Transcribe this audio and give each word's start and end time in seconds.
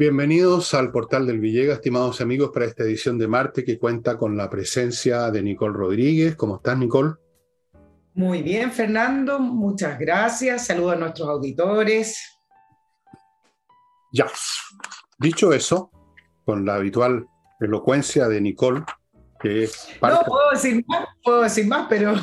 Bienvenidos 0.00 0.72
al 0.72 0.92
portal 0.92 1.26
del 1.26 1.40
Villegas, 1.40 1.76
estimados 1.76 2.22
amigos, 2.22 2.52
para 2.54 2.64
esta 2.64 2.84
edición 2.84 3.18
de 3.18 3.28
Marte 3.28 3.64
que 3.64 3.78
cuenta 3.78 4.16
con 4.16 4.34
la 4.34 4.48
presencia 4.48 5.30
de 5.30 5.42
Nicole 5.42 5.74
Rodríguez. 5.74 6.36
¿Cómo 6.36 6.56
estás, 6.56 6.78
Nicole? 6.78 7.16
Muy 8.14 8.42
bien, 8.42 8.72
Fernando, 8.72 9.38
muchas 9.38 9.98
gracias. 9.98 10.68
Saludos 10.68 10.94
a 10.94 10.96
nuestros 10.96 11.28
auditores. 11.28 12.18
Ya, 14.10 14.26
dicho 15.18 15.52
eso, 15.52 15.90
con 16.46 16.64
la 16.64 16.76
habitual 16.76 17.26
elocuencia 17.60 18.26
de 18.26 18.40
Nicole, 18.40 18.82
que 19.40 19.64
es 19.64 19.88
No 20.02 20.22
puedo 20.26 20.50
decir 20.52 20.84
más, 20.86 21.08
puedo 21.22 21.42
decir 21.42 21.66
más, 21.66 21.86
pero 21.88 22.14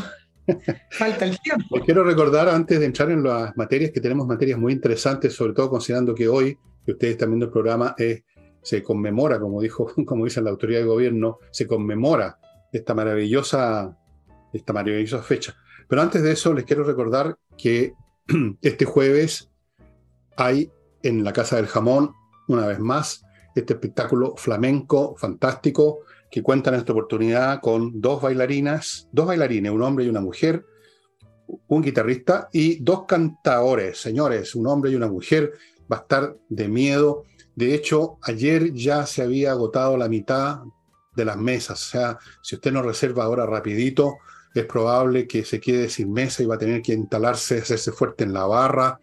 falta 0.92 1.26
el 1.26 1.40
tiempo. 1.40 1.78
Les 1.78 1.86
quiero 1.86 2.04
recordar, 2.04 2.48
antes 2.50 2.80
de 2.80 2.86
entrar 2.86 3.12
en 3.12 3.24
las 3.24 3.56
materias, 3.58 3.92
que 3.92 4.02
tenemos 4.02 4.28
materias 4.28 4.60
muy 4.60 4.74
interesantes, 4.74 5.34
sobre 5.34 5.54
todo 5.54 5.70
considerando 5.70 6.14
que 6.14 6.28
hoy, 6.28 6.58
que 6.86 6.94
ustedes 6.94 7.14
están 7.14 7.30
viendo 7.30 7.48
el 7.48 7.52
programa, 7.52 7.96
es, 7.98 8.24
se 8.62 8.84
conmemora, 8.84 9.40
como, 9.40 9.62
dijo, 9.62 9.92
como 10.06 10.26
dice 10.26 10.42
la 10.42 10.52
autoridad 10.52 10.82
de 10.82 10.86
gobierno, 10.86 11.40
se 11.52 11.68
conmemora 11.68 12.40
esta 12.72 12.94
maravillosa, 12.94 13.98
esta 14.54 14.74
maravillosa 14.74 15.22
fecha. 15.22 15.56
Pero 15.88 16.02
antes 16.02 16.22
de 16.22 16.32
eso, 16.32 16.54
les 16.54 16.66
quiero 16.66 16.84
recordar 16.84 17.38
que 17.58 17.94
este 18.62 18.86
jueves 18.86 19.50
hay 20.36 20.72
en 21.02 21.24
la 21.24 21.34
Casa 21.34 21.56
del 21.56 21.68
Jamón, 21.68 22.12
una 22.48 22.66
vez 22.68 22.80
más, 22.80 23.24
este 23.56 23.74
espectáculo 23.74 24.36
flamenco 24.38 25.16
fantástico 25.18 26.02
que 26.30 26.44
cuenta 26.44 26.70
en 26.70 26.78
esta 26.78 26.92
oportunidad 26.92 27.62
con 27.62 28.02
dos 28.02 28.22
bailarinas, 28.22 29.08
dos 29.12 29.28
bailarines, 29.28 29.72
un 29.72 29.82
hombre 29.82 30.06
y 30.06 30.10
una 30.10 30.22
mujer, 30.22 30.66
un 31.68 31.82
guitarrista 31.82 32.50
y 32.52 32.84
dos 32.84 33.06
cantadores, 33.06 34.00
señores, 34.00 34.56
un 34.56 34.68
hombre 34.68 34.92
y 34.92 34.96
una 34.96 35.08
mujer, 35.08 35.54
va 35.92 35.98
a 35.98 36.02
estar 36.02 36.36
de 36.50 36.68
miedo. 36.68 37.24
De 37.56 37.74
hecho, 37.74 38.18
ayer 38.22 38.74
ya 38.74 39.06
se 39.06 39.22
había 39.22 39.52
agotado 39.52 39.98
la 39.98 40.10
mitad 40.10 40.60
de 41.16 41.26
las 41.26 41.38
mesas, 41.38 41.82
o 41.82 41.90
sea, 41.90 42.20
si 42.44 42.56
usted 42.56 42.72
no 42.72 42.84
reserva 42.84 43.24
ahora 43.24 43.46
rapidito, 43.46 44.18
es 44.54 44.66
probable 44.66 45.28
que 45.28 45.44
se 45.46 45.60
quede 45.60 45.90
sin 45.90 46.12
mesa 46.12 46.44
y 46.44 46.46
va 46.46 46.56
a 46.56 46.60
tener 46.60 46.82
que 46.82 46.94
instalarse, 46.94 47.60
hacerse 47.60 47.92
fuerte 47.92 48.24
en 48.24 48.34
la 48.34 48.46
barra. 48.46 49.00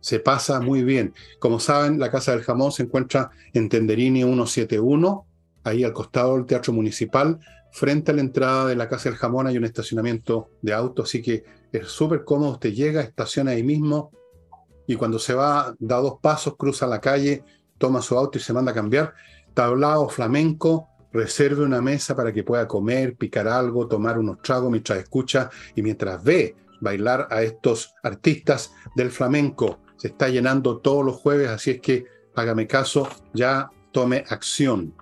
Se 0.00 0.18
pasa 0.18 0.60
muy 0.60 0.82
bien. 0.82 1.14
Como 1.38 1.60
saben, 1.60 1.98
la 1.98 2.10
Casa 2.10 2.32
del 2.32 2.42
Jamón 2.42 2.72
se 2.72 2.82
encuentra 2.82 3.30
en 3.52 3.68
Tenderini 3.68 4.22
171, 4.22 5.26
ahí 5.64 5.84
al 5.84 5.92
costado 5.92 6.36
del 6.36 6.46
Teatro 6.46 6.72
Municipal. 6.72 7.38
Frente 7.72 8.10
a 8.10 8.14
la 8.14 8.20
entrada 8.20 8.66
de 8.66 8.76
la 8.76 8.88
Casa 8.88 9.08
del 9.08 9.18
Jamón 9.18 9.46
hay 9.46 9.56
un 9.56 9.64
estacionamiento 9.64 10.50
de 10.60 10.74
autos, 10.74 11.08
así 11.08 11.22
que 11.22 11.44
es 11.72 11.88
súper 11.88 12.24
cómodo. 12.24 12.52
Usted 12.52 12.72
llega, 12.72 13.00
estaciona 13.00 13.52
ahí 13.52 13.62
mismo 13.62 14.10
y 14.86 14.96
cuando 14.96 15.18
se 15.18 15.34
va, 15.34 15.74
da 15.78 15.96
dos 15.96 16.18
pasos, 16.20 16.56
cruza 16.56 16.86
la 16.86 17.00
calle, 17.00 17.44
toma 17.78 18.02
su 18.02 18.16
auto 18.16 18.38
y 18.38 18.40
se 18.40 18.52
manda 18.52 18.72
a 18.72 18.74
cambiar. 18.74 19.14
Tablado 19.54 20.08
flamenco, 20.08 20.88
reserve 21.12 21.64
una 21.64 21.80
mesa 21.80 22.14
para 22.16 22.32
que 22.32 22.44
pueda 22.44 22.66
comer, 22.66 23.16
picar 23.16 23.48
algo, 23.48 23.86
tomar 23.86 24.18
unos 24.18 24.40
tragos 24.42 24.70
mientras 24.70 24.98
escucha 24.98 25.50
y 25.74 25.82
mientras 25.82 26.22
ve 26.22 26.56
bailar 26.80 27.28
a 27.30 27.42
estos 27.42 27.94
artistas 28.02 28.72
del 28.96 29.10
flamenco. 29.10 29.78
Se 29.96 30.08
está 30.08 30.28
llenando 30.28 30.78
todos 30.78 31.04
los 31.04 31.16
jueves, 31.16 31.48
así 31.48 31.70
es 31.70 31.80
que 31.80 32.04
hágame 32.34 32.66
caso, 32.66 33.08
ya 33.32 33.70
tome 33.92 34.24
acción. 34.28 34.94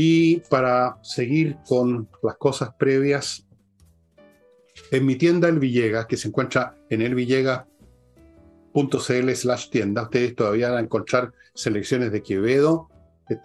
Y 0.00 0.42
para 0.48 0.96
seguir 1.02 1.56
con 1.66 2.08
las 2.22 2.36
cosas 2.36 2.70
previas, 2.78 3.44
en 4.92 5.04
mi 5.04 5.16
tienda 5.16 5.48
El 5.48 5.58
Villegas, 5.58 6.06
que 6.06 6.16
se 6.16 6.28
encuentra 6.28 6.76
en 6.88 7.02
elvillegas.cl 7.02 9.30
slash 9.34 9.70
tienda, 9.70 10.04
ustedes 10.04 10.36
todavía 10.36 10.68
van 10.68 10.78
a 10.78 10.82
encontrar 10.82 11.32
selecciones 11.52 12.12
de 12.12 12.22
Quevedo, 12.22 12.88
eh, 13.28 13.40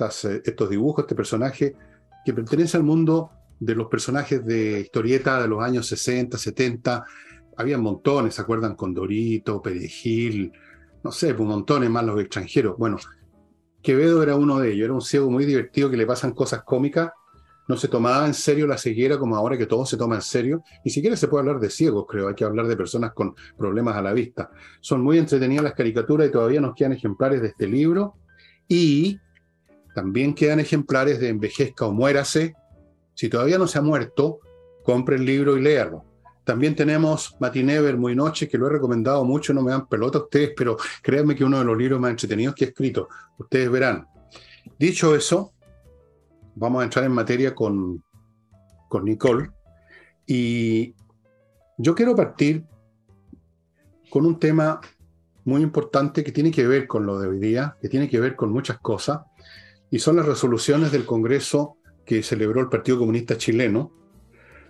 estos 0.46 0.70
dibujos, 0.70 1.06
este 1.06 1.16
personaje 1.16 1.76
que 2.24 2.34
pertenece 2.36 2.78
al 2.78 2.84
mundo 2.84 3.32
de 3.60 3.74
los 3.74 3.88
personajes 3.88 4.46
de 4.46 4.82
historieta 4.82 5.42
de 5.42 5.48
los 5.48 5.64
años 5.64 5.88
60, 5.88 6.38
70. 6.38 7.04
Había 7.58 7.80
montones, 7.80 8.36
¿se 8.36 8.44
acuerdan? 8.44 8.76
Condorito, 8.76 9.60
Perejil, 9.60 10.52
no 11.04 11.12
sé, 11.12 11.34
montones 11.34 11.90
más 11.90 12.06
los 12.06 12.22
extranjeros. 12.22 12.78
Bueno, 12.78 12.98
Quevedo 13.84 14.24
era 14.24 14.36
uno 14.36 14.60
de 14.60 14.72
ellos, 14.72 14.86
era 14.86 14.94
un 14.94 15.02
ciego 15.02 15.30
muy 15.30 15.46
divertido 15.46 15.92
que 15.92 15.98
le 15.98 16.06
pasan 16.06 16.32
cosas 16.32 16.64
cómicas. 16.64 17.12
No 17.68 17.78
se 17.78 17.88
tomaba 17.88 18.26
en 18.26 18.34
serio 18.34 18.66
la 18.66 18.78
ceguera 18.78 19.18
como 19.18 19.36
ahora 19.36 19.58
que 19.58 19.66
todo 19.66 19.86
se 19.86 19.98
toma 19.98 20.16
en 20.16 20.22
serio. 20.22 20.64
Ni 20.84 20.92
siquiera 20.92 21.16
se 21.16 21.28
puede 21.28 21.42
hablar 21.42 21.60
de 21.60 21.70
ciegos, 21.70 22.06
creo. 22.08 22.30
Hay 22.30 22.36
que 22.36 22.46
hablar 22.46 22.68
de 22.68 22.78
personas 22.78 23.14
con 23.14 23.36
problemas 23.58 23.96
a 23.96 24.02
la 24.02 24.14
vista. 24.14 24.50
Son 24.80 25.02
muy 25.02 25.18
entretenidas 25.18 25.64
las 25.64 25.74
caricaturas 25.74 26.28
y 26.28 26.32
todavía 26.32 26.62
nos 26.62 26.76
quedan 26.76 26.94
ejemplares 26.94 27.42
de 27.42 27.50
este 27.50 27.68
libro. 27.68 28.16
Y 28.68 29.20
también 29.94 30.34
quedan 30.34 30.60
ejemplares 30.60 31.20
de 31.20 31.30
Envejezca 31.30 31.86
o 31.86 31.94
Muérase. 31.94 32.56
Si 33.14 33.30
todavía 33.30 33.58
no 33.58 33.68
se 33.68 33.80
ha 33.80 33.82
muerto, 33.82 34.40
compre 34.84 35.18
el 35.18 35.26
libro 35.26 35.58
y 35.58 35.62
léalo. 35.62 36.06
También 36.44 36.76
tenemos 36.76 37.36
Matinever 37.40 37.98
Muy 37.98 38.16
Noche, 38.16 38.48
que 38.50 38.58
lo 38.58 38.68
he 38.68 38.72
recomendado 38.72 39.24
mucho, 39.24 39.54
no 39.54 39.62
me 39.62 39.72
dan 39.72 39.88
pelota 39.88 40.20
ustedes, 40.20 40.52
pero 40.56 40.78
créanme 41.02 41.36
que 41.36 41.44
uno 41.44 41.60
de 41.60 41.66
los 41.66 41.78
libros 41.78 42.00
más 42.00 42.12
entretenidos 42.12 42.56
que 42.56 42.66
he 42.66 42.68
escrito. 42.70 43.08
Ustedes 43.38 43.70
verán. 43.70 44.08
Dicho 44.78 45.16
eso, 45.16 45.54
vamos 46.56 46.82
a 46.82 46.86
entrar 46.86 47.06
en 47.06 47.12
materia 47.12 47.56
con, 47.56 48.04
con 48.90 49.06
Nicole. 49.06 49.52
Y 50.26 50.96
yo 51.78 51.96
quiero 51.96 52.16
partir 52.16 52.66
con 54.10 54.26
un 54.26 54.40
tema 54.40 54.80
muy 55.46 55.62
importante 55.62 56.24
que 56.24 56.32
tiene 56.32 56.52
que 56.52 56.68
ver 56.68 56.88
con 56.88 57.06
lo 57.06 57.20
de 57.20 57.28
hoy 57.28 57.40
día, 57.40 57.78
que 57.82 57.90
tiene 57.90 58.10
que 58.10 58.20
ver 58.20 58.36
con 58.36 58.52
muchas 58.52 58.80
cosas, 58.80 59.22
y 59.90 60.00
son 60.00 60.16
las 60.16 60.26
resoluciones 60.26 60.92
del 60.92 61.06
Congreso 61.06 61.78
que 62.06 62.24
celebró 62.24 62.62
el 62.62 62.70
Partido 62.70 63.00
Comunista 63.00 63.38
Chileno, 63.38 63.92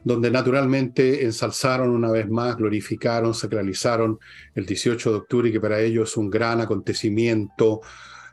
donde 0.03 0.29
naturalmente 0.31 1.23
ensalzaron 1.23 1.89
una 1.89 2.11
vez 2.11 2.29
más, 2.29 2.57
glorificaron, 2.57 3.33
sacralizaron 3.33 4.19
el 4.55 4.65
18 4.65 5.09
de 5.09 5.15
octubre, 5.17 5.51
que 5.51 5.59
para 5.59 5.79
ellos 5.79 6.11
es 6.11 6.17
un 6.17 6.29
gran 6.29 6.61
acontecimiento 6.61 7.81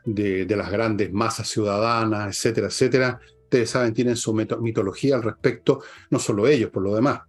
de, 0.05 0.45
las 0.49 0.71
grandes 0.71 1.11
masas 1.11 1.47
ciudadanas, 1.47 2.35
etcétera, 2.35 2.67
etcétera. 2.67 3.19
Ustedes 3.43 3.69
saben, 3.69 3.93
tienen 3.93 4.15
su 4.15 4.33
mitología 4.33 5.15
al 5.15 5.23
respecto, 5.23 5.81
no 6.09 6.19
solo 6.19 6.47
ellos, 6.47 6.69
por 6.69 6.83
lo 6.83 6.95
demás, 6.95 7.21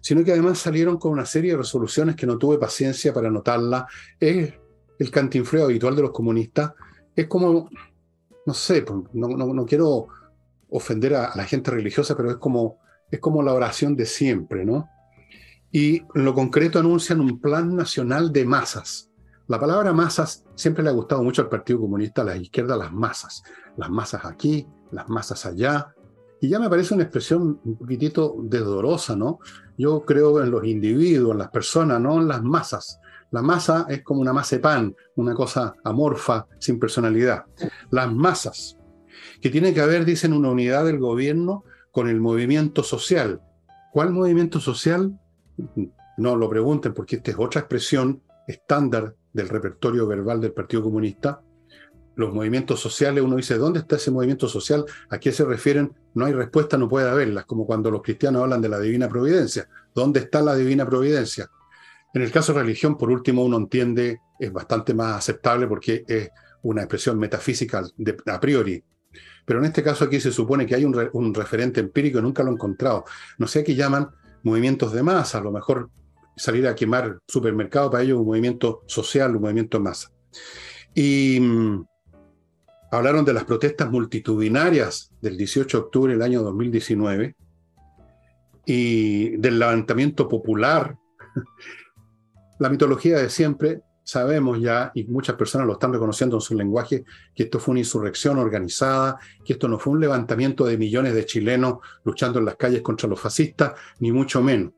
sino 0.00 0.24
que 0.24 0.32
además 0.32 0.58
salieron 0.58 0.98
con 0.98 1.12
una 1.12 1.26
serie 1.26 1.52
de 1.52 1.58
resoluciones 1.58 2.16
que 2.16 2.26
no 2.26 2.38
tuve 2.38 2.58
paciencia 2.58 3.12
para 3.12 3.28
anotarla. 3.28 3.86
Es 4.18 4.54
el 4.98 5.10
cantinfleo 5.10 5.64
habitual 5.64 5.96
de 5.96 6.02
los 6.02 6.12
comunistas. 6.12 6.72
Es 7.14 7.26
como 7.26 7.68
no 8.46 8.54
sé, 8.54 8.82
pues, 8.82 9.00
no, 9.12 9.28
no, 9.28 9.66
quiero 9.66 10.06
ofender 10.70 11.14
a, 11.14 11.32
la 11.34 11.44
gente 11.44 11.72
religiosa, 11.72 12.16
pero 12.16 12.30
es 12.30 12.36
como, 12.36 12.78
es 13.10 13.20
como 13.20 13.42
la 13.42 13.52
oración 13.52 13.96
de 13.96 14.06
siempre, 14.06 14.64
¿no? 14.64 14.88
Y 15.70 16.02
lo 16.14 16.34
concreto 16.34 16.78
anuncian 16.78 17.20
un 17.20 17.40
plan 17.40 17.74
nacional 17.74 18.32
de 18.32 18.44
masas. 18.44 19.10
La 19.48 19.60
palabra 19.60 19.92
masas 19.92 20.44
siempre 20.54 20.82
le 20.82 20.90
ha 20.90 20.92
gustado 20.92 21.22
mucho 21.22 21.42
al 21.42 21.48
Partido 21.48 21.80
Comunista, 21.80 22.22
a 22.22 22.24
la 22.24 22.36
izquierda, 22.36 22.76
las 22.76 22.92
masas. 22.92 23.42
Las 23.76 23.90
masas 23.90 24.24
aquí, 24.24 24.66
las 24.90 25.08
masas 25.08 25.44
allá. 25.46 25.94
Y 26.40 26.48
ya 26.48 26.58
me 26.58 26.68
parece 26.68 26.94
una 26.94 27.04
expresión 27.04 27.60
un 27.64 27.76
poquitito 27.76 28.36
desdorosa, 28.42 29.16
¿no? 29.16 29.38
Yo 29.78 30.04
creo 30.04 30.42
en 30.42 30.50
los 30.50 30.64
individuos, 30.64 31.32
en 31.32 31.38
las 31.38 31.50
personas, 31.50 32.00
no 32.00 32.20
en 32.20 32.28
las 32.28 32.42
masas. 32.42 32.98
La 33.30 33.42
masa 33.42 33.86
es 33.88 34.02
como 34.02 34.20
una 34.20 34.32
masa 34.32 34.56
de 34.56 34.62
pan, 34.62 34.96
una 35.16 35.34
cosa 35.34 35.74
amorfa, 35.84 36.46
sin 36.58 36.78
personalidad. 36.78 37.44
Las 37.90 38.12
masas, 38.12 38.78
que 39.40 39.50
tiene 39.50 39.74
que 39.74 39.80
haber, 39.80 40.04
dicen, 40.04 40.32
una 40.32 40.50
unidad 40.50 40.84
del 40.84 40.98
gobierno 40.98 41.64
con 41.96 42.10
el 42.10 42.20
movimiento 42.20 42.82
social. 42.82 43.40
¿Cuál 43.90 44.12
movimiento 44.12 44.60
social? 44.60 45.18
No 46.18 46.36
lo 46.36 46.50
pregunten 46.50 46.92
porque 46.92 47.16
esta 47.16 47.30
es 47.30 47.38
otra 47.38 47.62
expresión 47.62 48.20
estándar 48.46 49.14
del 49.32 49.48
repertorio 49.48 50.06
verbal 50.06 50.38
del 50.42 50.52
Partido 50.52 50.82
Comunista. 50.82 51.40
Los 52.14 52.34
movimientos 52.34 52.80
sociales, 52.80 53.24
uno 53.24 53.36
dice, 53.36 53.56
¿dónde 53.56 53.78
está 53.78 53.96
ese 53.96 54.10
movimiento 54.10 54.46
social? 54.46 54.84
¿A 55.08 55.18
qué 55.18 55.32
se 55.32 55.46
refieren? 55.46 55.94
No 56.12 56.26
hay 56.26 56.34
respuesta, 56.34 56.76
no 56.76 56.86
puede 56.86 57.08
haberlas, 57.08 57.46
como 57.46 57.64
cuando 57.64 57.90
los 57.90 58.02
cristianos 58.02 58.42
hablan 58.42 58.60
de 58.60 58.68
la 58.68 58.78
divina 58.78 59.08
providencia. 59.08 59.66
¿Dónde 59.94 60.20
está 60.20 60.42
la 60.42 60.54
divina 60.54 60.86
providencia? 60.86 61.48
En 62.12 62.20
el 62.20 62.30
caso 62.30 62.52
de 62.52 62.60
religión, 62.60 62.98
por 62.98 63.10
último, 63.10 63.42
uno 63.42 63.56
entiende, 63.56 64.20
es 64.38 64.52
bastante 64.52 64.92
más 64.92 65.16
aceptable 65.16 65.66
porque 65.66 66.04
es 66.06 66.28
una 66.60 66.82
expresión 66.82 67.18
metafísica 67.18 67.82
a 68.26 68.38
priori. 68.38 68.84
Pero 69.46 69.60
en 69.60 69.66
este 69.66 69.82
caso 69.82 70.04
aquí 70.04 70.20
se 70.20 70.32
supone 70.32 70.66
que 70.66 70.74
hay 70.74 70.84
un, 70.84 71.34
referente 71.34 71.80
empírico 71.80 72.18
y 72.18 72.22
nunca 72.22 72.42
lo 72.42 72.50
he 72.50 72.54
encontrado. 72.54 73.04
No 73.38 73.46
sé 73.46 73.64
qué 73.64 73.74
llaman 73.74 74.10
movimientos 74.42 74.92
de 74.92 75.02
masa, 75.02 75.38
a 75.38 75.40
lo 75.40 75.52
mejor 75.52 75.88
salir 76.36 76.66
a 76.66 76.74
quemar 76.74 77.20
supermercado 77.26 77.90
para 77.90 78.02
ellos 78.02 78.18
un 78.18 78.26
movimiento 78.26 78.82
social, 78.86 79.36
un 79.36 79.42
movimiento 79.42 79.78
de 79.78 79.84
masa. 79.84 80.10
Y 80.94 81.38
mm, 81.40 81.86
hablaron 82.90 83.24
de 83.24 83.32
las 83.32 83.44
protestas 83.44 83.88
multitudinarias 83.88 85.12
del 85.22 85.36
18 85.36 85.78
de 85.78 85.84
octubre 85.84 86.12
del 86.12 86.22
año 86.22 86.42
2019 86.42 87.36
y 88.66 89.36
del 89.36 89.60
levantamiento 89.60 90.28
popular, 90.28 90.96
la 92.58 92.68
mitología 92.68 93.18
de 93.18 93.30
siempre, 93.30 93.80
sabemos 94.06 94.60
ya, 94.60 94.92
y 94.94 95.02
muchas 95.04 95.34
personas 95.34 95.66
lo 95.66 95.72
están 95.72 95.92
reconociendo 95.92 96.36
en 96.36 96.40
su 96.40 96.54
lenguaje, 96.54 97.04
que 97.34 97.42
esto 97.42 97.58
fue 97.58 97.72
una 97.72 97.80
insurrección 97.80 98.38
organizada, 98.38 99.18
que 99.44 99.54
esto 99.54 99.66
no 99.66 99.80
fue 99.80 99.94
un 99.94 100.00
levantamiento 100.00 100.64
de 100.64 100.78
millones 100.78 101.12
de 101.12 101.26
chilenos 101.26 101.78
luchando 102.04 102.38
en 102.38 102.44
las 102.44 102.54
calles 102.54 102.82
contra 102.82 103.08
los 103.08 103.20
fascistas, 103.20 103.72
ni 103.98 104.12
mucho 104.12 104.40
menos. 104.40 104.72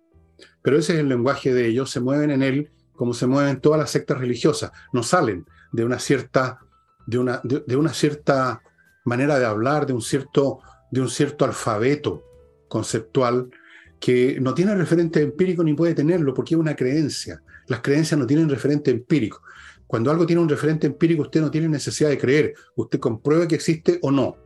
Pero 0.63 0.79
ese 0.79 0.95
es 0.95 1.01
el 1.01 1.11
lenguaje 1.11 1.53
de 1.53 1.67
ellos, 1.67 1.91
se 1.91 2.01
mueven 2.01 2.31
en 2.31 2.43
él 2.43 2.71
como 2.95 3.15
se 3.15 3.29
mueven 3.29 3.61
todas 3.61 3.79
las 3.79 3.91
sectas 3.91 4.19
religiosas, 4.19 4.73
no 4.93 5.05
salen 5.05 5.47
de 5.71 5.85
una 5.85 6.01
cierta, 6.01 6.59
de 7.07 7.19
una, 7.19 7.41
de, 7.45 7.77
una 7.77 7.93
cierta 7.93 8.61
manera 9.05 9.39
de 9.39 9.45
hablar, 9.45 9.87
de 9.87 9.93
un 9.93 10.03
cierto, 10.03 10.61
de 10.91 11.03
un 11.03 11.09
cierto 11.09 11.45
alfabeto 11.45 12.25
conceptual 12.67 13.51
que 14.01 14.41
no 14.41 14.53
tiene 14.53 14.75
referente 14.75 15.23
empírico 15.23 15.63
ni 15.63 15.75
puede 15.75 15.95
tenerlo 15.95 16.35
porque 16.35 16.55
es 16.55 16.61
una 16.61 16.75
creencia. 16.75 17.41
Las 17.69 17.81
creencias 17.81 18.19
no 18.19 18.27
tienen 18.27 18.49
referente 18.49 18.91
empírico. 18.91 19.43
Cuando 19.87 20.11
algo 20.11 20.27
tiene 20.27 20.43
un 20.43 20.49
referente 20.49 20.87
empírico, 20.87 21.23
usted 21.23 21.41
no 21.41 21.51
tiene 21.51 21.69
necesidad 21.69 22.11
de 22.11 22.19
creer. 22.19 22.55
Usted 22.77 22.99
comprueba 22.99 23.49
que 23.49 23.55
existe 23.55 23.99
o 24.03 24.11
no. 24.11 24.37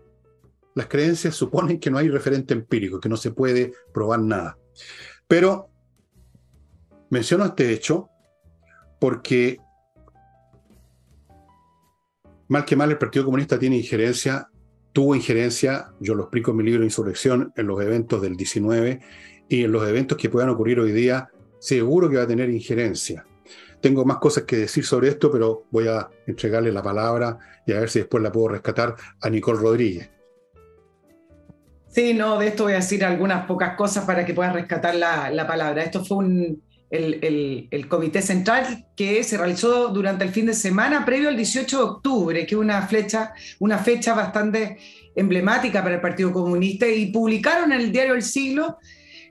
Las 0.74 0.86
creencias 0.86 1.34
suponen 1.34 1.80
que 1.80 1.90
no 1.90 1.98
hay 1.98 2.08
referente 2.08 2.54
empírico, 2.54 3.00
que 3.00 3.08
no 3.08 3.16
se 3.16 3.32
puede 3.32 3.72
probar 3.92 4.20
nada. 4.20 4.56
Pero 5.26 5.68
menciono 7.10 7.44
este 7.44 7.72
hecho 7.72 8.08
porque 9.00 9.58
mal 12.48 12.64
que 12.64 12.76
mal 12.76 12.90
el 12.90 12.98
Partido 12.98 13.24
Comunista 13.24 13.58
tiene 13.58 13.76
injerencia, 13.76 14.48
tuvo 14.92 15.16
injerencia, 15.16 15.92
yo 15.98 16.14
lo 16.14 16.22
explico 16.22 16.52
en 16.52 16.58
mi 16.58 16.64
libro 16.64 16.84
Insurrección, 16.84 17.52
en 17.56 17.66
los 17.66 17.82
eventos 17.82 18.22
del 18.22 18.36
19 18.36 19.00
y 19.48 19.64
en 19.64 19.72
los 19.72 19.86
eventos 19.88 20.16
que 20.16 20.30
puedan 20.30 20.50
ocurrir 20.50 20.78
hoy 20.78 20.92
día 20.92 21.31
seguro 21.62 22.10
que 22.10 22.16
va 22.16 22.24
a 22.24 22.26
tener 22.26 22.50
injerencia. 22.50 23.24
Tengo 23.80 24.04
más 24.04 24.18
cosas 24.18 24.44
que 24.44 24.56
decir 24.56 24.84
sobre 24.84 25.08
esto, 25.08 25.30
pero 25.30 25.66
voy 25.70 25.86
a 25.86 26.08
entregarle 26.26 26.72
la 26.72 26.82
palabra 26.82 27.38
y 27.64 27.72
a 27.72 27.78
ver 27.78 27.88
si 27.88 28.00
después 28.00 28.22
la 28.22 28.32
puedo 28.32 28.48
rescatar 28.48 28.96
a 29.20 29.30
Nicole 29.30 29.60
Rodríguez. 29.60 30.10
Sí, 31.88 32.14
no, 32.14 32.38
de 32.38 32.48
esto 32.48 32.64
voy 32.64 32.72
a 32.72 32.76
decir 32.76 33.04
algunas 33.04 33.46
pocas 33.46 33.76
cosas 33.76 34.04
para 34.04 34.24
que 34.24 34.34
puedas 34.34 34.52
rescatar 34.52 34.96
la, 34.96 35.46
palabra. 35.46 35.84
Esto 35.84 36.04
fue 36.04 36.24
el, 36.90 37.68
el, 37.70 37.88
comité 37.88 38.22
central 38.22 38.88
que 38.96 39.22
se 39.22 39.38
realizó 39.38 39.88
durante 39.88 40.24
el 40.24 40.30
fin 40.30 40.46
de 40.46 40.54
semana 40.54 41.04
previo 41.04 41.28
al 41.28 41.36
18 41.36 41.76
de 41.76 41.82
octubre, 41.84 42.46
que 42.46 42.54
es 42.56 42.60
una, 42.60 42.82
flecha, 42.88 43.34
una 43.60 43.78
fecha 43.78 44.14
bastante 44.14 44.78
emblemática 45.14 45.80
para 45.82 45.96
el 45.96 46.00
Partido 46.00 46.32
Comunista, 46.32 46.88
y 46.88 47.12
publicaron 47.12 47.72
en 47.72 47.80
el 47.82 47.92
diario 47.92 48.14
El 48.14 48.22
Siglo 48.22 48.78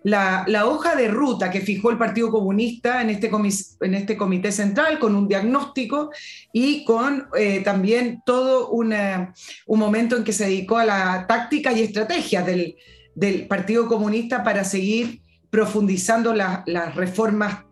la, 0.03 0.65
hoja 0.65 0.95
de 0.95 1.07
ruta 1.07 1.51
que 1.51 1.61
fijó 1.61 1.91
el 1.91 1.97
Partido 1.97 2.31
Comunista 2.31 3.01
en 3.01 3.09
este, 3.09 3.29
este 3.81 4.17
comité 4.17 4.51
central 4.51 4.99
con 4.99 5.15
un 5.15 5.27
diagnóstico 5.27 6.11
y 6.51 6.83
con 6.85 7.27
eh, 7.37 7.61
también 7.61 8.21
todo 8.25 8.69
un 8.69 9.79
momento 9.79 10.17
en 10.17 10.23
que 10.23 10.33
se 10.33 10.45
dedicó 10.45 10.77
a 10.77 10.85
la 10.85 11.25
táctica 11.27 11.71
y 11.71 11.81
estrategia 11.81 12.41
del, 12.43 12.75
Partido 13.49 13.87
Comunista 13.87 14.41
para 14.41 14.63
seguir 14.63 15.21
profundizando 15.49 16.33
las 16.33 16.95
reformas 16.95 17.65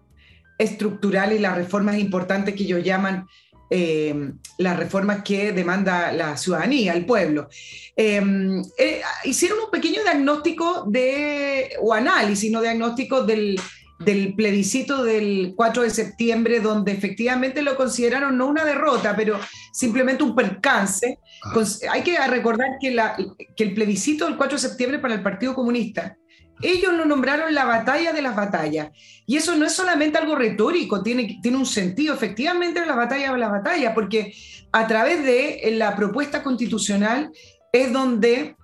estructurales 0.57 1.39
y 1.39 1.41
las 1.41 1.55
reformas 1.55 1.97
importantes 1.97 2.53
que 2.53 2.63
ellos 2.63 2.83
llaman 2.83 3.25
eh, 3.69 4.31
las 4.57 4.77
reformas 4.77 5.23
que 5.23 5.51
demanda 5.51 6.11
la 6.11 6.37
ciudadanía, 6.37 6.93
el 6.93 7.05
pueblo. 7.05 7.49
Em, 7.95 8.61
eh, 8.77 9.01
hicieron 9.25 9.59
un 9.59 9.71
pequeño 9.71 10.01
diagnóstico 10.01 10.85
de, 10.87 11.75
o 11.81 11.93
análisis, 11.93 12.51
no 12.51 12.61
diagnóstico 12.61 13.23
del, 13.23 13.59
del 13.99 14.33
plebiscito 14.33 15.03
del 15.03 15.53
4 15.55 15.83
de 15.83 15.89
septiembre, 15.89 16.59
donde 16.61 16.91
efectivamente 16.91 17.61
lo 17.61 17.75
consideraron 17.75 18.37
no 18.37 18.47
una 18.47 18.65
derrota, 18.65 19.15
pero 19.15 19.39
simplemente 19.71 20.23
un 20.23 20.35
percance. 20.35 21.19
Ah. 21.43 21.63
Hay 21.91 22.01
que 22.01 22.17
recordar 22.27 22.77
que, 22.79 22.91
la, 22.91 23.15
que 23.55 23.63
el 23.63 23.73
plebiscito 23.73 24.25
del 24.25 24.37
4 24.37 24.57
de 24.57 24.67
septiembre 24.67 24.99
para 24.99 25.13
el 25.13 25.21
Partido 25.21 25.53
Comunista 25.53 26.17
ellos 26.61 26.93
lo 26.93 27.05
nombraron 27.05 27.53
la 27.53 27.65
batalla 27.65 28.13
de 28.13 28.21
las 28.21 28.35
batallas. 28.35 28.89
Y 29.25 29.37
eso 29.37 29.55
no 29.55 29.65
es 29.65 29.73
solamente 29.73 30.17
algo 30.17 30.35
retórico, 30.35 31.01
tiene, 31.03 31.39
tiene 31.41 31.57
un 31.57 31.65
sentido. 31.65 32.13
Efectivamente, 32.13 32.85
la 32.85 32.95
batalla 32.95 33.31
de 33.31 33.37
las 33.37 33.51
batallas, 33.51 33.93
porque 33.93 34.33
a 34.71 34.87
través 34.87 35.23
de 35.23 35.71
la 35.75 35.95
propuesta 35.95 36.43
constitucional 36.43 37.31
es 37.71 37.93
donde 37.93 38.55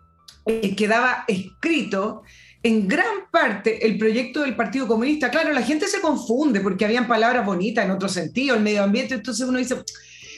eh, 0.45 0.75
quedaba 0.75 1.25
escrito 1.27 2.23
en 2.63 2.87
gran 2.87 3.29
parte 3.31 3.85
el 3.85 3.97
proyecto 3.97 4.41
del 4.41 4.55
Partido 4.55 4.87
Comunista. 4.87 5.29
Claro, 5.29 5.53
la 5.53 5.61
gente 5.61 5.87
se 5.87 6.01
confunde 6.01 6.61
porque 6.61 6.85
habían 6.85 7.07
palabras 7.07 7.45
bonitas 7.45 7.85
en 7.85 7.91
otro 7.91 8.09
sentido, 8.09 8.55
el 8.55 8.63
medio 8.63 8.83
ambiente, 8.83 9.13
entonces 9.13 9.47
uno 9.47 9.59
dice, 9.59 9.75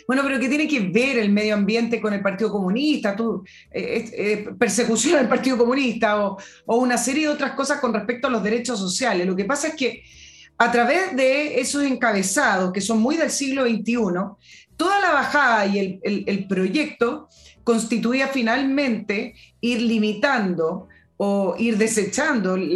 bueno, 0.07 0.24
pero 0.24 0.39
¿qué 0.39 0.48
tiene 0.48 0.68
que 0.68 0.80
ver 0.80 1.18
el 1.18 1.30
medio 1.30 1.54
ambiente 1.54 2.00
con 2.00 2.13
el 2.13 2.21
Partido 2.21 2.50
Comunista? 2.50 3.13
Tú, 3.13 3.44
eh, 3.69 4.09
eh, 4.13 4.50
persecución 4.57 5.19
al 5.19 5.27
Partido 5.27 5.57
Comunista 5.57 6.25
o, 6.25 6.38
una 6.65 6.98
serie 6.98 7.27
de 7.27 7.33
otras 7.33 7.51
cosas 7.51 7.81
con 7.81 7.94
respecto 7.94 8.27
a 8.27 8.31
los 8.31 8.42
derechos 8.42 8.80
sociales. 8.80 9.27
Lo 9.27 9.36
que 9.36 9.44
pasa 9.44 9.68
es 9.68 9.75
que 9.75 10.04
a 10.57 10.71
través 10.71 11.15
de 11.15 11.59
esos 11.59 11.83
encabezados, 11.83 12.71
que 12.71 12.81
son 12.81 13.00
muy 13.00 13.18
del 13.18 13.30
siglo 13.30 13.63
XXI, 13.65 13.95
toda 14.77 15.01
la 15.01 15.12
bajada 15.12 15.65
y 15.65 16.00
el 16.04 16.48
proyecto 16.48 17.27
constituía 17.63 18.30
finalmente 18.30 19.36
ir 19.59 19.81
limitando 19.81 20.88
o 21.17 21.55
ir 21.57 21.77
desechando 21.77 22.55
el, 22.55 22.75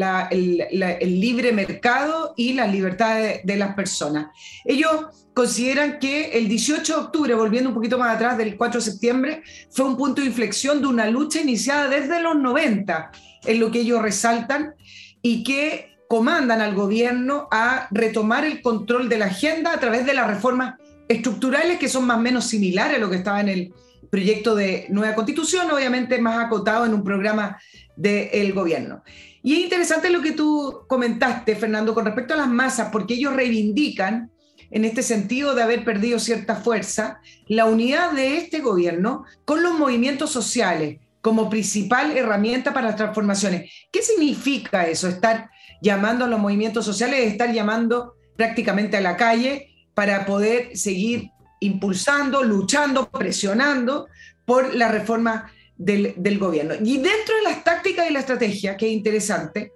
libre 1.02 1.52
mercado 1.52 2.34
y 2.36 2.54
la 2.54 2.68
libertad 2.68 3.22
de, 3.44 3.56
las 3.56 3.76
personas. 3.76 4.28
Ellos 4.66 4.92
consideran 5.34 6.00
que 6.00 6.32
el 6.32 6.48
18 6.48 6.94
de 6.94 7.00
octubre, 7.00 7.34
volviendo 7.36 7.70
un 7.70 7.76
poquito 7.76 7.98
más 7.98 8.16
atrás 8.16 8.38
del 8.38 8.58
4 8.58 8.80
de 8.80 8.86
septiembre, 8.86 9.44
fue 9.70 9.86
un 9.86 9.96
punto 9.96 10.22
de 10.22 10.28
inflexión 10.28 10.82
de 10.82 10.88
una 10.88 11.08
lucha 11.08 11.40
iniciada 11.40 11.88
desde 11.88 12.22
los 12.22 12.36
90, 12.36 13.12
en 13.46 13.60
lo 13.60 13.72
que 13.72 13.82
ellos 13.82 14.02
resaltan, 14.02 14.74
y 15.22 15.44
que 15.44 15.92
comandan 16.08 16.62
al 16.62 16.74
gobierno 16.74 17.48
a 17.52 17.88
retomar 17.92 18.44
el 18.44 18.62
control 18.62 19.08
de 19.08 19.20
la 19.20 19.28
agenda 19.28 19.72
a 19.72 19.80
través 19.80 20.06
de 20.06 20.14
las 20.14 20.28
reformas 20.28 20.76
estructurales 21.08 21.78
que 21.78 21.88
son 21.88 22.06
más 22.06 22.18
o 22.18 22.22
menos 22.22 22.46
similares 22.46 22.98
a 22.98 23.00
lo 23.00 23.10
que 23.10 23.18
estaba 23.18 23.40
en 23.40 23.50
el 23.50 23.74
proyecto 24.10 24.54
de 24.54 24.88
nueva 24.90 25.16
constitución, 25.16 25.72
obviamente 25.72 26.20
más 26.20 26.38
acotado 26.44 26.86
en 26.86 26.94
un 26.94 27.04
programa 27.04 27.58
del 28.02 28.54
gobierno. 28.54 29.04
Y 29.44 29.54
es 29.54 29.60
interesante 29.60 30.10
lo 30.10 30.22
que 30.22 30.32
tú 30.32 30.86
comentaste, 30.88 31.56
Fernando, 31.56 31.94
con 31.94 32.06
respecto 32.06 32.34
a 32.34 32.38
las 32.38 32.48
masas, 32.48 32.90
porque 32.92 33.16
ellos 33.16 33.36
reivindican, 33.36 34.32
en 34.70 34.86
este 34.86 35.04
sentido 35.04 35.54
de 35.54 35.64
haber 35.64 35.84
perdido 35.84 36.20
cierta 36.20 36.56
fuerza, 36.56 37.20
la 37.48 37.66
unidad 37.66 38.12
de 38.14 38.38
este 38.38 38.60
gobierno 38.60 39.26
con 39.46 39.64
los 39.64 39.74
movimientos 39.74 40.32
sociales 40.32 41.00
como 41.22 41.50
principal 41.50 42.16
herramienta 42.18 42.74
para 42.74 42.88
las 42.88 42.96
transformaciones. 42.96 43.72
¿Qué 43.92 44.02
significa 44.02 44.88
eso? 44.88 45.08
Estar 45.08 45.50
llamando 45.82 46.26
a 46.26 46.28
los 46.28 46.40
movimientos 46.40 46.86
sociales, 46.86 47.20
estar 47.20 47.52
llamando 47.52 48.16
prácticamente 48.38 48.98
a 48.98 49.02
la 49.02 49.18
calle 49.18 49.68
para 49.94 50.26
poder 50.26 50.76
seguir 50.78 51.30
impulsando, 51.60 52.44
luchando, 52.44 53.10
presionando 53.10 54.08
por 54.46 54.74
la 54.74 54.88
reforma 54.88 55.52
del, 55.82 56.40
gobierno. 56.40 56.76
Y 56.84 56.98
dentro 56.98 57.36
de 57.38 57.44
las 57.44 57.64
tácticas 57.64 58.10
y 58.10 58.14
la 58.14 58.20
estrategia, 58.20 58.78
que 58.78 58.88
es 58.88 58.94
interesante, 58.94 59.74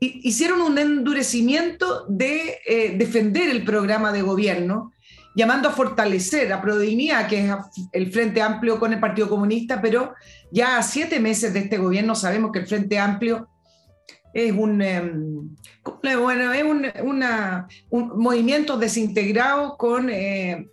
hicieron 0.00 0.60
un 0.60 0.78
endurecimiento 0.78 2.06
de 2.08 2.58
eh, 2.66 2.94
defender 2.96 3.48
el 3.50 3.64
programa 3.64 4.12
de 4.12 4.22
gobierno, 4.22 4.92
llamando 5.34 5.68
a 5.68 5.72
fortalecer 5.72 6.52
a 6.52 6.60
Prodimía, 6.60 7.26
que 7.26 7.46
es 7.46 7.52
el 7.92 8.12
Frente 8.12 8.42
Amplio 8.42 8.78
con 8.78 8.92
el 8.92 9.00
Partido 9.00 9.28
Comunista, 9.28 9.80
pero 9.80 10.14
ya 10.50 10.76
a 10.76 10.82
siete 10.82 11.20
meses 11.20 11.54
de 11.54 11.60
este 11.60 11.78
gobierno 11.78 12.14
sabemos 12.14 12.52
que 12.52 12.60
el 12.60 12.66
Frente 12.66 12.98
Amplio 12.98 13.48
es 14.34 14.52
un, 14.52 14.80
em, 14.82 15.56
bueno, 16.02 16.52
es 16.52 16.64
un, 17.90 18.08
movimiento 18.16 18.76
desintegrado 18.76 19.76
con 19.76 20.08
eh, 20.10 20.68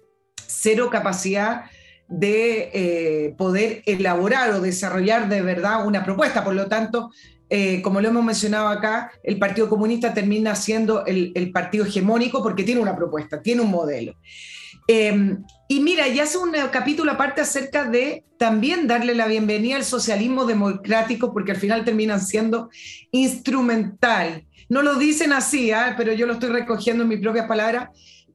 cero 0.46 0.90
capacidad 0.92 1.64
de 2.10 2.72
eh, 2.74 3.36
poder 3.38 3.84
elaborar 3.86 4.50
o 4.52 4.62
desarrollar 4.62 5.30
de 5.30 5.42
verdad 5.42 5.86
una 5.86 6.04
propuesta. 6.04 6.44
Por 6.44 6.56
lo 6.56 6.68
tanto, 6.68 7.12
eh, 7.50 7.82
como 7.84 8.02
lo 8.02 8.10
hemos 8.10 8.24
mencionado 8.24 8.68
acá, 8.68 9.12
el 9.24 9.38
Partido 9.38 9.70
Comunista 9.70 10.14
termina 10.14 10.56
siendo 10.56 11.06
el, 11.06 11.52
partido 11.54 11.86
hegemónico 11.86 12.42
porque 12.42 12.64
tiene 12.64 12.82
una 12.82 12.96
propuesta, 12.96 13.42
tiene 13.42 13.62
un 13.62 13.70
modelo. 13.70 14.16
Em, 14.88 15.44
y 15.68 15.82
mira, 15.82 16.08
ya 16.08 16.24
hace 16.24 16.40
un 16.40 16.52
capítulo 16.72 17.12
aparte 17.12 17.42
acerca 17.42 17.86
de 17.86 18.24
también 18.40 18.88
darle 18.88 19.14
la 19.14 19.28
bienvenida 19.28 19.76
al 19.76 19.84
socialismo 19.84 20.46
democrático, 20.46 21.32
porque 21.32 21.52
al 21.52 21.58
final 21.58 21.86
terminan 21.86 22.22
siendo 22.22 22.70
instrumental. 23.12 24.46
No 24.68 24.82
lo 24.82 24.96
dicen 24.96 25.32
así, 25.32 25.72
¿ah? 25.72 25.94
pero 25.96 26.14
yo 26.14 26.26
lo 26.26 26.34
estoy 26.34 26.50
recogiendo 26.50 27.04
en 27.04 27.10
mis 27.10 27.20
propias 27.20 27.48
palabras 27.48 27.90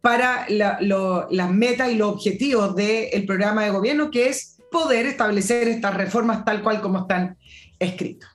para 0.04 0.44
las 0.50 1.50
metas 1.50 1.90
y 1.90 1.94
los 1.94 2.12
objetivos 2.12 2.76
del 2.76 3.24
programa 3.24 3.64
de 3.64 3.70
gobierno, 3.70 4.10
que 4.10 4.28
es 4.28 4.58
poder 4.70 5.06
establecer 5.06 5.66
estas 5.66 5.96
reformas 5.96 6.44
tal 6.44 6.62
cual 6.62 6.82
como 6.82 6.98
están 6.98 7.38
escritas. 7.78 8.28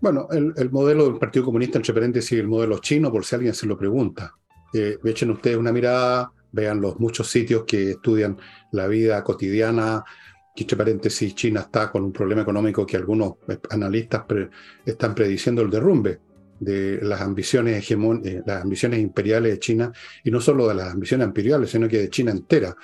Bueno, 0.00 0.26
el, 0.32 0.70
modelo 0.72 1.04
del 1.04 1.20
Partido 1.20 1.44
Comunista, 1.44 1.78
entre 1.78 1.94
paréntesis, 1.94 2.36
el 2.36 2.48
modelo 2.48 2.80
chino, 2.80 3.12
por 3.12 3.24
si 3.24 3.36
alguien 3.36 3.54
se 3.54 3.64
lo 3.64 3.78
pregunta. 3.78 4.34
Eh, 4.74 4.98
echen 5.04 5.30
ustedes 5.30 5.56
una 5.56 5.70
mirada, 5.70 6.32
vean 6.50 6.80
los 6.80 6.98
muchos 6.98 7.30
sitios 7.30 7.62
que 7.64 7.92
estudian 7.92 8.36
la 8.72 8.88
vida 8.88 9.22
cotidiana, 9.22 10.02
entre 10.56 10.76
paréntesis, 10.76 11.32
China 11.36 11.60
está 11.60 11.92
con 11.92 12.02
un 12.02 12.12
problema 12.12 12.42
económico 12.42 12.84
que 12.84 12.96
algunos 12.96 13.34
analistas 13.70 14.24
están 14.84 15.14
prediciendo 15.14 15.62
el 15.62 15.70
derrumbe 15.70 16.18
de 16.60 16.98
las 17.02 17.20
ambiciones, 17.20 17.90
eh, 17.90 18.42
las 18.46 18.62
ambiciones 18.62 19.00
imperiales 19.00 19.52
de 19.52 19.58
China, 19.58 19.92
y 20.24 20.30
no 20.30 20.40
solo 20.40 20.68
de 20.68 20.74
las 20.74 20.92
ambiciones 20.92 21.26
imperiales, 21.26 21.70
sino 21.70 21.88
que 21.88 21.98
de 21.98 22.10
China 22.10 22.30
entera, 22.32 22.76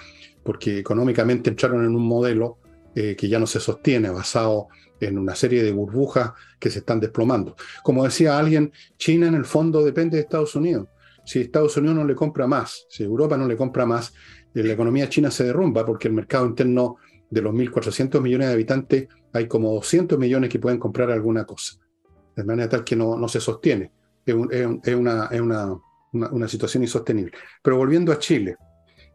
porque 0.42 0.78
económicamente 0.78 1.50
entraron 1.50 1.84
en 1.84 1.94
un 1.94 2.06
modelo 2.06 2.58
eh, 2.94 3.16
que 3.16 3.28
ya 3.28 3.38
no 3.38 3.46
se 3.46 3.60
sostiene, 3.60 4.10
basado 4.10 4.68
en 5.00 5.18
una 5.18 5.34
serie 5.34 5.62
de 5.62 5.72
burbujas 5.72 6.32
que 6.58 6.70
se 6.70 6.80
están 6.80 7.00
desplomando. 7.00 7.56
Como 7.82 8.04
decía 8.04 8.38
alguien, 8.38 8.72
China 8.98 9.26
en 9.26 9.34
el 9.34 9.44
fondo 9.44 9.84
depende 9.84 10.16
de 10.16 10.22
Estados 10.22 10.54
Unidos. 10.54 10.88
Si 11.24 11.40
Estados 11.40 11.76
Unidos 11.76 11.96
no 11.96 12.04
le 12.04 12.14
compra 12.14 12.46
más, 12.46 12.86
si 12.88 13.04
Europa 13.04 13.36
no 13.36 13.46
le 13.46 13.56
compra 13.56 13.86
más, 13.86 14.12
eh, 14.54 14.62
la 14.62 14.72
economía 14.72 15.08
china 15.08 15.30
se 15.30 15.44
derrumba 15.44 15.86
porque 15.86 16.08
el 16.08 16.14
mercado 16.14 16.46
interno 16.46 16.96
de 17.30 17.40
los 17.40 17.54
1.400 17.54 18.20
millones 18.20 18.48
de 18.48 18.52
habitantes 18.54 19.08
hay 19.32 19.48
como 19.48 19.72
200 19.72 20.18
millones 20.18 20.50
que 20.50 20.58
pueden 20.58 20.78
comprar 20.78 21.10
alguna 21.10 21.44
cosa, 21.44 21.78
de 22.34 22.44
manera 22.44 22.68
tal 22.68 22.84
que 22.84 22.96
no, 22.96 23.16
no 23.16 23.28
se 23.28 23.40
sostiene. 23.40 23.92
Es, 24.24 24.34
una, 24.34 25.26
es 25.26 25.40
una, 25.40 25.76
una, 26.12 26.48
situación 26.48 26.84
insostenible. 26.84 27.32
Pero 27.62 27.76
volviendo 27.76 28.12
a 28.12 28.18
Chile, 28.18 28.56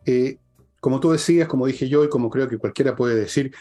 eh, 0.06 0.38
como 0.80 1.00
tú 1.00 1.12
decías, 1.12 1.48
como 1.48 1.66
dije 1.66 1.88
yo 1.88 2.04
y 2.04 2.10
como 2.10 2.30
creo 2.30 2.48
que 2.48 2.58
cualquiera 2.58 2.96
puede 2.96 3.16
decir, 3.16 3.54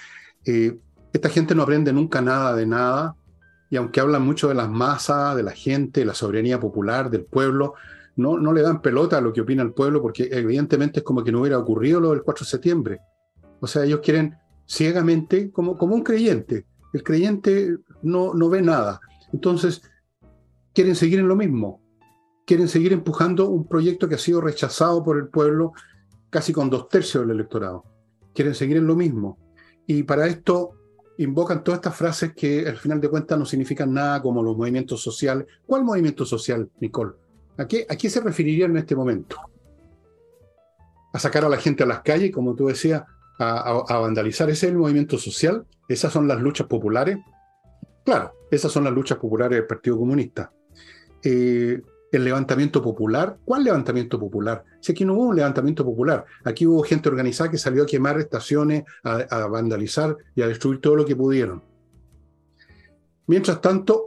eh, 0.45 0.77
esta 1.13 1.29
gente 1.29 1.55
no 1.55 1.63
aprende 1.63 1.93
nunca 1.93 2.21
nada 2.21 2.55
de 2.55 2.67
nada, 2.67 3.17
y 3.71 3.77
aunque 3.77 4.01
hablan 4.01 4.23
mucho 4.23 4.49
de 4.49 4.55
las 4.55 4.69
masas, 4.69 5.37
de 5.37 5.43
la 5.43 5.53
gente, 5.53 6.01
de 6.01 6.07
la 6.07 6.15
soberanía 6.15 6.61
popular, 6.61 7.11
del 7.11 7.25
pueblo, 7.25 7.75
no, 8.17 8.39
no 8.39 8.53
le 8.53 8.63
dan 8.63 8.81
pelota 8.81 9.19
a 9.19 9.21
lo 9.21 9.33
que 9.33 9.41
opina 9.41 9.63
el 9.63 9.73
pueblo, 9.73 10.01
porque 10.01 10.29
evidentemente 10.31 11.01
es 11.01 11.05
como 11.05 11.23
que 11.23 11.33
no 11.33 11.41
hubiera 11.41 11.59
ocurrido 11.59 12.01
lo 12.01 12.11
del 12.11 12.23
4 12.23 12.45
de 12.45 12.51
septiembre. 12.51 13.01
O 13.61 13.67
sea, 13.67 13.85
ellos 13.85 14.01
quieren 14.03 14.37
ciegamente, 14.67 15.51
como, 15.51 15.77
como 15.77 15.95
un 15.95 16.03
creyente. 16.03 16.65
El 16.93 17.03
creyente 17.03 17.77
no, 18.03 18.35
no 18.35 18.49
ve 18.49 18.63
nada. 18.63 19.01
Entonces, 19.33 19.83
quieren 20.73 20.95
seguir 20.95 21.19
en 21.19 21.29
lo 21.29 21.37
mismo. 21.37 21.81
Quieren 22.47 22.69
seguir 22.69 22.93
empujando 22.93 23.49
un 23.49 23.67
proyecto 23.67 24.09
que 24.09 24.15
ha 24.15 24.19
sido 24.19 24.41
rechazado 24.41 25.03
por 25.03 25.17
el 25.19 25.29
pueblo 25.29 25.73
casi 26.31 26.53
con 26.53 26.71
dos 26.71 26.89
tercios 26.89 27.27
del 27.27 27.37
electorado. 27.37 27.85
Quieren 28.35 28.55
seguir 28.55 28.77
en 28.77 28.87
lo 28.87 28.95
mismo. 28.95 29.39
Y 29.87 30.03
para 30.03 30.27
esto 30.27 30.73
invocan 31.19 31.65
todas 31.65 31.79
estas 31.79 31.97
frases 31.97 32.35
que 32.35 32.67
al 32.69 32.77
final 32.77 33.01
de 33.01 33.09
cuentas 33.09 33.39
no 33.39 33.47
significan 33.47 33.93
nada 33.93 34.21
como 34.21 34.43
los 34.43 34.57
movimientos 34.57 35.03
sociales. 35.03 35.47
¿Cuál 35.67 35.85
movimiento 35.85 36.25
social, 36.25 36.71
Nicole? 36.81 37.13
¿A 37.59 37.67
qué, 37.67 37.87
¿A 37.89 37.97
se 37.97 38.21
referiría 38.21 38.67
en 38.67 38.77
este 38.77 38.95
momento? 38.95 39.37
¿A 41.13 41.19
sacar 41.19 41.45
a 41.45 41.49
la 41.49 41.57
gente 41.57 41.85
a 41.85 41.87
las 41.87 42.03
calles, 42.03 42.31
como 42.33 42.55
tú 42.55 42.67
decías, 42.67 43.03
a, 43.39 43.99
vandalizar? 43.99 44.51
¿Ese 44.51 44.67
es 44.67 44.73
el 44.73 44.79
movimiento 44.79 45.17
social? 45.19 45.67
¿Esas 45.89 46.13
son 46.13 46.29
las 46.29 46.41
luchas 46.41 46.67
populares? 46.67 47.19
Claro, 48.07 48.37
esas 48.53 48.71
son 48.71 48.85
las 48.85 48.93
luchas 48.93 49.19
populares 49.19 49.59
del 49.59 49.67
Partido 49.67 49.99
Comunista. 49.99 50.53
Eh, 51.25 51.83
el 52.13 52.25
levantamiento 52.25 52.81
popular. 52.81 53.37
¿Cuál 53.45 53.65
levantamiento 53.65 54.17
popular? 54.17 54.63
Si 54.81 54.93
aquí 54.93 55.05
no 55.05 55.15
hubo 55.15 55.25
un 55.25 55.37
levantamiento 55.37 55.85
popular, 55.85 56.25
aquí 56.45 56.69
hubo 56.69 56.85
gente 56.85 57.09
organizada 57.09 57.51
que 57.51 57.59
salió 57.59 57.83
a 57.83 57.87
quemar 57.87 58.21
estaciones, 58.21 58.85
a, 59.03 59.49
vandalizar 59.49 60.17
y 60.37 60.43
a 60.43 60.47
destruir 60.47 60.81
todo 60.81 60.95
lo 60.95 61.05
que 61.05 61.17
pudieron. 61.17 61.65
Mientras 63.27 63.61
tanto, 63.61 64.07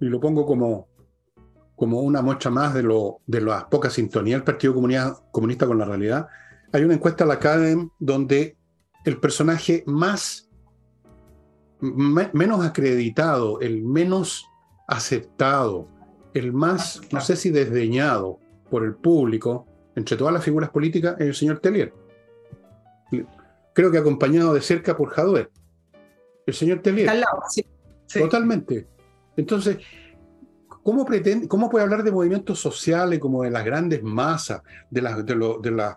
y 0.00 0.06
lo 0.06 0.20
pongo 0.20 0.46
como, 0.46 0.86
como 1.74 2.02
una 2.02 2.22
muestra 2.22 2.52
más 2.52 2.72
de, 2.72 2.84
lo, 2.84 3.18
de 3.26 3.40
la 3.40 3.68
poca 3.68 3.90
sintonía 3.90 4.36
del 4.36 4.44
Partido 4.44 4.74
Comunista, 4.74 5.66
con 5.66 5.76
la 5.76 5.86
realidad, 5.86 6.28
hay 6.70 6.84
una 6.84 6.94
encuesta 6.94 7.24
a 7.24 7.26
la 7.26 7.34
Academ 7.34 7.90
donde 7.98 8.56
el 9.04 9.18
personaje 9.18 9.82
más 9.86 10.49
menos 11.80 12.64
acreditado, 12.64 13.60
el 13.60 13.82
menos 13.82 14.48
aceptado, 14.86 15.88
el 16.34 16.52
más, 16.52 17.00
no 17.12 17.20
sé 17.20 17.36
si 17.36 17.50
desdeñado 17.50 18.38
por 18.70 18.84
el 18.84 18.94
público, 18.94 19.66
entre 19.96 20.16
todas 20.16 20.32
las 20.32 20.44
figuras 20.44 20.70
políticas, 20.70 21.16
es 21.18 21.26
el 21.26 21.34
señor 21.34 21.58
Tellier. 21.60 21.92
Creo 23.72 23.90
que 23.90 23.98
acompañado 23.98 24.54
de 24.54 24.60
cerca 24.60 24.96
por 24.96 25.10
Jadwe. 25.10 25.50
El 26.46 26.54
señor 26.54 26.80
Tellier. 26.80 27.08
Al 27.08 27.20
lado, 27.20 27.42
sí. 27.48 27.64
Totalmente. 28.12 28.88
Entonces, 29.36 29.78
¿cómo, 30.82 31.04
pretende, 31.04 31.48
¿cómo 31.48 31.70
puede 31.70 31.84
hablar 31.84 32.02
de 32.02 32.12
movimientos 32.12 32.58
sociales 32.58 33.18
como 33.18 33.42
de 33.42 33.50
las 33.50 33.64
grandes 33.64 34.02
masas, 34.02 34.62
de 34.90 35.02
las, 35.02 35.24
de, 35.24 35.34
de, 35.34 35.94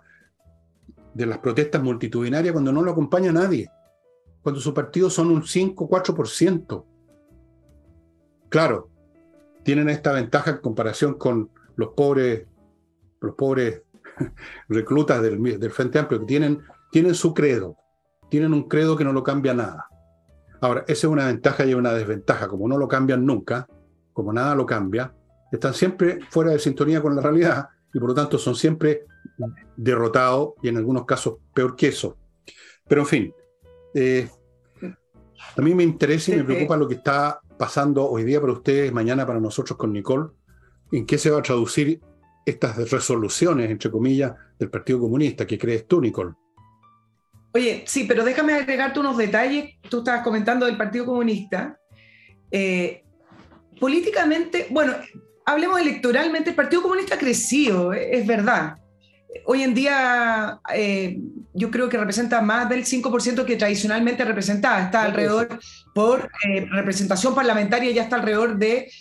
de 1.13 1.25
las 1.25 1.37
protestas 1.39 1.81
multitudinarias 1.81 2.53
cuando 2.53 2.71
no 2.71 2.81
lo 2.81 2.91
acompaña 2.91 3.31
nadie? 3.31 3.69
Cuando 4.43 4.61
su 4.61 4.73
partido 4.73 5.09
son 5.09 5.31
un 5.31 5.43
5, 5.43 5.89
4%. 5.89 6.85
Claro, 8.49 8.89
tienen 9.63 9.89
esta 9.89 10.11
ventaja 10.11 10.51
en 10.51 10.57
comparación 10.57 11.15
con 11.15 11.49
los 11.75 11.93
pobres, 11.93 12.45
los 13.21 13.35
pobres 13.35 13.81
reclutas 14.69 15.21
del, 15.21 15.41
del, 15.59 15.71
Frente 15.71 15.97
Amplio, 15.97 16.19
que 16.19 16.25
tienen, 16.25 16.61
tienen 16.91 17.15
su 17.15 17.33
credo, 17.33 17.77
tienen 18.29 18.53
un 18.53 18.67
credo 18.67 18.95
que 18.95 19.05
no 19.05 19.13
lo 19.13 19.23
cambia 19.23 19.53
nada. 19.53 19.87
Ahora, 20.61 20.81
esa 20.87 21.07
es 21.07 21.11
una 21.11 21.27
ventaja 21.27 21.65
y 21.65 21.73
una 21.73 21.93
desventaja, 21.93 22.47
como 22.47 22.67
no 22.67 22.77
lo 22.77 22.87
cambian 22.87 23.25
nunca, 23.25 23.67
como 24.11 24.31
nada 24.31 24.55
lo 24.55 24.65
cambia, 24.65 25.13
están 25.51 25.73
siempre 25.73 26.19
fuera 26.29 26.51
de 26.51 26.59
sintonía 26.59 27.01
con 27.01 27.15
la 27.15 27.21
realidad 27.21 27.69
y 27.93 27.99
por 27.99 28.09
lo 28.09 28.15
tanto 28.15 28.37
son 28.37 28.55
siempre 28.55 29.05
derrotados 29.75 30.53
y 30.61 30.69
en 30.69 30.77
algunos 30.77 31.05
casos 31.05 31.35
peor 31.53 31.75
que 31.75 31.87
eso. 31.87 32.17
Pero 32.87 33.01
en 33.01 33.07
fin, 33.07 33.33
eh, 33.93 34.29
a 35.55 35.61
mí 35.61 35.75
me 35.75 35.83
interesa 35.83 36.31
y 36.31 36.37
me 36.37 36.43
preocupa 36.43 36.77
lo 36.77 36.87
que 36.87 36.95
está 36.95 37.39
pasando 37.57 38.09
hoy 38.09 38.23
día 38.23 38.41
para 38.41 38.53
ustedes, 38.53 38.91
mañana 38.91 39.25
para 39.25 39.39
nosotros 39.39 39.77
con 39.77 39.93
Nicole, 39.93 40.29
en 40.91 41.05
qué 41.05 41.17
se 41.17 41.29
va 41.29 41.39
a 41.39 41.43
traducir 41.43 42.01
estas 42.45 42.89
resoluciones, 42.89 43.69
entre 43.69 43.91
comillas, 43.91 44.33
del 44.59 44.69
Partido 44.69 44.99
Comunista. 44.99 45.45
¿Qué 45.45 45.57
crees 45.57 45.87
tú, 45.87 46.01
Nicole? 46.01 46.33
Oye, 47.53 47.83
sí, 47.85 48.05
pero 48.07 48.25
déjame 48.25 48.53
agregarte 48.53 48.99
unos 48.99 49.17
detalles. 49.17 49.75
Tú 49.89 49.99
estabas 49.99 50.23
comentando 50.23 50.65
del 50.65 50.77
Partido 50.77 51.05
Comunista. 51.05 51.77
Eh, 52.49 53.03
políticamente, 53.79 54.67
bueno, 54.71 54.93
hablemos 55.45 55.79
electoralmente, 55.79 56.49
el 56.49 56.55
Partido 56.55 56.81
Comunista 56.81 57.15
ha 57.15 57.19
crecido, 57.19 57.93
es 57.93 58.25
verdad 58.25 58.75
hoy 59.45 59.63
en 59.63 59.73
día 59.73 60.59
eh, 60.73 61.19
yo 61.53 61.71
creo 61.71 61.89
que 61.89 61.97
representa 61.97 62.41
más 62.41 62.69
del 62.69 62.85
5% 62.85 63.45
que 63.45 63.55
tradicionalmente 63.55 64.25
representaba. 64.25 64.81
Está 64.81 65.03
alrededor, 65.03 65.59
por 65.93 66.29
eh, 66.47 66.65
representación 66.71 67.35
parlamentaria, 67.35 67.91
ya 67.91 68.03
está 68.03 68.17
alrededor 68.17 68.57
de 68.57 68.91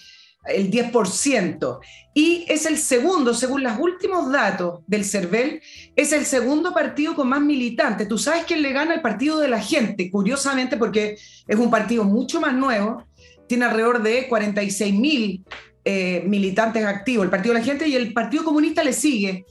el 0.46 0.70
10%. 0.70 1.78
Y 2.14 2.44
es 2.48 2.66
el 2.66 2.76
segundo, 2.76 3.32
según 3.32 3.62
los 3.62 3.78
últimos 3.78 4.30
datos 4.32 4.80
del 4.86 5.04
CERVEL, 5.04 5.62
es 5.94 6.12
el 6.12 6.26
segundo 6.26 6.74
partido 6.74 7.14
con 7.14 7.28
más 7.28 7.40
militantes. 7.40 8.08
Tú 8.08 8.18
sabes 8.18 8.44
quién 8.44 8.60
le 8.60 8.72
gana 8.72 8.94
el 8.94 9.00
partido 9.00 9.38
de 9.38 9.48
la 9.48 9.60
gente, 9.60 10.10
curiosamente 10.10 10.76
porque 10.76 11.16
es 11.46 11.58
un 11.58 11.70
partido 11.70 12.04
mucho 12.04 12.40
más 12.40 12.54
nuevo, 12.54 13.06
tiene 13.48 13.66
alrededor 13.66 14.02
de 14.02 14.28
46 14.28 14.94
mil 14.94 15.44
eh, 15.84 16.22
militantes 16.26 16.84
activos, 16.84 17.24
el 17.24 17.30
partido 17.30 17.54
de 17.54 17.60
la 17.60 17.66
gente, 17.66 17.88
y 17.88 17.94
el 17.94 18.12
Partido 18.12 18.44
Comunista 18.44 18.82
le 18.82 18.92
sigue 18.92 19.44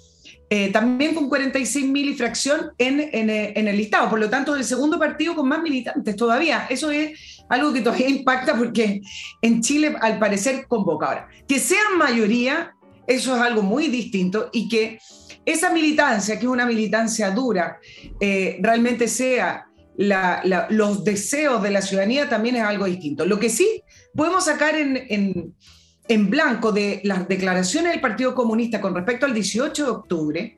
eh, 0.53 0.69
también 0.69 1.15
con 1.15 1.29
46 1.29 1.85
mil 1.85 2.09
y 2.09 2.13
fracción 2.13 2.71
en, 2.77 2.99
eh, 2.99 3.53
en, 3.55 3.69
el 3.69 3.77
listado. 3.77 4.09
Por 4.09 4.19
lo 4.19 4.29
tanto, 4.29 4.53
el 4.53 4.65
segundo 4.65 4.99
partido 4.99 5.33
con 5.33 5.47
más 5.47 5.61
militantes 5.61 6.13
todavía. 6.17 6.67
Eso 6.69 6.91
es 6.91 7.41
algo 7.47 7.71
que 7.71 7.79
todavía 7.79 8.09
impacta 8.19 8.57
porque 8.57 8.99
en 9.41 9.61
Chile, 9.61 9.95
al 10.01 10.19
parecer, 10.19 10.67
convoca. 10.67 11.05
Ahora, 11.05 11.27
que 11.47 11.57
sean 11.57 11.97
mayoría, 11.97 12.75
eso 13.07 13.33
es 13.33 13.41
algo 13.41 13.61
muy 13.61 13.87
distinto 13.87 14.49
y 14.51 14.67
que 14.67 14.99
esa 15.45 15.71
militancia, 15.71 16.37
que 16.37 16.45
es 16.45 16.51
una 16.51 16.65
militancia 16.65 17.31
dura, 17.31 17.79
eh, 18.19 18.59
realmente 18.61 19.07
sea 19.07 19.67
los 19.95 21.05
deseos 21.05 21.63
de 21.63 21.71
la 21.71 21.81
ciudadanía, 21.81 22.27
también 22.27 22.57
es 22.57 22.63
algo 22.63 22.87
distinto. 22.87 23.25
Lo 23.25 23.39
que 23.39 23.49
sí 23.49 23.83
podemos 24.13 24.43
sacar 24.43 24.75
en 24.75 24.97
en 25.07 25.55
blanco 26.17 26.71
de 26.71 27.01
las 27.03 27.27
declaraciones 27.27 27.91
del 27.91 28.01
Partido 28.01 28.35
Comunista 28.35 28.81
con 28.81 28.93
respecto 28.93 29.25
al 29.25 29.33
18 29.33 29.83
de 29.83 29.89
octubre, 29.89 30.57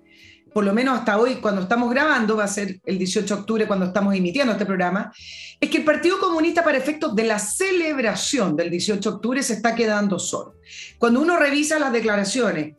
por 0.54 0.64
lo 0.64 0.74
menos 0.74 1.00
hasta 1.00 1.18
hoy, 1.18 1.36
cuando 1.36 1.62
estamos 1.62 1.90
grabando, 1.90 2.38
va 2.38 2.44
a 2.44 2.48
ser 2.48 2.80
el 2.86 2.98
18 3.00 3.36
de 3.36 3.42
octubre 3.42 3.68
cuando 3.68 3.88
estamos 3.88 4.14
emitiendo 4.16 4.54
este 4.54 4.66
programa, 4.66 5.12
es 5.60 5.70
que 5.70 5.78
el 5.78 5.84
Partido 5.84 6.20
Comunista 6.20 6.64
para 6.64 6.78
efectos 6.78 7.16
de 7.16 7.24
la 7.24 7.40
celebración 7.40 8.56
del 8.56 8.70
18 8.70 9.10
de 9.10 9.16
octubre 9.16 9.44
se 9.44 9.54
está 9.54 9.74
quedando 9.74 10.20
solo. 10.20 10.56
Cuando 11.00 11.22
uno 11.22 11.38
revisa 11.38 11.80
las 11.80 11.92
declaraciones 11.92 12.76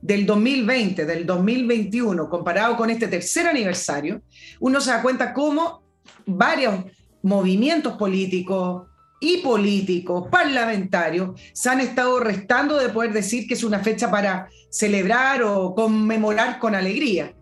del 0.00 0.24
2020, 0.24 1.04
del 1.04 1.26
2021, 1.26 2.30
comparado 2.30 2.76
con 2.76 2.88
este 2.88 3.08
tercer 3.08 3.46
aniversario, 3.46 4.22
uno 4.60 4.80
se 4.80 4.90
da 4.90 5.02
cuenta 5.02 5.34
cómo 5.34 5.82
varios 6.24 6.84
movimientos 7.22 7.94
políticos, 7.96 8.87
y 9.20 9.38
políticos, 9.38 10.28
parlamentarios, 10.30 11.40
se 11.52 11.70
han 11.70 11.80
estado 11.80 12.20
restando 12.20 12.78
de 12.78 12.88
poder 12.90 13.12
decir 13.12 13.46
que 13.46 13.54
es 13.54 13.64
una 13.64 13.80
fecha 13.80 14.10
para 14.10 14.48
celebrar 14.70 15.42
o 15.42 15.74
conmemorar 15.74 16.58
con 16.58 16.74
alegría. 16.74 17.34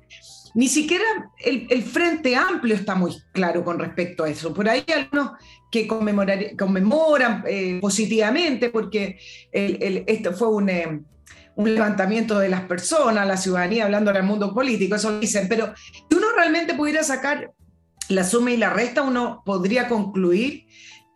Ni 0.54 0.68
siquiera 0.68 1.04
el, 1.38 1.83
Frente 1.83 2.35
Amplio 2.35 2.75
está 2.75 2.95
muy 2.95 3.14
claro 3.33 3.62
con 3.62 3.78
respecto 3.78 4.25
a 4.25 4.30
eso. 4.30 4.54
Por 4.54 4.66
ahí 4.66 4.83
hay 4.87 5.02
algunos 5.02 5.33
que 5.71 5.87
conmemoran 5.87 7.45
eh, 7.47 7.78
positivamente 7.78 8.71
porque 8.71 9.18
esto 9.52 10.33
fue 10.33 10.49
un, 10.49 10.71
eh, 10.71 11.02
un, 11.56 11.75
levantamiento 11.75 12.38
de 12.38 12.49
las 12.49 12.62
personas, 12.62 13.26
la 13.26 13.37
ciudadanía 13.37 13.85
hablando 13.85 14.11
del 14.11 14.23
mundo 14.23 14.54
político, 14.54 14.95
eso 14.95 15.21
dicen. 15.21 15.47
Pero 15.47 15.75
si 15.76 16.16
uno 16.16 16.28
realmente 16.35 16.73
pudiera 16.73 17.02
sacar 17.02 17.52
la 18.09 18.25
suma 18.25 18.50
y 18.50 18.56
la 18.56 18.71
resta, 18.71 19.02
uno 19.02 19.42
podría 19.45 19.88
concluir 19.88 20.66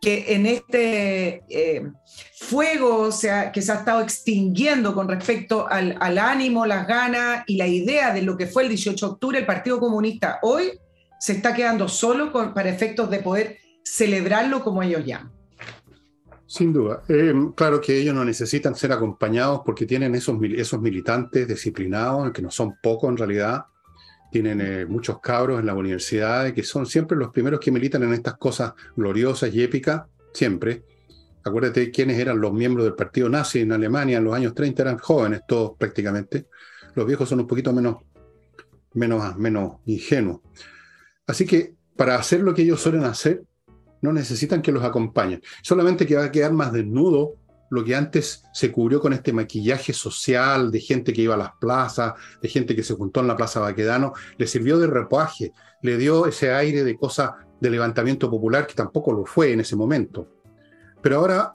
que 0.01 0.33
en 0.33 0.47
este 0.47 1.43
eh, 1.47 1.91
fuego 2.39 3.09
que 3.09 3.61
se 3.61 3.71
ha 3.71 3.75
estado 3.75 4.01
extinguiendo 4.01 4.95
con 4.95 5.07
respecto 5.07 5.67
al, 5.69 6.17
ánimo, 6.17 6.65
las 6.65 6.87
ganas 6.87 7.43
y 7.45 7.57
la 7.57 7.67
idea 7.67 8.11
de 8.11 8.23
lo 8.23 8.35
que 8.35 8.47
fue 8.47 8.63
el 8.63 8.69
18 8.69 9.05
de 9.05 9.11
octubre, 9.11 9.39
el 9.39 9.45
Partido 9.45 9.79
Comunista 9.79 10.39
hoy 10.41 10.71
se 11.19 11.33
está 11.33 11.53
quedando 11.53 11.87
solo 11.87 12.31
para 12.31 12.69
efectos 12.69 13.11
de 13.11 13.19
poder 13.19 13.57
celebrarlo 13.83 14.63
como 14.63 14.81
ellos 14.81 15.05
llaman. 15.05 15.31
Sin 16.47 16.73
duda. 16.73 17.03
Eh, 17.07 17.33
claro 17.55 17.79
que 17.79 17.97
ellos 17.97 18.15
no 18.15 18.25
necesitan 18.25 18.75
ser 18.75 18.91
acompañados 18.91 19.61
porque 19.63 19.85
tienen 19.85 20.15
esos, 20.15 20.35
esos 20.43 20.81
militantes 20.81 21.47
disciplinados, 21.47 22.31
que 22.31 22.41
no 22.41 22.49
son 22.49 22.73
pocos 22.81 23.09
en 23.09 23.17
realidad, 23.17 23.65
tienen 24.31 24.61
eh, 24.61 24.85
muchos 24.85 25.19
cabros 25.19 25.59
en 25.59 25.65
la 25.65 25.75
universidad 25.75 26.53
que 26.53 26.63
son 26.63 26.85
siempre 26.85 27.17
los 27.17 27.29
primeros 27.29 27.59
que 27.59 27.71
militan 27.71 28.03
en 28.03 28.13
estas 28.13 28.37
cosas 28.37 28.73
gloriosas 28.95 29.53
y 29.53 29.61
épicas, 29.61 30.03
siempre. 30.33 30.83
Acuérdate 31.43 31.91
quiénes 31.91 32.17
eran 32.17 32.39
los 32.39 32.53
miembros 32.53 32.85
del 32.85 32.95
partido 32.95 33.27
nazi 33.27 33.59
en 33.59 33.71
Alemania 33.71 34.17
en 34.17 34.23
los 34.23 34.33
años 34.33 34.53
30, 34.53 34.81
eran 34.81 34.97
jóvenes 34.97 35.41
todos 35.47 35.73
prácticamente. 35.77 36.47
Los 36.95 37.05
viejos 37.05 37.27
son 37.27 37.41
un 37.41 37.47
poquito 37.47 37.73
menos, 37.73 37.97
menos, 38.93 39.35
menos 39.37 39.77
ingenuos. 39.85 40.41
Así 41.27 41.45
que 41.45 41.75
para 41.95 42.15
hacer 42.15 42.41
lo 42.41 42.53
que 42.53 42.61
ellos 42.61 42.81
suelen 42.81 43.03
hacer, 43.03 43.43
no 44.01 44.11
necesitan 44.13 44.61
que 44.61 44.71
los 44.71 44.83
acompañen. 44.83 45.41
Solamente 45.61 46.05
que 46.05 46.15
va 46.15 46.25
a 46.25 46.31
quedar 46.31 46.53
más 46.53 46.73
desnudo 46.73 47.35
lo 47.71 47.85
que 47.85 47.95
antes 47.95 48.43
se 48.51 48.69
cubrió 48.69 48.99
con 48.99 49.13
este 49.13 49.31
maquillaje 49.31 49.93
social 49.93 50.71
de 50.71 50.81
gente 50.81 51.13
que 51.13 51.21
iba 51.21 51.35
a 51.35 51.37
las 51.37 51.53
plazas, 51.59 52.13
de 52.41 52.49
gente 52.49 52.75
que 52.75 52.83
se 52.83 52.95
juntó 52.95 53.21
en 53.21 53.27
la 53.27 53.37
Plaza 53.37 53.61
Baquedano, 53.61 54.11
le 54.37 54.45
sirvió 54.45 54.77
de 54.77 54.87
repuaje, 54.87 55.53
le 55.81 55.97
dio 55.97 56.25
ese 56.25 56.51
aire 56.51 56.83
de 56.83 56.97
cosa 56.97 57.37
de 57.61 57.69
levantamiento 57.69 58.29
popular 58.29 58.67
que 58.67 58.73
tampoco 58.73 59.13
lo 59.13 59.25
fue 59.25 59.53
en 59.53 59.61
ese 59.61 59.77
momento. 59.77 60.27
Pero 61.01 61.15
ahora 61.15 61.53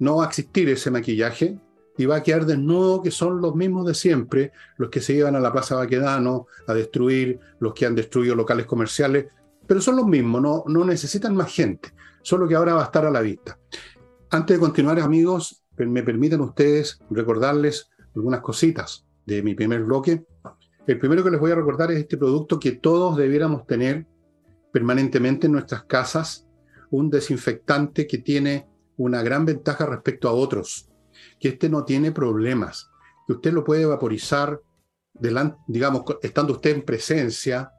no 0.00 0.16
va 0.16 0.24
a 0.24 0.26
existir 0.26 0.68
ese 0.68 0.90
maquillaje 0.90 1.56
y 1.96 2.06
va 2.06 2.16
a 2.16 2.22
quedar 2.24 2.44
desnudo 2.44 3.00
que 3.00 3.12
son 3.12 3.40
los 3.40 3.54
mismos 3.54 3.86
de 3.86 3.94
siempre, 3.94 4.50
los 4.78 4.90
que 4.90 5.00
se 5.00 5.12
iban 5.12 5.36
a 5.36 5.40
la 5.40 5.52
Plaza 5.52 5.76
Baquedano 5.76 6.48
a 6.66 6.74
destruir, 6.74 7.38
los 7.60 7.72
que 7.72 7.86
han 7.86 7.94
destruido 7.94 8.34
locales 8.34 8.66
comerciales, 8.66 9.26
pero 9.64 9.80
son 9.80 9.94
los 9.94 10.06
mismos, 10.06 10.42
no, 10.42 10.64
no 10.66 10.84
necesitan 10.84 11.36
más 11.36 11.54
gente, 11.54 11.92
solo 12.22 12.48
que 12.48 12.56
ahora 12.56 12.74
va 12.74 12.82
a 12.82 12.86
estar 12.86 13.06
a 13.06 13.10
la 13.12 13.20
vista. 13.20 13.56
Antes 14.30 14.56
de 14.56 14.60
continuar, 14.60 14.98
amigos, 14.98 15.62
me 15.76 16.02
permiten 16.02 16.40
ustedes 16.40 16.98
recordarles 17.10 17.90
algunas 18.16 18.40
cositas 18.40 19.06
de 19.24 19.40
mi 19.40 19.54
primer 19.54 19.84
bloque. 19.84 20.26
El 20.84 20.98
primero 20.98 21.22
que 21.22 21.30
les 21.30 21.38
voy 21.38 21.52
a 21.52 21.54
recordar 21.54 21.92
es 21.92 21.98
este 21.98 22.16
producto 22.16 22.58
que 22.58 22.72
todos 22.72 23.16
debiéramos 23.16 23.66
tener 23.66 24.04
permanentemente 24.72 25.46
en 25.46 25.52
nuestras 25.52 25.84
casas, 25.84 26.44
un 26.90 27.08
desinfectante 27.08 28.08
que 28.08 28.18
tiene 28.18 28.68
una 28.96 29.22
gran 29.22 29.44
ventaja 29.44 29.86
respecto 29.86 30.28
a 30.28 30.32
otros, 30.32 30.90
que 31.38 31.50
este 31.50 31.68
no 31.68 31.84
tiene 31.84 32.10
problemas, 32.10 32.90
que 33.28 33.34
usted 33.34 33.52
lo 33.52 33.62
puede 33.62 33.86
vaporizar, 33.86 34.60
delante, 35.14 35.56
digamos, 35.68 36.02
estando 36.20 36.54
usted 36.54 36.74
en 36.74 36.82
presencia, 36.82 37.70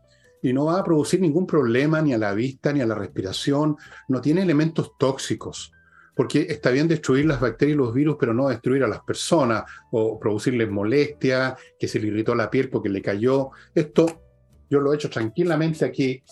y 0.41 0.53
no 0.53 0.65
va 0.65 0.79
a 0.79 0.83
producir 0.83 1.19
ningún 1.19 1.45
problema 1.45 2.01
ni 2.01 2.13
a 2.13 2.17
la 2.17 2.33
vista 2.33 2.71
ni 2.71 2.79
a 2.79 2.85
la 2.85 2.95
respiración, 2.95 3.75
no 4.07 4.21
tiene 4.21 4.43
elementos 4.43 4.93
tóxicos 4.97 5.73
porque 6.17 6.47
está 6.49 6.71
bien 6.71 6.87
destruir 6.87 7.27
las 7.27 7.39
bacterias 7.39 7.75
y 7.75 7.77
los 7.77 7.93
virus, 7.93 8.17
pero 8.19 8.33
no 8.33 8.49
destruir 8.49 8.83
a 8.83 8.87
las 8.87 9.01
personas 9.01 9.63
o 9.91 10.19
producirles 10.19 10.69
molestia, 10.69 11.55
que 11.79 11.87
se 11.87 11.99
le 11.99 12.07
irritó 12.07 12.33
la 12.33 12.49
piel 12.49 12.69
porque 12.69 12.89
le 12.89 13.03
cayó. 13.03 13.51
Esto 13.75 14.23
yo 14.67 14.81
lo 14.81 14.91
he 14.91 14.95
hecho 14.95 15.11
tranquilamente 15.11 15.85
aquí, 15.85 16.23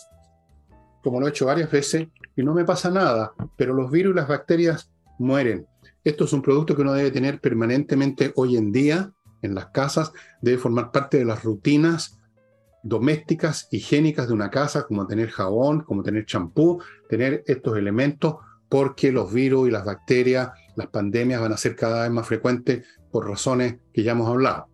como 1.04 1.20
lo 1.20 1.28
he 1.28 1.30
hecho 1.30 1.46
varias 1.46 1.70
veces, 1.70 2.08
y 2.36 2.44
no 2.44 2.56
me 2.56 2.66
pasa 2.66 2.90
nada, 2.90 3.34
pero 3.56 3.76
los 3.76 3.92
virus 3.92 4.14
y 4.14 4.16
las 4.16 4.28
bacterias 4.28 4.92
mueren. 5.20 5.68
Esto 6.04 6.26
es 6.26 6.34
un 6.34 6.42
producto 6.42 6.76
que 6.76 6.82
uno 6.82 6.94
debe 6.94 7.12
tener 7.12 7.40
permanentemente 7.40 8.34
hoy 8.36 8.58
en 8.58 8.72
día 8.72 9.12
en 9.44 9.54
las 9.54 9.68
casas, 9.68 10.12
debe 10.42 10.58
formar 10.58 10.92
parte 10.92 11.20
de 11.20 11.26
las 11.26 11.44
rutinas 11.44 12.20
domésticas, 12.82 13.68
higiénicas 13.72 14.28
de 14.28 14.34
una 14.34 14.50
casa, 14.50 14.88
como 14.88 15.06
tener 15.06 15.30
jabón, 15.30 15.82
como 15.82 16.02
tener 16.02 16.26
champú, 16.26 16.82
tener 17.08 17.44
estos 17.46 17.78
elementos 17.78 18.38
porque 18.70 19.12
los 19.12 19.32
virus 19.32 19.68
y 19.68 19.72
las 19.72 19.86
bacterias, 19.86 20.50
las 20.76 20.88
pandemias 20.88 21.42
van 21.42 21.54
a 21.54 21.58
ser 21.58 21.76
cada 21.76 22.04
vez 22.04 22.12
más 22.12 22.28
frecuentes 22.28 22.86
por 23.12 23.28
razones 23.28 23.78
que 23.94 24.04
ya 24.04 24.12
hemos 24.12 24.30
hablado. 24.30 24.68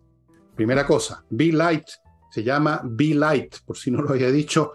Primera 0.56 0.86
cosa, 0.86 1.24
Be 1.30 1.52
Light, 1.52 1.86
se 2.30 2.42
llama 2.42 2.80
Be 2.84 3.14
Light, 3.14 3.56
por 3.64 3.76
si 3.76 3.90
no 3.90 4.02
lo 4.02 4.10
había 4.10 4.30
dicho, 4.30 4.72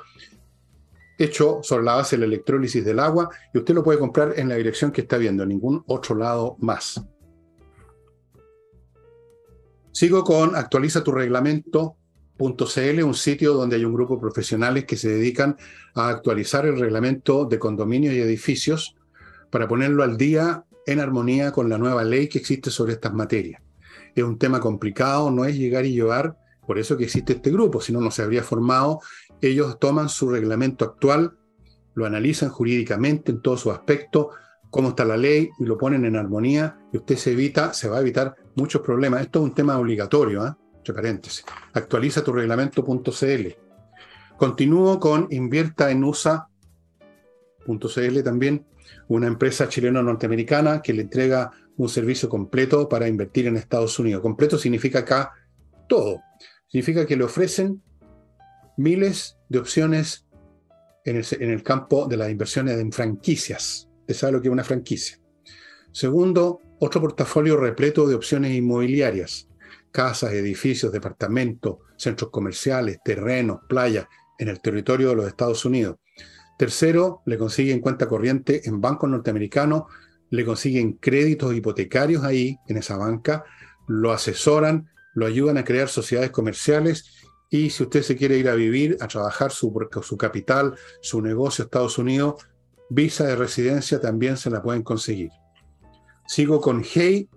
hecho 1.17 1.59
sobre 1.63 1.83
la 1.83 1.95
base 1.95 2.15
de 2.15 2.21
la 2.21 2.25
electrólisis 2.27 2.85
del 2.85 2.99
agua 2.99 3.29
y 3.53 3.57
usted 3.57 3.73
lo 3.73 3.83
puede 3.83 3.99
comprar 3.99 4.33
en 4.37 4.49
la 4.49 4.55
dirección 4.55 4.91
que 4.91 5.01
está 5.01 5.17
viendo, 5.17 5.43
en 5.43 5.49
ningún 5.49 5.83
otro 5.87 6.15
lado 6.15 6.57
más. 6.59 7.01
Sigo 9.91 10.23
con 10.23 10.55
actualiza 10.55 11.03
tu 11.03 11.11
reglamento 11.11 11.97
un 12.39 13.13
sitio 13.15 13.53
donde 13.53 13.77
hay 13.77 13.85
un 13.85 13.93
grupo 13.93 14.15
de 14.15 14.21
profesionales 14.21 14.85
que 14.85 14.95
se 14.95 15.09
dedican 15.09 15.57
a 15.95 16.09
actualizar 16.09 16.65
el 16.65 16.79
reglamento 16.79 17.45
de 17.45 17.57
condominios 17.57 18.13
y 18.13 18.19
edificios 18.19 18.95
para 19.49 19.67
ponerlo 19.67 20.03
al 20.03 20.17
día 20.17 20.65
en 20.85 20.99
armonía 20.99 21.51
con 21.51 21.69
la 21.69 21.77
nueva 21.77 22.03
ley 22.03 22.27
que 22.27 22.39
existe 22.39 22.71
sobre 22.71 22.93
estas 22.93 23.13
materias. 23.13 23.61
Es 24.15 24.23
un 24.23 24.37
tema 24.37 24.59
complicado, 24.59 25.29
no 25.29 25.45
es 25.45 25.55
llegar 25.55 25.85
y 25.85 25.93
llevar, 25.93 26.37
por 26.65 26.79
eso 26.79 26.97
que 26.97 27.05
existe 27.05 27.33
este 27.33 27.51
grupo, 27.51 27.81
si 27.81 27.93
no, 27.93 28.01
no 28.01 28.11
se 28.11 28.23
habría 28.23 28.43
formado. 28.43 28.99
Ellos 29.41 29.79
toman 29.79 30.09
su 30.09 30.29
reglamento 30.29 30.85
actual, 30.85 31.37
lo 31.93 32.05
analizan 32.05 32.49
jurídicamente 32.49 33.31
en 33.31 33.41
todo 33.41 33.57
su 33.57 33.71
aspecto, 33.71 34.31
cómo 34.69 34.89
está 34.89 35.05
la 35.05 35.17
ley 35.17 35.49
y 35.59 35.65
lo 35.65 35.77
ponen 35.77 36.05
en 36.05 36.15
armonía 36.15 36.77
y 36.91 36.97
usted 36.97 37.15
se 37.15 37.31
evita, 37.31 37.73
se 37.73 37.89
va 37.89 37.97
a 37.97 38.01
evitar 38.01 38.35
muchos 38.55 38.81
problemas. 38.81 39.21
Esto 39.21 39.39
es 39.39 39.45
un 39.45 39.53
tema 39.53 39.77
obligatorio, 39.77 40.45
¿eh? 40.45 40.51
entre 40.75 40.93
paréntesis. 40.93 41.45
Actualiza 41.73 42.23
tu 42.23 42.33
reglamento.cl. 42.33 43.47
Continúo 44.37 44.99
con 44.99 45.27
invierta 45.31 45.89
en 45.89 46.03
USA.cl 46.03 46.49
también 48.23 48.65
una 49.07 49.27
empresa 49.27 49.69
chileno-norteamericana 49.69 50.81
que 50.81 50.93
le 50.93 51.03
entrega 51.03 51.51
un 51.77 51.89
servicio 51.89 52.27
completo 52.27 52.89
para 52.89 53.07
invertir 53.07 53.47
en 53.47 53.57
Estados 53.57 53.97
Unidos. 53.99 54.21
Completo 54.21 54.57
significa 54.57 54.99
acá 54.99 55.33
todo. 55.87 56.21
Significa 56.67 57.05
que 57.05 57.15
le 57.15 57.23
ofrecen 57.23 57.81
miles 58.77 59.37
de 59.49 59.59
opciones 59.59 60.25
en 61.05 61.51
el, 61.51 61.63
campo 61.63 62.05
de 62.05 62.17
las 62.17 62.29
inversiones 62.29 62.77
en 62.79 62.91
franquicias. 62.91 63.87
¿Usted 64.01 64.13
sabe 64.13 64.33
lo 64.33 64.41
que 64.41 64.49
es 64.49 64.51
una 64.51 64.63
franquicia? 64.63 65.17
Segundo, 65.91 66.59
otro 66.79 66.99
portafolio 66.99 67.55
repleto 67.55 68.05
de 68.07 68.15
opciones 68.15 68.51
inmobiliarias. 68.51 69.47
Casas, 69.91 70.33
edificios, 70.33 70.91
departamentos, 70.91 71.77
centros 71.95 72.29
comerciales, 72.29 72.99
terrenos, 73.03 73.61
playas 73.69 74.05
en 74.37 74.49
el 74.49 74.59
territorio 74.59 75.09
de 75.09 75.15
los 75.15 75.27
Estados 75.27 75.63
Unidos. 75.63 75.95
Tercero, 76.57 77.21
le 77.25 77.37
consiguen 77.37 77.79
cuenta 77.79 78.07
corriente 78.07 78.67
en 78.67 78.81
bancos 78.81 79.09
norteamericanos, 79.09 79.83
le 80.29 80.43
consiguen 80.43 80.93
créditos 80.93 81.53
hipotecarios 81.55 82.23
ahí, 82.23 82.57
en 82.67 82.77
esa 82.77 82.97
banca, 82.97 83.45
lo 83.87 84.11
asesoran, 84.11 84.89
lo 85.13 85.25
ayudan 85.25 85.57
a 85.57 85.63
crear 85.63 85.87
sociedades 85.87 86.31
comerciales 86.31 87.23
y 87.49 87.69
si 87.69 87.83
usted 87.83 88.01
se 88.01 88.15
quiere 88.15 88.37
ir 88.37 88.49
a 88.49 88.55
vivir, 88.55 88.97
a 88.99 89.07
trabajar 89.07 89.51
su, 89.51 89.73
capital, 90.17 90.75
su 91.01 91.21
negocio 91.21 91.63
a 91.63 91.65
Estados 91.65 91.97
Unidos, 91.97 92.45
visa 92.89 93.25
de 93.25 93.35
residencia 93.35 94.01
también 94.01 94.37
se 94.37 94.49
la 94.49 94.61
pueden 94.61 94.83
conseguir. 94.83 95.29
Sigo 96.27 96.59
con 96.59 96.83
Hey, 96.83 97.29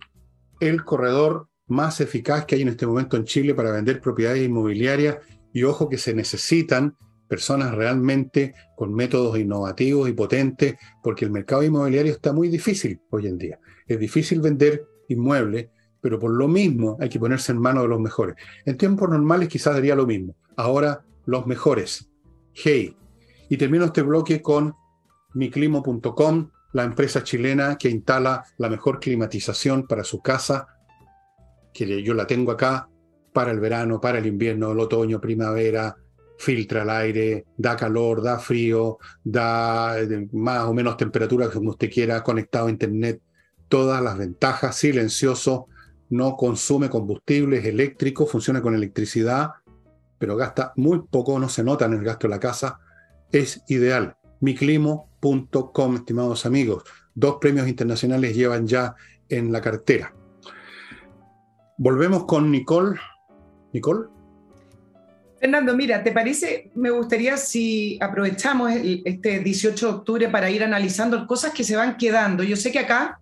el 0.59 0.85
corredor 0.85 1.49
más 1.69 2.01
eficaz 2.01 2.45
que 2.45 2.57
hay 2.57 2.63
en 2.63 2.69
este 2.69 2.87
momento 2.87 3.17
en 3.17 3.25
Chile 3.25 3.55
para 3.55 3.71
vender 3.71 4.01
propiedades 4.01 4.43
inmobiliarias 4.43 5.19
y 5.53 5.63
ojo 5.63 5.89
que 5.89 5.99
se 5.99 6.13
necesitan 6.15 6.97
personas 7.31 7.73
realmente 7.77 8.55
con 8.75 8.93
métodos 8.93 9.39
innovativos 9.39 10.09
y 10.09 10.13
potentes, 10.13 10.75
porque 11.01 11.25
el 11.25 11.31
mercado 11.31 11.63
inmobiliario 11.63 12.11
está 12.11 12.33
muy 12.33 12.49
difícil 12.49 13.01
hoy 13.09 13.29
en 13.29 13.39
día. 13.39 13.61
Es 13.87 14.01
difícil 14.01 14.41
vender 14.41 14.85
inmuebles, 15.09 15.69
pero 16.01 16.19
por 16.19 16.33
lo 16.33 16.49
mismo 16.49 16.97
hay 17.01 17.09
que 17.09 17.21
ponerse 17.21 17.53
en 17.53 17.61
manos 17.61 17.85
de 17.85 17.89
los 17.89 18.01
mejores. 18.01 18.35
En 18.67 18.77
tiempos 18.77 19.09
normales 19.09 19.49
quizás 19.49 19.77
sería 19.77 19.95
lo 19.95 20.09
mismo. 20.09 20.35
Ahora 20.57 21.05
los 21.25 21.47
mejores. 21.47 22.11
Hey. 22.53 22.97
Y 23.49 23.57
termino 23.57 23.85
este 23.85 24.03
bloque 24.03 24.43
con 24.43 24.75
miclimo.com, 25.35 26.51
la 26.73 26.83
empresa 26.83 27.23
chilena 27.23 27.79
que 27.79 27.91
instala 27.91 28.43
la 28.59 28.69
mejor 28.69 28.99
climatización 28.99 29.87
para 29.87 30.03
su 30.03 30.21
casa, 30.21 30.67
que 31.73 32.03
yo 32.03 32.13
la 32.13 32.27
tengo 32.27 32.51
acá, 32.51 32.89
para 33.33 33.53
el 33.53 33.61
verano, 33.61 34.01
para 34.01 34.19
el 34.19 34.27
invierno, 34.27 34.73
el 34.73 34.81
otoño, 34.81 35.21
primavera, 35.21 35.95
filtra 36.41 36.83
el 36.83 36.91
aire, 36.91 37.45
da 37.59 37.77
calor, 37.77 38.23
da 38.23 38.39
frío, 38.39 38.99
da 39.23 40.01
eh, 40.01 40.27
más 40.33 40.65
o 40.65 40.73
menos 40.73 40.97
temperatura 40.97 41.51
como 41.51 41.71
usted 41.71 41.91
quiera, 41.91 42.23
conectado 42.23 42.67
a 42.67 42.71
internet, 42.71 43.21
todas 43.69 44.03
las 44.03 44.17
ventajas, 44.17 44.75
silencioso, 44.75 45.69
no 46.09 46.37
consume 46.37 46.89
combustibles 46.89 47.65
eléctricos, 47.67 48.31
funciona 48.31 48.63
con 48.63 48.75
electricidad, 48.75 49.51
pero 50.19 50.35
gasta 50.35 50.73
muy 50.77 51.03
poco, 51.03 51.39
no 51.39 51.51
se 51.51 51.63
nota 51.63 51.85
en 51.85 51.93
el 51.93 52.05
gasto 52.05 52.27
de 52.27 52.31
la 52.31 52.41
casa, 52.41 52.81
es 53.31 53.63
ideal. 53.69 54.17
miclimo.com, 54.41 55.97
estimados 55.97 56.47
amigos. 56.47 56.85
Dos 57.15 57.37
premios 57.39 57.69
internacionales 57.69 58.35
llevan 58.35 58.67
ya 58.67 58.95
en 59.29 59.53
la 59.53 59.61
cartera. 59.61 60.15
Volvemos 61.77 62.25
con 62.25 62.51
Nicole. 62.51 62.99
Nicole. 63.75 64.20
Fernando, 65.41 65.75
mira, 65.75 66.03
¿te 66.03 66.13
parece? 66.13 66.71
Me 66.75 66.91
gustaría 66.91 67.39
si 67.39 67.97
aprovechamos 68.03 68.73
este 69.07 69.39
18 69.41 69.87
de 69.87 69.93
octubre 69.93 70.29
para 70.29 70.51
ir 70.51 70.63
analizando 70.63 71.27
cosas 71.27 71.55
que 71.55 71.65
se 71.65 71.77
van 71.77 71.97
quedando. 71.97 72.43
Yo 72.43 72.57
sé 72.57 72.71
que 72.71 72.81
acá 72.81 73.19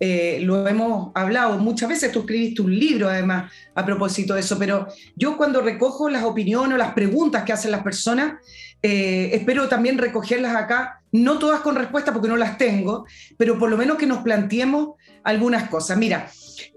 eh, 0.00 0.40
lo 0.40 0.66
hemos 0.66 1.12
hablado 1.14 1.58
muchas 1.58 1.90
veces, 1.90 2.10
tú 2.10 2.20
escribiste 2.20 2.62
un 2.62 2.74
libro 2.74 3.10
además 3.10 3.52
a 3.74 3.84
propósito 3.84 4.32
de 4.32 4.40
eso, 4.40 4.58
pero 4.58 4.88
yo 5.16 5.36
cuando 5.36 5.60
recojo 5.60 6.08
las 6.08 6.24
opiniones 6.24 6.74
o 6.74 6.78
las 6.78 6.94
preguntas 6.94 7.44
que 7.44 7.52
hacen 7.52 7.70
las 7.72 7.82
personas, 7.82 8.34
eh, 8.82 9.30
espero 9.34 9.68
también 9.68 9.98
recogerlas 9.98 10.56
acá, 10.56 11.02
no 11.12 11.38
todas 11.38 11.60
con 11.60 11.76
respuesta 11.76 12.12
porque 12.12 12.28
no 12.28 12.38
las 12.38 12.56
tengo, 12.56 13.04
pero 13.36 13.58
por 13.58 13.68
lo 13.68 13.76
menos 13.76 13.98
que 13.98 14.06
nos 14.06 14.22
planteemos 14.22 14.94
algunas 15.24 15.68
cosas. 15.68 15.98
Mira, 15.98 16.30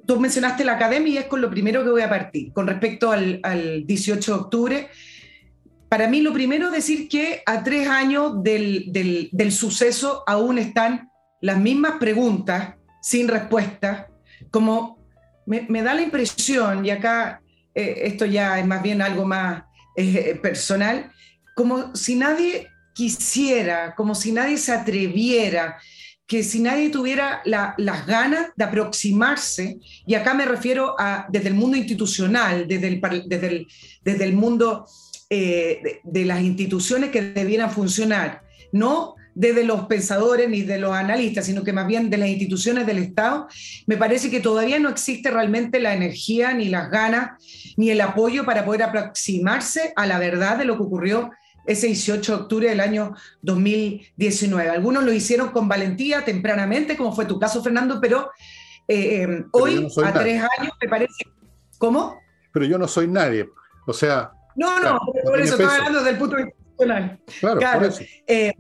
tú 0.06 0.20
mencionaste 0.20 0.66
la 0.66 0.74
academia 0.74 1.14
y 1.14 1.18
es 1.18 1.26
con 1.26 1.42
lo 1.42 1.50
primero 1.50 1.84
que 1.84 1.90
voy 1.90 2.02
a 2.02 2.10
partir. 2.10 2.54
Con 2.54 2.66
respecto 2.66 3.12
al, 3.12 3.84
18 3.86 4.34
de 4.34 4.40
octubre, 4.40 4.90
para 5.90 6.08
mí 6.08 6.22
lo 6.22 6.34
primero 6.34 6.68
es 6.68 6.74
decir 6.74 7.08
que 7.08 7.44
a 7.46 7.64
tres 7.64 7.88
años 7.88 8.42
del, 8.44 9.52
suceso 9.52 10.24
aún 10.26 10.58
están 10.58 11.12
las 11.42 11.60
mismas 11.60 11.94
preguntas 12.00 12.76
sin 13.02 13.28
respuesta, 13.28 14.08
como 14.50 14.98
me, 15.46 15.84
da 15.84 15.94
la 15.94 16.02
impresión, 16.02 16.86
y 16.86 16.90
acá 16.90 17.42
eh, 17.74 18.02
esto 18.04 18.26
ya 18.26 18.60
es 18.60 18.66
más 18.66 18.82
bien 18.82 19.02
algo 19.02 19.26
más 19.26 19.64
eh, 19.96 20.38
personal, 20.42 21.12
como 21.56 21.96
si 21.96 22.16
nadie 22.16 22.68
quisiera, 22.94 23.96
como 23.96 24.16
si 24.16 24.32
nadie 24.32 24.58
se 24.58 24.74
atreviera, 24.74 25.78
que 26.28 26.44
si 26.44 26.60
nadie 26.60 26.90
tuviera 26.90 27.42
las 27.46 28.06
ganas 28.06 28.48
de 28.56 28.66
aproximarse, 28.66 29.80
y 30.06 30.14
acá 30.14 30.34
me 30.34 30.46
refiero 30.46 30.94
a 31.00 31.26
desde 31.30 31.48
el 31.48 31.54
mundo 31.56 31.78
institucional, 31.78 32.68
desde 32.68 32.88
el, 32.90 33.02
desde 33.28 33.66
desde 34.04 34.24
el 34.26 34.34
mundo 34.34 34.86
eh, 35.30 36.00
de, 36.04 36.26
las 36.26 36.42
instituciones 36.42 37.12
que 37.12 37.22
debieran 37.22 37.72
funcionar, 37.72 38.44
no 38.72 39.16
desde 39.36 39.64
los 39.64 39.86
pensadores 39.86 40.50
ni 40.50 40.64
de 40.64 40.80
los 40.80 40.94
analistas, 40.94 41.46
sino 41.46 41.64
que 41.64 41.72
más 41.72 41.86
bien 41.86 42.10
de 42.10 42.18
las 42.18 42.30
instituciones 42.30 42.86
del 42.86 42.98
Estado, 42.98 43.48
me 43.86 43.98
parece 43.98 44.32
que 44.32 44.40
todavía 44.40 44.80
no 44.80 44.90
existe 44.90 45.30
realmente 45.30 45.80
la 45.80 45.94
energía, 45.94 46.54
ni 46.54 46.70
las 46.70 46.90
ganas, 46.90 47.32
ni 47.78 47.90
el 47.90 48.02
apoyo 48.02 48.46
para 48.46 48.66
poder 48.66 48.84
aproximarse 48.84 49.94
a 49.96 50.08
la 50.08 50.18
verdad 50.18 50.58
de 50.58 50.66
lo 50.66 50.76
que 50.76 50.84
ocurrió 50.84 51.32
ese 51.68 51.88
18 51.88 52.36
de 52.36 52.42
octubre 52.42 52.70
del 52.70 52.80
año 52.80 53.14
2019. 53.42 54.70
Algunos 54.70 55.04
lo 55.04 55.12
hicieron 55.12 55.50
con 55.50 55.68
valentía 55.68 56.24
tempranamente, 56.24 56.96
como 56.96 57.14
fue 57.14 57.26
tu 57.26 57.38
caso, 57.38 57.62
Fernando, 57.62 58.00
pero, 58.02 58.32
eh, 58.88 59.24
eh, 59.24 59.46
hoy, 59.52 59.88
a 60.04 60.14
tres 60.14 60.44
años, 60.58 60.74
me 60.82 60.88
parece... 60.88 61.26
¿Cómo? 61.78 62.20
Pero 62.54 62.66
yo 62.66 62.78
no 62.78 62.88
soy 62.88 63.08
nadie. 63.08 63.48
O 63.86 63.94
sea... 63.94 64.32
No, 64.56 64.80
no, 64.80 65.00
por 65.24 65.40
eso 65.40 65.54
estoy 65.54 65.68
hablando 65.68 66.00
desde 66.00 66.12
el 66.12 66.18
punto 66.18 66.36
de 66.38 66.46
vista 66.46 66.60
institucional. 66.60 67.20
Claro, 67.40 67.60
claro, 67.60 67.80
por 67.80 67.88
eso. 67.90 68.04
Eh, 68.26 68.54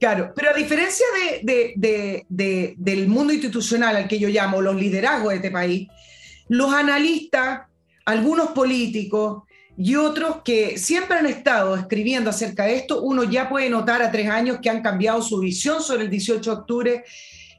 claro, 0.00 0.32
pero 0.34 0.50
a 0.50 0.54
diferencia 0.54 1.06
del 1.42 3.06
mundo 3.06 3.32
institucional 3.32 3.96
al 3.96 4.08
que 4.08 4.18
yo 4.18 4.28
llamo 4.28 4.60
los 4.60 4.74
liderazgos 4.74 5.30
de 5.30 5.36
este 5.36 5.50
país, 5.52 5.88
los 6.48 6.72
analistas, 6.72 7.60
algunos 8.06 8.48
políticos, 8.48 9.44
y 9.82 9.96
otros 9.96 10.42
que 10.44 10.76
siempre 10.76 11.16
han 11.16 11.24
estado 11.24 11.74
escribiendo 11.74 12.28
acerca 12.28 12.64
de 12.64 12.76
esto, 12.76 13.00
uno 13.00 13.24
ya 13.24 13.48
puede 13.48 13.70
notar 13.70 14.02
a 14.02 14.12
tres 14.12 14.28
años 14.28 14.58
que 14.60 14.68
han 14.68 14.82
cambiado 14.82 15.22
su 15.22 15.40
visión 15.40 15.82
sobre 15.82 16.02
el 16.02 16.10
18 16.10 16.50
de 16.50 16.60
octubre. 16.60 17.04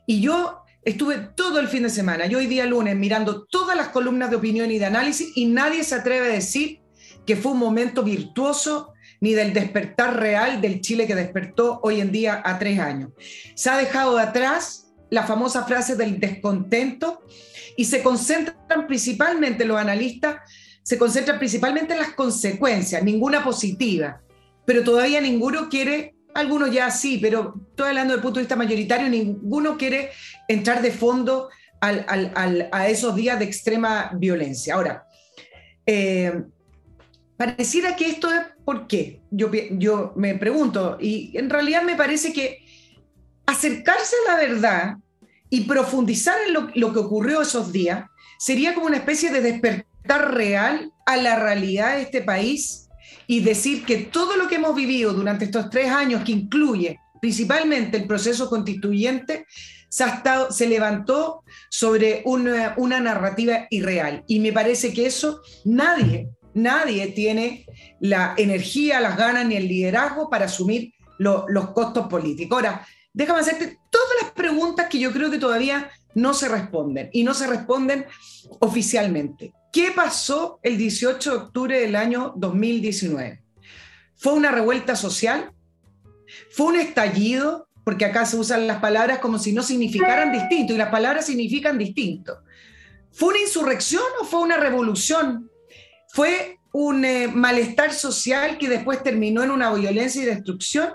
Y 0.05 0.21
yo 0.21 0.61
estuve 0.83 1.17
todo 1.35 1.59
el 1.59 1.67
fin 1.67 1.81
de 1.81 1.89
semana, 1.89 2.27
yo 2.27 2.37
hoy 2.37 2.45
día 2.45 2.67
lunes, 2.67 2.95
mirando 2.95 3.45
todas 3.45 3.75
las 3.75 3.87
columnas 3.87 4.29
de 4.29 4.35
opinión 4.35 4.69
y 4.69 4.77
de 4.77 4.85
análisis 4.85 5.31
y 5.35 5.47
nadie 5.47 5.83
se 5.83 5.95
atreve 5.95 6.27
a 6.27 6.33
decir 6.33 6.81
que 7.25 7.35
fue 7.35 7.53
un 7.53 7.57
momento 7.57 8.03
virtuoso 8.03 8.93
ni 9.19 9.33
del 9.33 9.51
despertar 9.51 10.19
real 10.19 10.61
del 10.61 10.79
Chile 10.79 11.07
que 11.07 11.15
despertó 11.15 11.79
hoy 11.81 12.01
en 12.01 12.11
día 12.11 12.39
a 12.45 12.59
tres 12.59 12.79
años. 12.79 13.09
Se 13.55 13.71
ha 13.71 13.77
dejado 13.77 14.17
de 14.17 14.21
atrás 14.21 14.93
la 15.09 15.23
famosa 15.23 15.63
frase 15.65 15.95
del 15.95 16.19
descontento 16.19 17.23
y 17.75 17.85
se 17.85 18.03
concentran 18.03 18.85
principalmente 18.85 19.65
los 19.65 19.79
analistas 19.79 20.35
se 20.83 20.97
concentra 20.97 21.37
principalmente 21.37 21.93
en 21.93 21.99
las 21.99 22.13
consecuencias, 22.13 23.03
ninguna 23.03 23.43
positiva, 23.43 24.21
pero 24.65 24.83
todavía 24.83 25.21
ninguno 25.21 25.69
quiere, 25.69 26.15
algunos 26.33 26.71
ya 26.71 26.89
sí, 26.89 27.19
pero 27.21 27.55
estoy 27.69 27.89
hablando 27.89 28.13
del 28.13 28.21
punto 28.21 28.39
de 28.39 28.43
vista 28.43 28.55
mayoritario, 28.55 29.09
ninguno 29.09 29.77
quiere 29.77 30.11
entrar 30.47 30.81
de 30.81 30.91
fondo 30.91 31.49
a 31.81 32.87
esos 32.87 33.15
días 33.15 33.39
de 33.39 33.45
extrema 33.45 34.11
violencia. 34.13 34.75
Ahora, 34.75 35.03
eh, 35.85 36.43
pareciera 37.37 37.95
que 37.95 38.07
esto 38.07 38.31
es 38.31 38.41
por 38.63 38.87
qué, 38.87 39.21
yo, 39.31 39.51
yo 39.71 40.13
me 40.15 40.35
pregunto, 40.35 40.97
y 40.99 41.35
en 41.37 41.49
realidad 41.49 41.83
me 41.83 41.95
parece 41.95 42.31
que 42.33 42.59
acercarse 43.45 44.15
a 44.27 44.31
la 44.31 44.37
verdad 44.37 44.97
y 45.49 45.61
profundizar 45.61 46.35
en 46.47 46.53
lo, 46.53 46.69
lo 46.75 46.93
que 46.93 46.99
ocurrió 46.99 47.41
esos 47.41 47.71
días 47.71 48.05
sería 48.37 48.73
como 48.73 48.87
una 48.87 48.97
especie 48.97 49.31
de 49.31 49.41
despertar 49.41 49.90
real 50.17 50.91
a 51.05 51.17
la 51.17 51.37
realidad 51.37 51.95
de 51.95 52.03
este 52.03 52.21
país 52.21 52.89
y 53.27 53.41
decir 53.41 53.85
que 53.85 53.97
todo 53.97 54.35
lo 54.35 54.47
que 54.47 54.55
hemos 54.55 54.75
vivido 54.75 55.13
durante 55.13 55.45
estos 55.45 55.69
tres 55.69 55.89
años, 55.89 56.23
que 56.23 56.33
incluye 56.33 56.99
principalmente 57.21 57.97
el 57.97 58.07
proceso 58.07 58.49
constituyente, 58.49 59.45
se, 59.89 60.03
ha 60.03 60.07
estado, 60.07 60.51
se 60.51 60.67
levantó 60.67 61.43
sobre 61.69 62.23
una, 62.25 62.73
una, 62.77 62.99
narrativa 62.99 63.67
irreal. 63.69 64.23
Y 64.27 64.39
me 64.39 64.51
parece 64.51 64.93
que 64.93 65.05
eso 65.05 65.41
nadie, 65.65 66.29
nadie 66.53 67.07
tiene 67.07 67.65
la 67.99 68.33
energía, 68.37 68.99
las 68.99 69.17
ganas 69.17 69.45
ni 69.45 69.55
el 69.55 69.67
liderazgo 69.67 70.29
para 70.29 70.45
asumir 70.45 70.93
los 71.19 71.69
costos 71.69 72.07
políticos. 72.07 72.55
Ahora, 72.57 72.85
déjame 73.13 73.41
hacerte 73.41 73.77
todas 73.89 74.15
las 74.21 74.31
preguntas 74.31 74.87
que 74.89 74.99
yo 74.99 75.11
creo 75.11 75.29
que 75.29 75.37
todavía 75.37 75.91
no 76.15 76.33
se 76.33 76.49
responden 76.49 77.09
y 77.13 77.23
no 77.23 77.33
se 77.33 77.47
responden 77.47 78.05
oficialmente. 78.59 79.53
¿Qué 79.71 79.93
pasó 79.95 80.59
el 80.63 80.77
18 80.77 81.31
de 81.31 81.37
octubre 81.37 81.79
del 81.79 81.95
año 81.95 82.33
2019? 82.35 83.41
¿Fue 84.15 84.33
una 84.33 84.51
revuelta 84.51 84.95
social? 84.97 85.53
¿Fue 86.51 86.67
un 86.67 86.75
estallido? 86.75 87.69
Porque 87.85 88.05
acá 88.05 88.25
se 88.25 88.35
usan 88.35 88.67
las 88.67 88.79
palabras 88.79 89.19
como 89.19 89.39
si 89.39 89.53
no 89.53 89.63
significaran 89.63 90.33
distinto 90.33 90.73
y 90.73 90.77
las 90.77 90.89
palabras 90.89 91.25
significan 91.25 91.77
distinto. 91.77 92.39
¿Fue 93.11 93.29
una 93.29 93.39
insurrección 93.39 94.03
o 94.21 94.25
fue 94.25 94.41
una 94.41 94.57
revolución? 94.57 95.49
¿Fue 96.09 96.59
un 96.73 97.05
eh, 97.05 97.29
malestar 97.29 97.93
social 97.93 98.57
que 98.57 98.69
después 98.69 99.01
terminó 99.03 99.41
en 99.41 99.51
una 99.51 99.73
violencia 99.73 100.21
y 100.21 100.25
destrucción? 100.25 100.93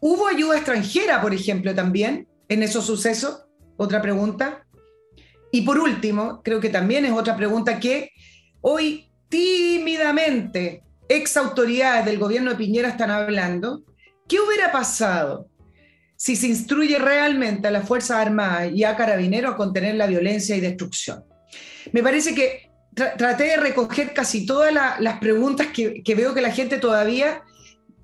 ¿Hubo 0.00 0.28
ayuda 0.28 0.56
extranjera, 0.56 1.20
por 1.20 1.34
ejemplo, 1.34 1.74
también 1.74 2.28
en 2.48 2.62
esos 2.62 2.86
sucesos? 2.86 3.44
Otra 3.76 4.00
pregunta. 4.00 4.65
Y 5.52 5.62
por 5.62 5.78
último, 5.78 6.42
creo 6.42 6.60
que 6.60 6.68
también 6.68 7.04
es 7.04 7.12
otra 7.12 7.36
pregunta 7.36 7.78
que 7.78 8.12
hoy 8.60 9.10
tímidamente 9.28 10.82
ex 11.08 11.36
autoridades 11.36 12.04
del 12.04 12.18
gobierno 12.18 12.50
de 12.50 12.56
Piñera 12.56 12.88
están 12.88 13.10
hablando. 13.10 13.82
¿Qué 14.28 14.40
hubiera 14.40 14.72
pasado 14.72 15.48
si 16.16 16.34
se 16.34 16.48
instruye 16.48 16.98
realmente 16.98 17.68
a 17.68 17.70
las 17.70 17.86
Fuerzas 17.86 18.18
Armadas 18.18 18.72
y 18.74 18.84
a 18.84 18.96
Carabineros 18.96 19.54
a 19.54 19.56
contener 19.56 19.94
la 19.94 20.06
violencia 20.06 20.56
y 20.56 20.60
destrucción? 20.60 21.24
Me 21.92 22.02
parece 22.02 22.34
que 22.34 22.70
traté 22.94 23.44
de 23.44 23.56
recoger 23.56 24.14
casi 24.14 24.46
todas 24.46 24.72
las 24.72 25.18
preguntas 25.18 25.68
que, 25.68 26.02
que, 26.02 26.14
veo 26.14 26.34
que 26.34 26.40
la 26.40 26.50
gente 26.50 26.78
todavía, 26.78 27.42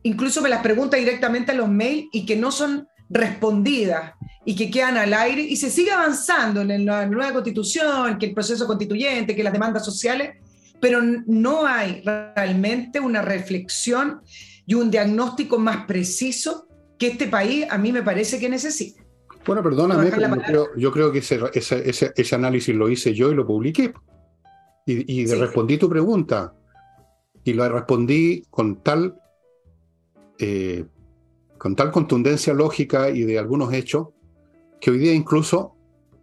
incluso 0.03 0.43
me 0.43 0.49
las 0.49 0.63
pregunta 0.63 0.97
directamente 0.97 1.53
a 1.53 1.55
los 1.55 1.69
mails 1.69 2.09
y 2.13 2.27
que 2.27 2.37
no 2.37 2.53
son 2.53 2.89
respondidas 3.13 4.15
y 4.45 4.57
que 4.57 4.71
quedan 4.71 4.97
al 4.97 5.15
aire 5.15 5.43
y 5.43 5.57
se 5.57 5.71
sigue 5.71 5.93
avanzando 5.93 6.63
en 6.63 6.85
la 6.85 7.07
nueva 7.07 7.33
constitución, 7.33 8.19
que 8.19 8.27
el 8.27 8.35
proceso 8.35 8.67
constituyente, 8.67 9.37
que 9.37 9.45
las 9.45 9.53
demandas 9.53 9.85
sociales, 9.85 10.37
pero 10.81 11.01
no 11.27 11.65
hay 11.67 12.03
realmente 12.05 12.99
una 12.99 13.23
reflexión 13.23 14.21
y 14.67 14.75
un 14.75 14.91
diagnóstico 14.91 15.59
más 15.59 15.87
preciso 15.87 16.67
que 16.99 17.09
este 17.09 17.29
país 17.29 17.67
a 17.71 17.79
mí 17.79 17.93
me 17.93 18.03
parece 18.03 18.39
que 18.41 18.49
necesita. 18.49 19.03
Bueno, 19.47 19.63
perdóname, 19.63 20.11
yo 20.77 20.93
creo, 20.93 21.11
que 21.11 21.19
ese, 21.19 22.35
análisis 22.35 22.75
lo 22.75 22.89
hice 22.89 23.13
yo 23.13 23.31
y 23.31 23.35
lo 23.35 23.47
publiqué. 23.47 23.93
Y, 24.87 25.27
respondí 25.27 25.79
tu 25.79 25.89
pregunta. 25.89 26.55
Y 27.45 27.55
lo 27.55 27.69
respondí 27.69 28.45
con 28.51 28.83
tal, 28.83 29.17
eh, 30.39 30.85
con 31.63 31.77
tal 31.77 31.93
contundencia 31.93 32.53
lógica 32.53 33.11
y 33.11 33.23
de 33.23 33.39
algunos 33.39 33.73
hechos 33.73 34.09
que 34.81 34.91
hoy 34.91 34.99
día 34.99 35.15
incluso 35.15 35.77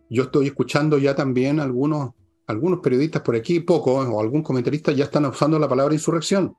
yo 0.10 0.24
estoy 0.24 0.48
escuchando 0.48 0.98
ya 0.98 1.16
también 1.16 1.62
algunos, 1.62 2.12
algunos 2.46 2.82
periodistas 2.82 3.22
por 3.22 3.38
aquí, 3.38 3.62
pocos, 3.62 4.06
o 4.06 4.20
algún 4.20 4.44
comentarista 4.44 4.92
ya 4.92 5.06
están 5.06 5.26
usando 5.28 5.58
la 5.58 5.70
palabra 5.70 5.94
insurrección. 5.94 6.58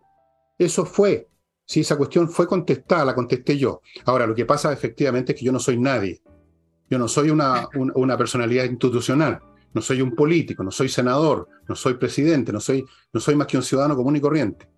Eso 0.56 0.86
fue. 0.86 1.28
Si 1.66 1.80
esa 1.80 1.98
cuestión 1.98 2.30
fue 2.30 2.46
contestada, 2.46 3.04
la 3.04 3.14
contesté 3.14 3.58
yo. 3.58 3.82
Ahora, 4.06 4.26
lo 4.26 4.34
que 4.34 4.46
pasa 4.46 4.72
efectivamente 4.72 5.32
es 5.32 5.38
que 5.38 5.44
yo 5.44 5.52
no 5.52 5.60
soy 5.60 5.78
nadie. 5.78 6.22
Yo 6.88 6.98
no 6.98 7.06
soy 7.06 7.28
una, 7.28 7.68
una 7.74 8.16
personalidad 8.16 8.64
institucional, 8.64 9.40
no 9.74 9.82
soy 9.82 10.00
un 10.00 10.14
político, 10.14 10.64
no 10.64 10.70
soy 10.70 10.88
senador, 10.88 11.46
no 11.68 11.76
soy 11.76 11.98
presidente, 11.98 12.50
no 12.50 12.60
soy, 12.60 12.82
no 13.12 13.20
soy 13.20 13.34
más 13.34 13.46
que 13.46 13.58
un 13.58 13.62
ciudadano 13.62 13.94
común 13.94 14.16
y 14.16 14.22
corriente. 14.22 14.70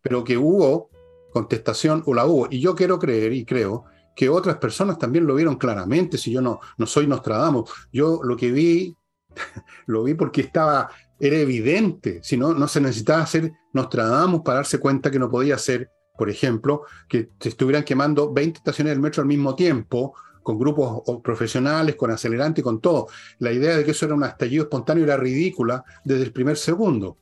Pero 0.00 0.24
que 0.24 0.38
hubo 0.38 0.88
contestación, 1.32 2.02
o 2.06 2.14
la 2.14 2.26
hubo. 2.26 2.48
Y 2.50 2.60
yo 2.60 2.74
quiero 2.74 2.98
creer 2.98 3.32
y 3.32 3.44
creo 3.44 3.84
que 4.14 4.28
otras 4.28 4.56
personas 4.58 4.98
también 4.98 5.26
lo 5.26 5.34
vieron 5.34 5.56
claramente, 5.56 6.18
si 6.18 6.30
yo 6.30 6.40
no, 6.40 6.60
no 6.76 6.86
soy 6.86 7.06
Nostradamus. 7.06 7.70
Yo 7.92 8.20
lo 8.22 8.36
que 8.36 8.50
vi, 8.50 8.96
lo 9.86 10.04
vi 10.04 10.14
porque 10.14 10.42
estaba, 10.42 10.90
era 11.18 11.36
evidente, 11.36 12.20
si 12.22 12.36
no, 12.36 12.52
no 12.54 12.68
se 12.68 12.80
necesitaba 12.80 13.26
ser 13.26 13.52
Nostradamus 13.72 14.42
para 14.42 14.56
darse 14.56 14.78
cuenta 14.78 15.10
que 15.10 15.18
no 15.18 15.30
podía 15.30 15.56
ser, 15.58 15.90
por 16.16 16.28
ejemplo, 16.28 16.82
que 17.08 17.30
se 17.40 17.48
estuvieran 17.48 17.84
quemando 17.84 18.32
20 18.32 18.58
estaciones 18.58 18.92
del 18.92 19.00
metro 19.00 19.22
al 19.22 19.28
mismo 19.28 19.54
tiempo, 19.54 20.14
con 20.42 20.58
grupos 20.58 21.02
profesionales, 21.22 21.94
con 21.94 22.10
acelerante, 22.10 22.62
con 22.62 22.80
todo. 22.80 23.06
La 23.38 23.52
idea 23.52 23.76
de 23.76 23.84
que 23.84 23.92
eso 23.92 24.06
era 24.06 24.14
un 24.14 24.24
estallido 24.24 24.64
espontáneo 24.64 25.04
era 25.04 25.16
ridícula 25.16 25.84
desde 26.04 26.24
el 26.24 26.32
primer 26.32 26.56
segundo. 26.56 27.18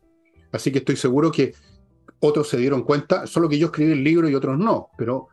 Así 0.52 0.72
que 0.72 0.78
estoy 0.78 0.96
seguro 0.96 1.30
que 1.30 1.54
otros 2.20 2.48
se 2.48 2.58
dieron 2.58 2.82
cuenta, 2.82 3.26
solo 3.26 3.48
que 3.48 3.58
yo 3.58 3.66
escribí 3.66 3.92
el 3.92 4.04
libro 4.04 4.28
y 4.28 4.34
otros 4.34 4.58
no, 4.58 4.88
pero 4.96 5.28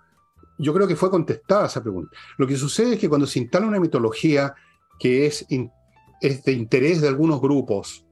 yo 0.58 0.74
creo 0.74 0.88
que 0.88 0.96
fue 0.96 1.10
contestada 1.10 1.68
esa 1.68 1.84
pregunta. 1.84 2.16
Lo 2.38 2.48
que 2.48 2.58
sucede 2.58 2.94
es 2.94 3.00
que 3.00 3.10
cuando 3.10 3.28
se 3.28 3.40
instala 3.40 3.68
una 3.68 3.80
mitología 3.80 4.56
que 5.00 5.28
es, 5.28 5.46
de 5.50 6.52
interés 6.52 7.02
de 7.02 7.08
algunos 7.08 7.40
grupos, 7.40 8.06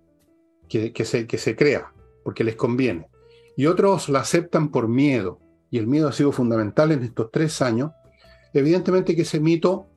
que, 0.67 0.93
se, 1.05 1.25
que 1.25 1.37
se 1.37 1.55
crea, 1.55 1.93
porque 2.23 2.43
les 2.43 2.55
conviene, 2.55 3.07
y 3.55 3.65
otros 3.67 4.09
la 4.09 4.19
aceptan 4.19 4.69
por 4.69 4.87
miedo, 4.87 5.39
y 5.71 5.77
el 5.77 5.87
miedo 5.87 6.07
ha 6.07 6.13
sido 6.13 6.31
fundamental 6.31 6.91
en 6.91 7.03
estos 7.03 7.31
tres 7.31 7.61
años, 7.61 7.91
evidentemente 8.53 9.15
que 9.15 9.23
ese 9.23 9.39
mito 9.39 9.87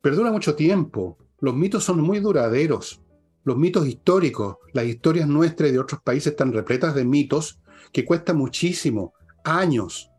perdura 0.00 0.30
mucho 0.30 0.54
tiempo. 0.54 1.18
Los 1.40 1.54
mitos 1.54 1.84
son 1.84 2.00
muy 2.00 2.20
duraderos. 2.20 3.02
Los 3.44 3.56
mitos 3.56 3.86
históricos, 3.86 4.56
las 4.72 4.86
historias 4.86 5.28
nuestras 5.28 5.70
y 5.70 5.72
de 5.72 5.78
otros 5.78 6.00
países 6.02 6.32
están 6.32 6.52
repletas 6.52 6.94
de 6.94 7.04
mitos 7.04 7.60
que 7.92 8.04
cuesta 8.04 8.34
muchísimo, 8.34 9.14
años. 9.44 10.10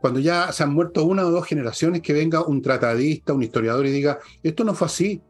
Cuando 0.00 0.20
ya 0.20 0.52
se 0.52 0.62
han 0.62 0.72
muerto 0.72 1.04
una 1.04 1.26
o 1.26 1.30
dos 1.30 1.46
generaciones, 1.46 2.02
que 2.02 2.12
venga 2.12 2.44
un 2.44 2.62
tratadista, 2.62 3.32
un 3.32 3.42
historiador 3.42 3.86
y 3.86 3.90
diga, 3.90 4.18
esto 4.42 4.64
no 4.64 4.74
fue 4.74 4.86
así, 4.86 5.22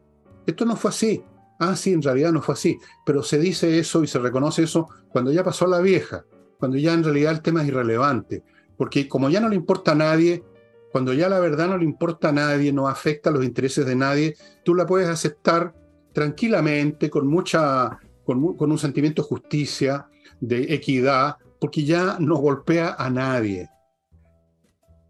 esto 0.47 0.65
no 0.65 0.77
fue 0.77 0.91
así. 0.91 1.23
Ah, 1.59 1.75
sí, 1.75 1.93
en 1.93 2.03
realidad 2.03 2.33
no 2.33 2.43
fue 2.43 2.55
así. 2.55 2.79
Pero 3.05 3.23
se 3.23 3.39
dice 3.39 3.79
eso 3.79 4.03
y 4.03 4.07
se 4.07 4.19
reconoce 4.19 4.63
eso 4.63 4.89
cuando 5.09 5.33
ya 5.33 5.43
pasó 5.43 5.67
la 5.67 5.81
vieja, 5.81 6.25
cuando 6.59 6.77
ya 6.77 6.93
en 6.93 7.05
realidad 7.05 7.33
el 7.33 7.43
tema 7.43 7.63
es 7.63 7.69
irrelevante. 7.69 8.43
Porque 8.77 9.09
como 9.09 9.31
ya 9.31 9.41
no 9.41 9.49
le 9.49 9.57
importa 9.57 9.93
a 9.93 9.95
nadie, 9.95 10.45
cuando 10.93 11.13
ya 11.13 11.29
la 11.29 11.41
verdad 11.41 11.69
no 11.69 11.79
le 11.79 11.85
importa 11.85 12.29
a 12.29 12.33
nadie, 12.33 12.73
no 12.73 12.89
afecta 12.89 13.31
a 13.31 13.33
los 13.33 13.45
intereses 13.45 13.87
de 13.87 13.97
nadie, 13.97 14.35
tú 14.65 14.75
la 14.75 14.87
puedes 14.87 15.09
aceptar 15.09 15.75
tranquilamente, 16.13 17.11
con, 17.11 17.27
mucha, 17.27 17.99
con, 18.25 18.43
un 18.59 18.79
sentimiento 18.79 19.23
de 19.23 19.29
justicia, 19.29 20.09
de 20.41 20.75
equidad, 20.75 21.37
porque 21.61 21.85
ya 21.85 22.17
no 22.21 22.37
golpea 22.37 22.97
a 22.99 23.11
nadie. 23.11 23.69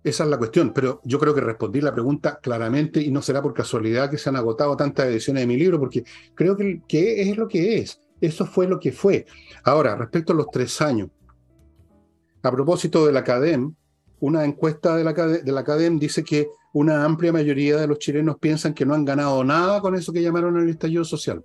Esa 0.05 0.23
es 0.23 0.31
la 0.31 0.39
cuestión, 0.39 0.73
pero 0.73 1.01
yo 1.05 1.19
creo 1.19 1.35
que 1.35 1.41
respondí 1.41 1.81
la 1.81 1.93
pregunta 1.93 2.39
claramente 2.41 3.01
y 3.01 3.11
no 3.11 3.21
será 3.23 3.43
por 3.43 3.53
casualidad 3.53 4.09
que 4.09 4.19
se 4.19 4.29
han 4.29 4.37
agotado 4.37 4.77
tantas 4.77 5.07
ediciones 5.07 5.43
de 5.43 5.47
mi 5.49 5.57
libro, 5.57 5.81
porque 5.81 6.05
creo 6.35 6.57
que, 6.57 6.83
que 6.87 7.23
es 7.23 7.37
lo 7.37 7.49
que 7.49 7.79
es. 7.79 8.01
Eso 8.21 8.47
fue 8.47 8.69
lo 8.69 8.79
que 8.79 8.93
fue. 8.93 9.27
Ahora, 9.65 9.97
respecto 9.97 10.33
a 10.33 10.37
los 10.37 10.51
tres 10.51 10.81
años, 10.81 11.11
a 12.43 12.53
propósito 12.53 13.05
de 13.05 13.12
la 13.12 13.25
CADEM, 13.25 13.75
una 14.21 14.45
encuesta 14.45 14.97
de 14.97 15.05
la, 15.05 15.12
de 15.12 15.53
la 15.53 15.65
CADEM 15.65 15.99
dice 15.99 16.23
que 16.23 16.49
una 16.73 17.05
amplia 17.05 17.33
mayoría 17.33 17.77
de 17.77 17.87
los 17.87 17.99
chilenos 17.99 18.37
piensan 18.39 18.75
que 18.75 18.87
no 18.87 18.95
han 18.95 19.05
ganado 19.05 19.43
nada 19.43 19.81
con 19.81 19.95
eso 19.95 20.12
que 20.12 20.23
llamaron 20.23 20.57
el 20.57 20.69
estallido 20.69 21.05
social. 21.05 21.45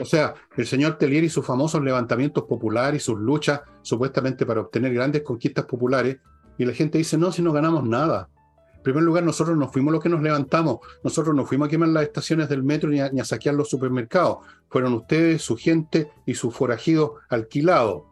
O 0.00 0.04
sea, 0.04 0.34
el 0.56 0.66
señor 0.66 0.98
Telier 0.98 1.24
y 1.24 1.28
sus 1.28 1.44
famosos 1.44 1.82
levantamientos 1.82 2.44
populares 2.44 3.02
y 3.02 3.04
sus 3.04 3.18
luchas 3.18 3.60
supuestamente 3.82 4.44
para 4.44 4.60
obtener 4.60 4.92
grandes 4.92 5.22
conquistas 5.22 5.64
populares, 5.64 6.18
y 6.58 6.64
la 6.64 6.72
gente 6.72 6.98
dice, 6.98 7.18
no, 7.18 7.32
si 7.32 7.42
no 7.42 7.52
ganamos 7.52 7.84
nada. 7.84 8.28
En 8.76 8.82
primer 8.82 9.02
lugar, 9.02 9.24
nosotros 9.24 9.56
no 9.56 9.68
fuimos 9.68 9.92
los 9.92 10.02
que 10.02 10.08
nos 10.08 10.22
levantamos, 10.22 10.78
nosotros 11.02 11.34
no 11.34 11.44
fuimos 11.44 11.66
a 11.66 11.70
quemar 11.70 11.88
las 11.88 12.04
estaciones 12.04 12.48
del 12.48 12.62
metro 12.62 12.88
ni 12.88 13.00
a, 13.00 13.24
saquear 13.24 13.54
los 13.54 13.68
supermercados, 13.68 14.38
fueron 14.68 14.94
ustedes, 14.94 15.42
su 15.42 15.56
gente 15.56 16.10
y 16.24 16.34
sus 16.34 16.54
forajidos 16.54 17.12
alquilados. 17.28 18.04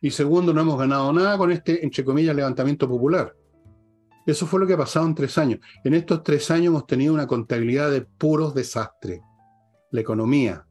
Y 0.00 0.10
segundo, 0.10 0.52
no 0.52 0.60
hemos 0.60 0.78
ganado 0.78 1.12
nada 1.12 1.36
con 1.36 1.50
este, 1.50 1.84
entre 1.84 2.04
comillas, 2.04 2.36
levantamiento 2.36 2.88
popular. 2.88 3.34
Eso 4.26 4.46
fue 4.46 4.60
lo 4.60 4.66
que 4.66 4.74
ha 4.74 4.78
pasado 4.78 5.06
en 5.06 5.14
tres 5.14 5.38
años. 5.38 5.60
En 5.84 5.94
estos 5.94 6.22
tres 6.22 6.50
años 6.50 6.66
hemos 6.66 6.86
tenido 6.86 7.14
una 7.14 7.26
contabilidad 7.26 7.90
de 7.90 8.02
puros 8.02 8.54
desastres. 8.54 9.20
La 9.96 10.02
economía, 10.02 10.66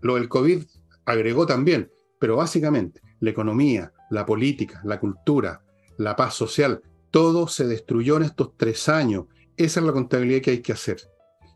lo 0.00 0.14
del 0.14 0.26
COVID 0.26 0.62
agregó 1.04 1.44
también, 1.44 1.90
pero 2.18 2.36
básicamente 2.36 3.02
la 3.20 3.28
economía, 3.28 3.92
la 4.08 4.24
política, 4.24 4.80
la 4.84 4.98
cultura, 4.98 5.60
la 5.98 6.16
paz 6.16 6.32
social, 6.32 6.80
todo 7.10 7.46
se 7.46 7.66
destruyó 7.66 8.16
en 8.16 8.22
estos 8.22 8.56
tres 8.56 8.88
años. 8.88 9.26
Esa 9.54 9.80
es 9.80 9.86
la 9.86 9.92
contabilidad 9.92 10.40
que 10.40 10.52
hay 10.52 10.62
que 10.62 10.72
hacer. 10.72 10.96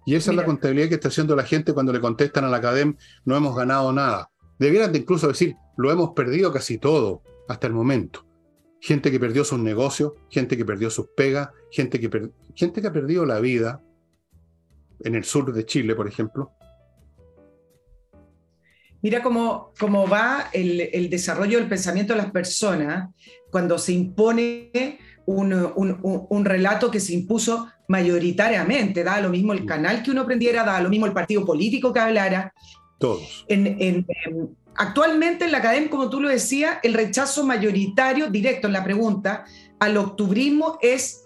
Y 0.05 0.17
esa 0.17 0.33
es 0.33 0.37
la 0.37 0.45
contabilidad 0.45 0.91
que 0.91 0.97
está 0.97 1.09
haciendo 1.09 1.35
la 1.35 1.45
gente 1.45 1.73
cuando 1.73 1.95
le 1.95 2.01
contestan 2.03 2.45
a 2.45 2.51
la 2.51 2.59
academia, 2.59 2.99
no 3.25 3.37
hemos 3.37 3.57
ganado 3.57 3.91
nada. 3.91 4.29
Debieran 4.59 4.93
de 4.93 4.99
incluso 4.99 5.29
decir, 5.29 5.57
lo 5.79 5.91
hemos 5.91 6.11
perdido 6.11 6.53
casi 6.53 6.77
todo 6.77 7.23
hasta 7.49 7.69
el 7.69 7.73
momento. 7.73 8.27
Gente 8.83 9.11
que 9.11 9.19
perdió 9.19 9.45
sus 9.45 9.61
negocios, 9.61 10.13
gente 10.29 10.59
que 10.59 10.67
perdió 10.67 10.91
sus 10.91 11.07
pegas, 11.17 11.49
gente 11.71 11.99
que, 11.99 12.31
gente 12.55 12.83
que 12.83 12.87
ha 12.87 12.93
perdido 12.93 13.25
la 13.25 13.41
vida 13.41 13.83
en 15.01 15.15
el 15.15 15.25
sur 15.25 15.55
de 15.55 15.65
Chile, 15.65 15.95
por 15.95 16.07
ejemplo. 16.07 16.53
Mira 19.03 19.23
cómo, 19.23 19.73
cómo 19.79 20.09
va 20.09 20.49
el, 20.53 21.11
desarrollo 21.11 21.59
del 21.59 21.69
pensamiento 21.69 22.15
de 22.15 22.23
las 22.23 22.31
personas 22.31 23.11
cuando 23.51 23.77
se 23.79 23.93
impone 23.93 24.99
un, 25.27 25.53
un, 26.31 26.45
relato 26.45 26.91
que 26.91 27.01
se 27.01 27.13
impuso 27.13 27.69
mayoritariamente. 27.89 29.03
Da 29.03 29.21
lo 29.21 29.29
mismo 29.29 29.53
el 29.53 29.67
canal 29.67 30.03
que 30.03 30.13
uno 30.13 30.25
prendiera, 30.25 30.65
da 30.65 30.81
lo 30.81 30.89
mismo 30.89 31.07
el 31.07 31.13
partido 31.13 31.45
político 31.45 31.93
que 31.93 32.01
hablara. 32.01 32.55
Todos. 32.99 33.45
En, 33.49 34.07
actualmente 34.77 35.45
en 35.47 35.53
la 35.53 35.59
academia, 35.59 35.91
como 35.91 36.09
tú 36.09 36.21
lo 36.21 36.29
decías, 36.29 36.79
el 36.85 36.95
rechazo 36.95 37.45
mayoritario, 37.45 38.31
directo 38.31 38.69
en 38.69 38.73
la 38.73 38.85
pregunta, 38.85 39.45
al 39.81 39.97
octubrismo 39.97 40.79
es, 40.81 41.25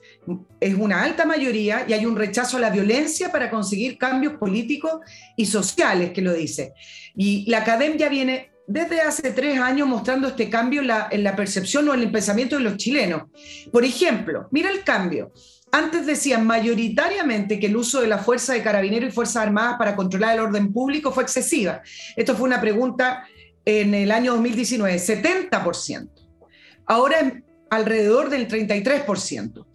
es 0.60 0.74
una 0.74 1.02
alta 1.02 1.24
mayoría 1.24 1.84
y 1.88 1.92
hay 1.92 2.06
un 2.06 2.16
rechazo 2.16 2.56
a 2.56 2.60
la 2.60 2.70
violencia 2.70 3.30
para 3.30 3.50
conseguir 3.50 3.98
cambios 3.98 4.34
políticos 4.34 5.00
y 5.36 5.46
sociales, 5.46 6.12
que 6.12 6.22
lo 6.22 6.32
dice. 6.32 6.72
Y 7.14 7.48
la 7.50 7.58
academia 7.58 8.08
viene 8.08 8.50
desde 8.66 9.00
hace 9.00 9.30
tres 9.30 9.60
años 9.60 9.86
mostrando 9.86 10.28
este 10.28 10.50
cambio 10.50 10.80
en 10.82 11.22
la, 11.22 11.36
percepción 11.36 11.88
o 11.88 11.94
en 11.94 12.00
el 12.00 12.10
pensamiento 12.10 12.56
de 12.56 12.62
los 12.62 12.76
chilenos. 12.76 13.24
Por 13.72 13.84
ejemplo, 13.84 14.48
mira 14.50 14.70
el 14.70 14.82
cambio. 14.82 15.32
Antes 15.70 16.06
decían 16.06 16.46
mayoritariamente 16.46 17.58
que 17.60 17.66
el 17.66 17.76
uso 17.76 18.00
de 18.00 18.08
la 18.08 18.18
fuerza 18.18 18.52
de 18.52 18.62
carabineros 18.62 19.10
y 19.10 19.12
fuerzas 19.12 19.42
armadas 19.42 19.76
para 19.78 19.94
controlar 19.94 20.34
el 20.34 20.40
orden 20.40 20.72
público 20.72 21.12
fue 21.12 21.22
excesiva. 21.22 21.82
Esto 22.16 22.34
fue 22.34 22.46
una 22.46 22.60
pregunta 22.60 23.24
en 23.64 23.94
el 23.94 24.10
año 24.10 24.32
2019, 24.32 24.96
70%. 24.96 26.08
Ahora 26.86 27.42
alrededor 27.70 28.30
del 28.30 28.48
33%. 28.48 29.66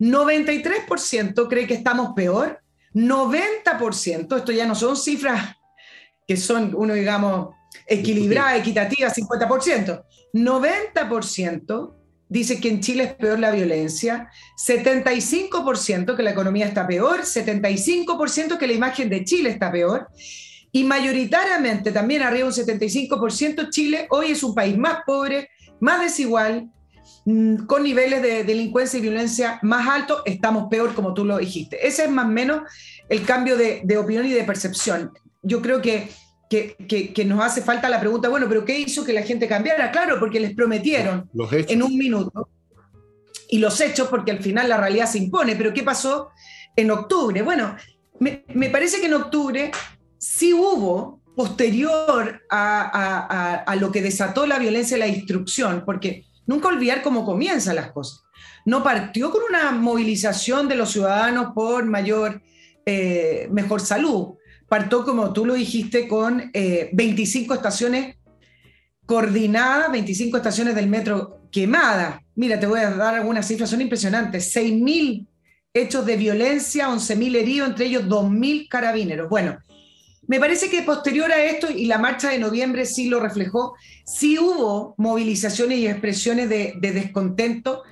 93% 0.00 1.48
cree 1.48 1.66
que 1.66 1.74
estamos 1.74 2.14
peor. 2.16 2.60
90%, 2.94 4.36
esto 4.36 4.50
ya 4.50 4.66
no 4.66 4.74
son 4.74 4.96
cifras 4.96 5.54
que 6.26 6.36
son, 6.36 6.74
uno 6.76 6.94
digamos, 6.94 7.54
equilibradas, 7.86 8.60
equitativas, 8.60 9.16
50%. 9.16 10.04
90% 10.32 11.94
dice 12.28 12.60
que 12.60 12.68
en 12.68 12.80
Chile 12.80 13.02
es 13.02 13.14
peor 13.14 13.40
la 13.40 13.50
violencia, 13.50 14.30
75% 14.56 16.16
que 16.16 16.22
la 16.22 16.30
economía 16.30 16.66
está 16.66 16.86
peor, 16.86 17.22
75% 17.22 18.58
que 18.58 18.66
la 18.68 18.72
imagen 18.72 19.08
de 19.08 19.24
Chile 19.24 19.50
está 19.50 19.72
peor, 19.72 20.06
y 20.70 20.84
mayoritariamente 20.84 21.90
también 21.90 22.22
arriba 22.22 22.46
un 22.46 22.52
75% 22.52 23.68
Chile 23.70 24.06
hoy 24.10 24.30
es 24.30 24.44
un 24.44 24.54
país 24.54 24.78
más 24.78 24.98
pobre, 25.04 25.48
más 25.80 26.00
desigual, 26.00 26.70
con 27.66 27.82
niveles 27.82 28.22
de 28.22 28.44
delincuencia 28.44 28.98
y 28.98 29.02
violencia 29.02 29.58
más 29.62 29.88
altos, 29.88 30.22
estamos 30.24 30.68
peor, 30.70 30.94
como 30.94 31.14
tú 31.14 31.24
lo 31.24 31.38
dijiste. 31.38 31.86
Ese 31.86 32.04
es 32.04 32.10
más 32.10 32.26
o 32.26 32.28
menos 32.28 32.62
el 33.08 33.24
cambio 33.24 33.56
de, 33.56 33.98
opinión 33.98 34.26
y 34.26 34.32
de 34.32 34.44
percepción. 34.44 35.12
Yo 35.42 35.60
creo 35.62 35.80
que, 35.82 36.10
que, 36.48 37.24
nos 37.24 37.40
hace 37.40 37.62
falta 37.62 37.88
la 37.88 38.00
pregunta, 38.00 38.28
bueno, 38.28 38.46
pero 38.48 38.64
¿qué 38.64 38.78
hizo 38.78 39.04
que 39.04 39.12
la 39.12 39.22
gente 39.22 39.46
cambiara? 39.46 39.90
Claro, 39.90 40.18
porque 40.18 40.40
les 40.40 40.54
prometieron 40.54 41.28
en 41.50 41.82
un 41.82 41.96
minuto. 41.96 42.48
Y 43.48 43.58
los 43.58 43.80
hechos, 43.80 44.08
porque 44.08 44.30
al 44.30 44.40
final 44.40 44.68
la 44.68 44.76
realidad 44.76 45.06
se 45.06 45.18
impone. 45.18 45.56
Pero 45.56 45.72
¿qué 45.72 45.82
pasó 45.82 46.30
en 46.76 46.90
octubre? 46.90 47.42
Bueno, 47.42 47.76
me, 48.20 48.44
me 48.54 48.70
parece 48.70 49.00
que 49.00 49.06
en 49.06 49.14
octubre 49.14 49.72
sí 50.18 50.52
hubo 50.52 51.20
posterior 51.34 52.42
a, 52.50 53.76
lo 53.80 53.90
que 53.90 54.02
desató 54.02 54.46
la 54.46 54.58
violencia 54.58 54.96
y 54.96 55.00
la 55.00 55.08
instrucción, 55.08 55.84
porque 55.86 56.26
nunca 56.46 56.68
olvidar 56.68 57.02
cómo 57.02 57.24
comienzan 57.24 57.76
las 57.76 57.92
cosas. 57.92 58.22
No 58.64 58.82
partió 58.82 59.30
con 59.30 59.42
una 59.48 59.70
movilización 59.72 60.68
de 60.68 60.76
los 60.76 60.92
ciudadanos 60.92 61.52
por 61.54 61.84
mayor, 61.84 62.42
eh, 62.84 63.48
mejor 63.50 63.80
salud. 63.80 64.34
Partió, 64.68 65.04
como 65.04 65.32
tú 65.32 65.46
lo 65.46 65.54
dijiste, 65.54 66.06
con 66.06 66.50
25 66.92 67.52
eh, 67.52 67.56
estaciones 67.56 68.16
coordinadas, 69.06 69.90
25 69.90 70.36
estaciones 70.36 70.74
del 70.74 70.88
metro 70.88 71.40
quemadas. 71.50 72.20
Mira, 72.36 72.60
te 72.60 72.66
voy 72.66 72.80
a 72.80 72.90
dar 72.90 73.14
algunas 73.14 73.46
cifras, 73.46 73.70
son 73.70 73.80
impresionantes. 73.80 74.54
6.000 74.54 75.26
hechos 75.74 76.06
de 76.06 76.16
violencia, 76.16 76.88
11.000 76.88 77.36
heridos, 77.36 77.68
entre 77.70 77.86
ellos 77.86 78.04
2.000 78.04 78.68
carabineros. 78.68 79.28
Bueno, 79.28 79.58
me 80.30 80.38
parece 80.38 80.70
que 80.70 80.82
posterior 80.82 81.32
a 81.32 81.42
esto, 81.42 81.68
y 81.72 81.86
la 81.86 81.98
marcha 81.98 82.30
de 82.30 82.38
noviembre 82.38 82.86
sí 82.86 83.08
lo 83.08 83.18
reflejó, 83.18 83.74
sí 84.04 84.38
hubo 84.38 84.94
movilizaciones 84.96 85.78
y 85.78 85.88
expresiones 85.88 86.48
de, 86.48 86.74
descontento, 86.80 87.82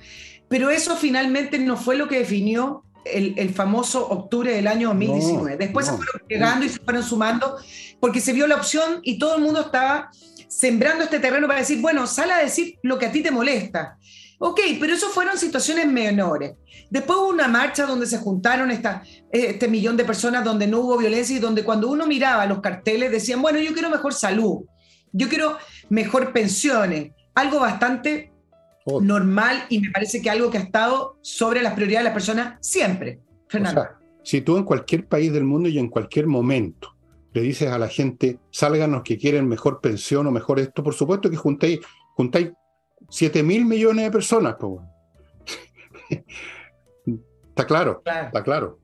pero 0.47 0.69
eso 0.69 0.95
finalmente 0.95 1.59
no 1.59 1.75
fue 1.75 1.97
lo 1.97 2.07
que 2.07 2.19
definió 2.19 2.85
el, 3.03 3.53
famoso 3.53 4.07
octubre 4.07 4.53
del 4.53 4.67
año 4.67 4.87
2019. 4.87 5.57
Después 5.57 5.87
se 5.87 5.91
fueron 5.91 6.21
llegando 6.29 6.65
y 6.65 6.69
se 6.69 6.79
fueron 6.79 7.03
sumando 7.03 7.57
porque 7.99 8.21
se 8.21 8.31
vio 8.31 8.47
la 8.47 8.55
opción 8.55 9.01
y 9.03 9.19
todo 9.19 9.35
el 9.35 9.41
mundo 9.41 9.59
estaba 9.59 10.09
sembrando 10.47 11.03
este 11.03 11.19
terreno 11.19 11.45
para 11.45 11.59
decir, 11.59 11.81
bueno, 11.81 12.07
sal 12.07 12.31
a 12.31 12.37
decir 12.37 12.79
lo 12.83 12.97
que 12.97 13.07
a 13.07 13.11
ti 13.11 13.21
te 13.21 13.31
molesta. 13.31 13.97
Ok, 14.41 14.61
pero 14.79 14.93
eso 14.93 15.09
fueron 15.09 15.37
situaciones 15.37 15.85
menores. 15.87 16.53
Después 16.89 17.19
hubo 17.19 17.27
una 17.27 17.49
marcha 17.49 17.85
donde 17.85 18.07
se 18.07 18.17
juntaron 18.17 18.71
esta, 18.71 19.03
este 19.31 19.67
millón 19.67 19.97
de 19.97 20.05
personas, 20.05 20.45
donde 20.45 20.65
no 20.65 20.79
hubo 20.79 20.97
violencia 20.97 21.35
y 21.35 21.39
donde 21.39 21.65
cuando 21.65 21.89
uno 21.89 22.07
miraba 22.07 22.45
los 22.45 22.61
carteles 22.61 23.11
decían, 23.11 23.41
bueno, 23.41 23.59
yo 23.59 23.73
quiero 23.73 23.89
mejor 23.89 24.13
salud, 24.13 24.61
yo 25.11 25.27
quiero 25.27 25.57
mejor 25.89 26.31
pensiones, 26.31 27.11
algo 27.35 27.59
bastante 27.59 28.31
oh. 28.85 29.01
normal 29.01 29.65
y 29.67 29.81
me 29.81 29.91
parece 29.91 30.21
que 30.21 30.29
algo 30.29 30.49
que 30.49 30.57
ha 30.57 30.61
estado 30.61 31.17
sobre 31.21 31.61
las 31.61 31.73
prioridades 31.73 32.05
de 32.05 32.09
las 32.09 32.13
personas 32.13 32.57
siempre. 32.61 33.19
Fernando. 33.49 33.87
si 34.23 34.41
tú 34.41 34.57
en 34.57 34.63
cualquier 34.63 35.07
país 35.07 35.33
del 35.33 35.43
mundo 35.43 35.67
y 35.67 35.79
en 35.79 35.89
cualquier 35.89 36.27
momento 36.27 36.95
le 37.33 37.41
dices 37.41 37.69
a 37.69 37.77
la 37.77 37.89
gente, 37.89 38.39
salgan 38.51 38.91
los 38.91 39.03
que 39.03 39.17
quieren 39.17 39.47
mejor 39.47 39.81
pensión 39.81 40.27
o 40.27 40.31
mejor 40.31 40.59
esto, 40.59 40.81
por 40.81 40.93
supuesto 40.93 41.29
que 41.29 41.35
juntáis, 41.35 41.79
juntáis 42.15 42.51
7 43.09 43.43
mil 43.43 43.65
millones 43.65 44.05
de 44.05 44.11
personas. 44.11 44.55
está 47.49 47.65
claro, 47.65 48.01
está 48.05 48.43
claro. 48.43 48.79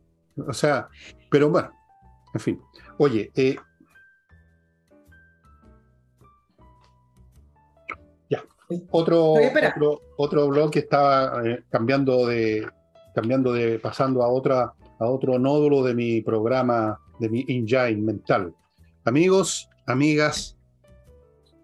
O 0.47 0.53
sea, 0.53 0.89
pero 1.29 1.49
bueno, 1.49 1.71
en 2.33 2.39
fin. 2.39 2.61
Oye, 2.97 3.31
eh, 3.35 3.55
ya, 8.29 8.43
otro, 8.91 9.33
otro, 9.33 10.01
otro 10.17 10.47
blog 10.47 10.71
que 10.71 10.79
estaba 10.79 11.41
eh, 11.45 11.63
cambiando 11.69 12.25
de, 12.27 12.67
cambiando 13.13 13.53
de, 13.53 13.79
pasando 13.79 14.23
a 14.23 14.27
otra, 14.27 14.73
a 14.99 15.05
otro 15.05 15.39
nódulo 15.39 15.83
de 15.83 15.93
mi 15.93 16.21
programa, 16.21 16.99
de 17.19 17.29
mi 17.29 17.45
engine 17.47 18.01
mental. 18.01 18.53
Amigos, 19.05 19.69
amigas, 19.85 20.57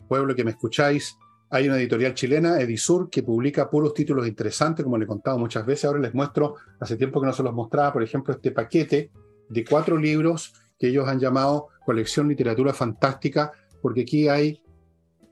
pueblo 0.07 0.35
que 0.35 0.43
me 0.43 0.51
escucháis, 0.51 1.17
hay 1.53 1.67
una 1.67 1.77
editorial 1.77 2.13
chilena, 2.13 2.61
Edisur, 2.61 3.09
que 3.09 3.23
publica 3.23 3.69
puros 3.69 3.93
títulos 3.93 4.25
interesantes, 4.25 4.85
como 4.85 4.97
le 4.97 5.03
he 5.03 5.07
contado 5.07 5.37
muchas 5.37 5.65
veces. 5.65 5.85
Ahora 5.85 5.99
les 5.99 6.13
muestro, 6.13 6.55
hace 6.79 6.95
tiempo 6.95 7.19
que 7.19 7.27
no 7.27 7.33
se 7.33 7.43
los 7.43 7.53
mostraba, 7.53 7.91
por 7.91 8.01
ejemplo, 8.01 8.33
este 8.33 8.51
paquete 8.51 9.11
de 9.49 9.65
cuatro 9.65 9.97
libros 9.97 10.53
que 10.79 10.87
ellos 10.87 11.07
han 11.07 11.19
llamado 11.19 11.67
Colección 11.85 12.29
Literatura 12.29 12.73
Fantástica, 12.73 13.51
porque 13.81 14.01
aquí 14.01 14.29
hay 14.29 14.63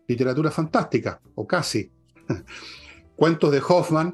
literatura 0.08 0.52
fantástica, 0.52 1.22
o 1.36 1.48
casi. 1.48 1.90
Cuentos 3.16 3.52
de 3.52 3.62
Hoffman, 3.66 4.14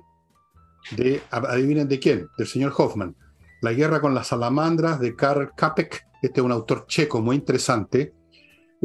de, 0.96 1.22
adivinen 1.32 1.88
de 1.88 2.00
quién, 2.00 2.28
del 2.38 2.48
señor 2.48 2.74
Hoffman. 2.78 3.16
La 3.62 3.74
guerra 3.74 4.00
con 4.00 4.14
las 4.14 4.28
salamandras, 4.28 5.00
de 5.00 5.16
Karl 5.16 5.54
Kapek, 5.56 6.06
este 6.22 6.40
es 6.40 6.46
un 6.46 6.52
autor 6.52 6.86
checo 6.88 7.22
muy 7.22 7.36
interesante. 7.36 8.14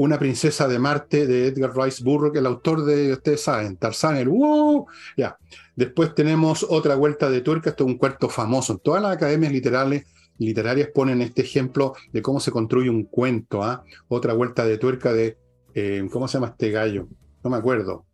Una 0.02 0.18
princesa 0.18 0.66
de 0.66 0.78
Marte 0.78 1.26
de 1.26 1.48
Edgar 1.48 1.76
Rice 1.76 2.02
Burroughs, 2.02 2.34
el 2.34 2.46
autor 2.46 2.86
de, 2.86 3.12
ustedes 3.12 3.42
saben, 3.42 3.76
Tarzán, 3.76 4.16
el 4.16 4.30
¡wow! 4.30 4.86
Ya. 5.14 5.36
Después 5.76 6.14
tenemos 6.14 6.64
otra 6.66 6.94
vuelta 6.94 7.28
de 7.28 7.42
tuerca, 7.42 7.68
esto 7.68 7.84
es 7.84 7.90
un 7.90 7.98
cuarto 7.98 8.30
famoso. 8.30 8.78
Todas 8.78 9.02
las 9.02 9.12
academias 9.14 9.52
literarias, 9.52 10.06
literarias 10.38 10.88
ponen 10.94 11.20
este 11.20 11.42
ejemplo 11.42 11.92
de 12.14 12.22
cómo 12.22 12.40
se 12.40 12.50
construye 12.50 12.88
un 12.88 13.04
cuento. 13.04 13.62
¿ah? 13.62 13.84
Otra 14.08 14.32
vuelta 14.32 14.64
de 14.64 14.78
tuerca 14.78 15.12
de, 15.12 15.36
eh, 15.74 16.08
¿cómo 16.10 16.26
se 16.28 16.38
llama 16.38 16.48
este 16.48 16.70
gallo? 16.70 17.06
No 17.44 17.50
me 17.50 17.58
acuerdo. 17.58 18.06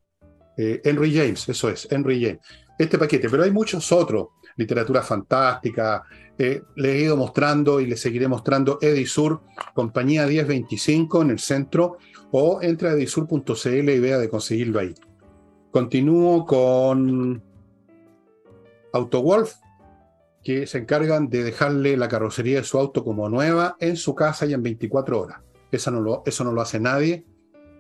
Eh, 0.59 0.81
Henry 0.83 1.15
James, 1.15 1.49
eso 1.49 1.71
es, 1.71 1.87
Henry 1.89 2.21
James. 2.21 2.41
Este 2.81 2.99
paquete, 2.99 3.31
pero 3.31 3.45
hay 3.45 3.53
muchos 3.53 3.93
otros. 3.93 4.31
Literatura 4.57 5.03
fantástica, 5.03 6.05
eh, 6.39 6.63
le 6.77 6.93
he 6.93 7.01
ido 7.03 7.17
mostrando 7.17 7.81
y 7.81 7.87
le 7.87 7.97
seguiré 7.97 8.29
mostrando 8.29 8.79
Edisur, 8.81 9.43
compañía 9.75 10.27
1025 10.27 11.23
en 11.23 11.31
el 11.31 11.39
centro, 11.39 11.99
o 12.31 12.61
entra 12.61 12.91
a 12.91 12.93
edisur.cl 12.93 13.91
y 13.91 14.01
vea 14.01 14.19
de 14.19 14.29
conseguirlo 14.29 14.81
ahí. 14.81 14.95
Continúo 15.71 16.45
con 16.45 17.43
AutoWolf, 18.93 19.55
que 20.43 20.67
se 20.67 20.79
encargan 20.79 21.29
de 21.29 21.43
dejarle 21.43 21.97
la 21.97 22.09
carrocería 22.09 22.59
de 22.59 22.65
su 22.65 22.79
auto 22.79 23.05
como 23.05 23.29
nueva 23.29 23.77
en 23.81 23.97
su 23.97 24.15
casa 24.15 24.47
y 24.47 24.53
en 24.53 24.63
24 24.63 25.21
horas. 25.21 25.41
Eso 25.73 25.91
no 25.91 26.01
lo, 26.01 26.23
eso 26.25 26.45
no 26.45 26.53
lo 26.53 26.61
hace 26.61 26.79
nadie, 26.79 27.27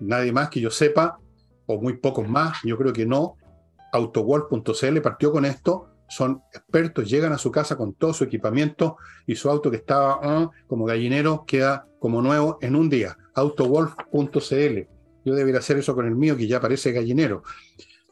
nadie 0.00 0.32
más 0.32 0.50
que 0.50 0.60
yo 0.60 0.70
sepa, 0.70 1.18
o 1.66 1.80
muy 1.80 1.98
pocos 1.98 2.28
más, 2.28 2.58
yo 2.64 2.76
creo 2.76 2.92
que 2.92 3.06
no. 3.06 3.36
AutoWolf.cl 3.92 5.00
partió 5.00 5.32
con 5.32 5.44
esto 5.44 5.95
son 6.08 6.42
expertos, 6.52 7.08
llegan 7.10 7.32
a 7.32 7.38
su 7.38 7.50
casa 7.50 7.76
con 7.76 7.94
todo 7.94 8.12
su 8.14 8.24
equipamiento 8.24 8.96
y 9.26 9.34
su 9.36 9.50
auto 9.50 9.70
que 9.70 9.78
estaba 9.78 10.20
ah, 10.22 10.50
como 10.66 10.84
gallinero 10.84 11.44
queda 11.46 11.86
como 11.98 12.22
nuevo 12.22 12.58
en 12.60 12.76
un 12.76 12.88
día. 12.88 13.16
Autowolf.cl. 13.34 14.78
Yo 15.24 15.34
debería 15.34 15.58
hacer 15.58 15.78
eso 15.78 15.94
con 15.94 16.06
el 16.06 16.14
mío 16.14 16.36
que 16.36 16.46
ya 16.46 16.60
parece 16.60 16.92
gallinero. 16.92 17.42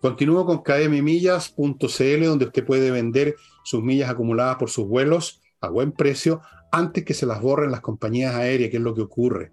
Continúo 0.00 0.44
con 0.44 0.62
kmmillas.cl 0.62 2.24
donde 2.24 2.44
usted 2.44 2.66
puede 2.66 2.90
vender 2.90 3.36
sus 3.62 3.82
millas 3.82 4.10
acumuladas 4.10 4.56
por 4.56 4.68
sus 4.68 4.86
vuelos 4.86 5.40
a 5.60 5.68
buen 5.68 5.92
precio 5.92 6.42
antes 6.72 7.04
que 7.04 7.14
se 7.14 7.24
las 7.24 7.40
borren 7.40 7.70
las 7.70 7.80
compañías 7.80 8.34
aéreas, 8.34 8.70
que 8.70 8.78
es 8.78 8.82
lo 8.82 8.94
que 8.94 9.02
ocurre. 9.02 9.52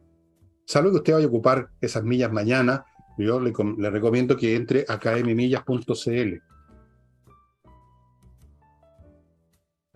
Salvo 0.66 0.90
que 0.90 0.98
usted 0.98 1.14
vaya 1.14 1.26
a 1.26 1.30
ocupar 1.30 1.70
esas 1.80 2.04
millas 2.04 2.32
mañana, 2.32 2.84
yo 3.18 3.40
le, 3.40 3.54
le 3.78 3.90
recomiendo 3.92 4.36
que 4.36 4.56
entre 4.56 4.86
a 4.88 4.98
kmmillas.cl. 5.00 6.51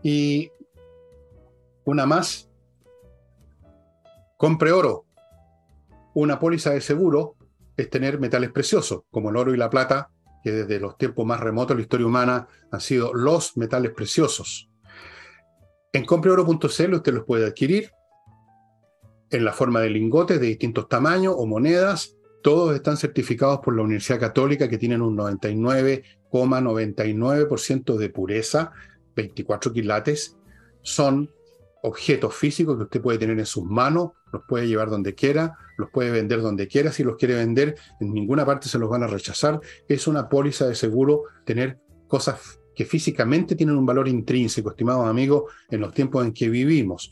Y 0.06 0.52
una 1.86 2.06
más, 2.06 2.48
compre 4.38 4.72
oro. 4.72 5.08
Una 6.14 6.38
póliza 6.38 6.70
de 6.70 6.82
seguro 6.82 7.38
es 7.76 7.90
tener 7.90 8.20
metales 8.20 8.52
preciosos, 8.52 9.02
como 9.10 9.32
el 9.32 9.38
oro 9.38 9.56
y 9.56 9.58
la 9.58 9.72
plata, 9.72 10.12
que 10.44 10.52
desde 10.52 10.80
los 10.80 11.00
tiempos 11.00 11.26
más 11.26 11.40
remotos 11.40 11.70
de 11.70 11.76
la 11.78 11.82
historia 11.82 12.06
humana 12.06 12.48
han 12.70 12.82
sido 12.82 13.16
los 13.16 13.58
metales 13.58 13.94
preciosos. 13.94 14.70
En 15.92 16.06
compreoro.cl 16.06 16.94
usted 16.94 17.12
los 17.12 17.26
puede 17.26 17.48
adquirir 17.48 17.90
en 19.32 19.44
la 19.44 19.54
forma 19.54 19.82
de 19.82 19.90
lingotes 19.90 20.40
de 20.40 20.46
distintos 20.46 20.88
tamaños 20.88 21.34
o 21.36 21.48
monedas. 21.48 22.16
Todos 22.44 22.76
están 22.76 22.98
certificados 22.98 23.62
por 23.62 23.76
la 23.76 23.82
Universidad 23.82 24.20
Católica 24.20 24.70
que 24.70 24.78
tienen 24.78 25.02
un 25.02 25.18
99,99% 25.18 27.98
de 27.98 28.10
pureza 28.10 28.72
24 29.16 29.72
quilates, 29.74 30.38
son 30.82 31.32
objetos 31.84 32.34
físicos 32.34 32.78
que 32.78 32.84
usted 32.84 33.02
puede 33.02 33.18
tener 33.18 33.38
en 33.38 33.46
sus 33.46 33.64
manos, 33.64 34.12
los 34.32 34.44
puede 34.48 34.68
llevar 34.68 34.90
donde 34.90 35.14
quiera, 35.14 35.58
los 35.78 35.90
puede 35.92 36.12
vender 36.12 36.42
donde 36.42 36.68
quiera, 36.68 36.92
si 36.92 37.04
los 37.04 37.16
quiere 37.16 37.36
vender, 37.36 37.76
en 38.00 38.14
ninguna 38.14 38.46
parte 38.46 38.70
se 38.70 38.80
los 38.80 38.90
van 38.90 39.04
a 39.04 39.08
rechazar. 39.08 39.60
Es 39.88 40.08
una 40.08 40.28
póliza 40.28 40.68
de 40.68 40.76
seguro 40.76 41.24
tener 41.46 41.80
cosas 42.08 42.60
que 42.76 42.86
físicamente 42.86 43.56
tienen 43.56 43.78
un 43.78 43.86
valor 43.86 44.08
intrínseco, 44.08 44.72
estimados 44.72 45.08
amigos, 45.08 45.52
en 45.70 45.82
los 45.82 45.94
tiempos 45.94 46.26
en 46.26 46.34
que 46.34 46.50
vivimos. 46.50 47.12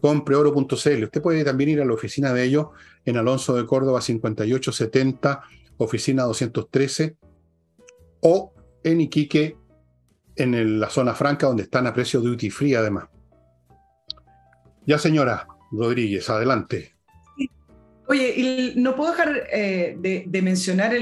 Compreoro.cl. 0.00 1.04
Usted 1.04 1.22
puede 1.22 1.44
también 1.44 1.70
ir 1.70 1.80
a 1.80 1.84
la 1.84 1.94
oficina 1.94 2.32
de 2.32 2.44
ellos 2.44 2.68
en 3.04 3.16
Alonso 3.16 3.54
de 3.54 3.64
Córdoba 3.64 4.00
5870, 4.00 5.42
oficina 5.78 6.24
213, 6.24 7.16
o 8.20 8.52
en 8.82 9.00
Iquique, 9.00 9.56
en 10.36 10.80
la 10.80 10.90
zona 10.90 11.14
franca, 11.14 11.46
donde 11.46 11.64
están 11.64 11.86
a 11.86 11.94
precio 11.94 12.20
duty 12.20 12.50
free 12.50 12.74
además. 12.74 13.06
Ya 14.86 14.98
señora 14.98 15.46
Rodríguez, 15.70 16.28
adelante. 16.28 16.94
Oye, 18.06 18.34
y 18.36 18.74
no 18.76 18.94
puedo 18.94 19.12
dejar 19.12 19.44
eh, 19.50 19.96
de, 19.98 20.42
mencionar 20.42 20.92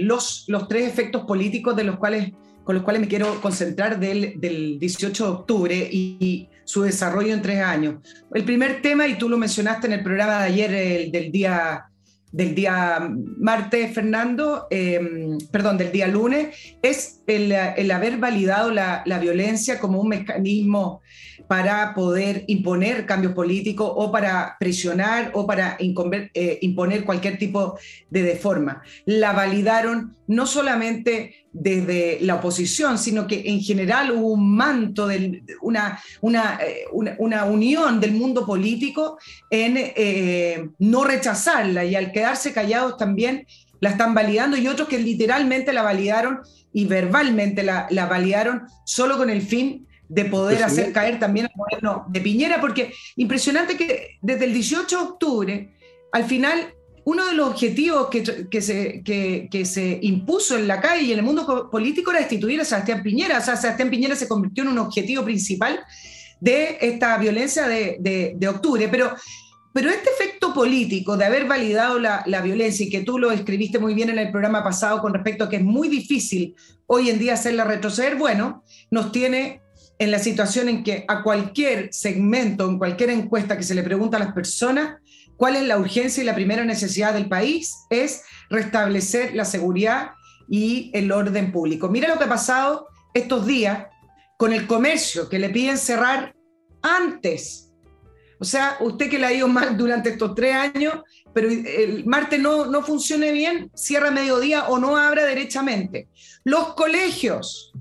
los, 0.00 0.44
los 0.46 0.68
tres 0.68 0.88
efectos 0.88 1.24
políticos 1.24 1.74
de 1.74 1.84
los 1.84 1.96
cuales, 1.96 2.32
con 2.62 2.76
los 2.76 2.84
cuales 2.84 3.00
me 3.02 3.08
quiero 3.08 3.40
concentrar 3.40 3.98
del, 3.98 4.38
18 4.78 5.24
de 5.24 5.30
octubre 5.30 5.88
y, 5.90 6.48
su 6.64 6.82
desarrollo 6.82 7.34
en 7.34 7.42
tres 7.42 7.60
años. 7.60 7.96
El 8.32 8.44
primer 8.44 8.80
tema, 8.80 9.08
y 9.08 9.18
tú 9.18 9.28
lo 9.28 9.36
mencionaste 9.36 9.88
en 9.88 9.94
el 9.94 10.02
programa 10.02 10.38
de 10.38 10.44
ayer 10.44 11.10
del 11.10 11.32
día 11.32 11.91
del 12.32 12.54
día 12.54 13.08
martes, 13.38 13.94
Fernando, 13.94 14.66
em, 14.70 15.38
perdón, 15.50 15.78
del 15.78 15.92
día 15.92 16.08
lunes, 16.08 16.76
es 16.82 17.22
el, 17.26 17.52
haber 17.90 18.16
validado 18.16 18.70
la, 18.70 19.02
la, 19.04 19.18
violencia 19.18 19.78
como 19.78 20.00
un 20.00 20.08
mecanismo 20.08 21.02
para 21.46 21.92
poder 21.94 22.44
imponer 22.46 23.04
cambios 23.04 23.34
políticos 23.34 23.92
o 23.94 24.10
para 24.10 24.56
presionar 24.58 25.32
o 25.34 25.46
para 25.46 25.76
eh, 25.78 26.58
imponer 26.62 27.04
cualquier 27.04 27.38
tipo 27.38 27.78
de 28.08 28.22
deforma. 28.22 28.82
La 29.04 29.32
validaron 29.32 30.16
no 30.26 30.46
solamente 30.46 31.46
desde 31.52 32.18
la 32.20 32.36
oposición, 32.36 32.98
sino 32.98 33.26
que 33.26 33.42
en 33.46 33.60
general 33.60 34.10
hubo 34.12 34.28
un 34.28 34.54
manto, 34.56 35.06
de 35.06 35.42
una, 35.60 36.00
eh, 36.22 36.84
una, 36.92 37.16
una, 37.18 37.44
unión 37.44 38.00
del 38.00 38.12
mundo 38.12 38.46
político 38.46 39.18
en 39.50 39.74
eh, 39.76 40.68
no 40.78 41.04
rechazarla 41.04 41.84
y 41.84 41.94
al 41.94 42.10
quedarse 42.10 42.52
callados 42.52 42.96
también 42.96 43.46
la 43.80 43.90
están 43.90 44.14
validando 44.14 44.56
y 44.56 44.68
otros 44.68 44.88
que 44.88 44.98
literalmente 44.98 45.72
la 45.72 45.82
validaron 45.82 46.40
y 46.72 46.86
verbalmente 46.86 47.62
la, 47.62 47.86
la 47.90 48.06
validaron 48.06 48.62
solo 48.84 49.18
con 49.18 49.28
el 49.28 49.42
fin 49.42 49.86
de 50.08 50.26
poder 50.26 50.62
hacer 50.62 50.92
caer 50.92 51.18
también 51.18 51.46
al 51.46 51.52
gobierno 51.56 52.04
de 52.08 52.20
Piñera, 52.20 52.60
porque 52.60 52.92
impresionante 53.16 53.76
que 53.76 54.18
desde 54.20 54.44
el 54.44 54.52
18 54.52 54.96
de 54.96 55.02
octubre, 55.02 55.74
al 56.12 56.24
final, 56.24 56.74
uno 57.04 57.26
de 57.26 57.34
los 57.34 57.48
objetivos 57.48 58.08
que, 58.10 59.64
se, 59.64 59.98
impuso 60.02 60.56
en 60.56 60.68
la 60.68 60.80
calle 60.80 61.02
y 61.02 61.12
en 61.12 61.18
el 61.18 61.24
mundo 61.24 61.68
político 61.70 62.10
era 62.10 62.20
destituir 62.20 62.60
a 62.60 62.64
Sebastián 62.64 63.02
Piñera. 63.02 63.38
O 63.38 63.42
sea, 63.42 63.56
Sebastián 63.56 63.90
Piñera 63.90 64.14
se 64.14 64.28
convirtió 64.28 64.62
en 64.62 64.70
un 64.70 64.78
objetivo 64.78 65.24
principal 65.24 65.80
de 66.40 66.78
esta 66.80 67.18
violencia 67.18 67.66
de, 67.66 68.48
octubre. 68.48 68.88
Pero, 68.88 69.14
este 69.74 70.10
efecto 70.10 70.52
político 70.54 71.16
de 71.16 71.24
haber 71.24 71.46
validado 71.46 71.98
la, 71.98 72.22
la, 72.26 72.40
violencia 72.40 72.86
y 72.86 72.90
que 72.90 73.00
tú 73.00 73.18
lo 73.18 73.32
escribiste 73.32 73.78
muy 73.78 73.94
bien 73.94 74.10
en 74.10 74.18
el 74.18 74.30
programa 74.30 74.62
pasado 74.62 75.00
con 75.00 75.14
respecto 75.14 75.44
a 75.44 75.48
que 75.48 75.56
es 75.56 75.64
muy 75.64 75.88
difícil 75.88 76.54
hoy 76.86 77.08
en 77.08 77.18
día 77.18 77.34
hacerla 77.34 77.64
retroceder, 77.64 78.16
bueno, 78.16 78.62
nos 78.90 79.12
tiene 79.12 79.62
en 79.98 80.10
la 80.10 80.18
situación 80.18 80.68
en 80.68 80.84
que 80.84 81.04
a 81.08 81.22
cualquier 81.22 81.88
segmento, 81.92 82.68
en 82.68 82.76
cualquier 82.76 83.10
encuesta 83.10 83.56
que 83.56 83.62
se 83.62 83.74
le 83.74 83.82
pregunta 83.82 84.16
a 84.16 84.20
las 84.20 84.32
personas, 84.32 84.96
cuál 85.36 85.56
es 85.56 85.62
la 85.64 85.78
urgencia 85.78 86.22
y 86.22 86.26
la 86.26 86.34
primera 86.34 86.64
necesidad 86.64 87.14
del 87.14 87.28
país, 87.28 87.74
es 87.90 88.22
restablecer 88.50 89.34
la 89.34 89.44
seguridad 89.44 90.12
y 90.48 90.90
el 90.94 91.10
orden 91.10 91.52
público. 91.52 91.88
Mira 91.88 92.08
lo 92.08 92.18
que 92.18 92.24
ha 92.24 92.28
pasado 92.28 92.88
estos 93.14 93.46
días 93.46 93.86
con 94.36 94.52
el 94.52 94.66
comercio, 94.66 95.28
que 95.28 95.38
le 95.38 95.50
piden 95.50 95.78
cerrar 95.78 96.34
antes. 96.82 97.72
O 98.38 98.44
sea, 98.44 98.76
usted 98.80 99.08
que 99.08 99.18
le 99.18 99.26
ha 99.26 99.32
ido 99.32 99.46
mal 99.46 99.76
durante 99.76 100.10
estos 100.10 100.34
tres 100.34 100.54
años, 100.54 100.94
pero 101.32 101.48
el 101.48 102.04
martes 102.06 102.40
no, 102.40 102.66
no 102.66 102.82
funcione 102.82 103.30
bien, 103.30 103.70
cierra 103.74 104.10
mediodía 104.10 104.66
o 104.68 104.78
no 104.78 104.96
abra 104.96 105.24
derechamente. 105.24 106.08
Los 106.44 106.74
colegios, 106.74 107.71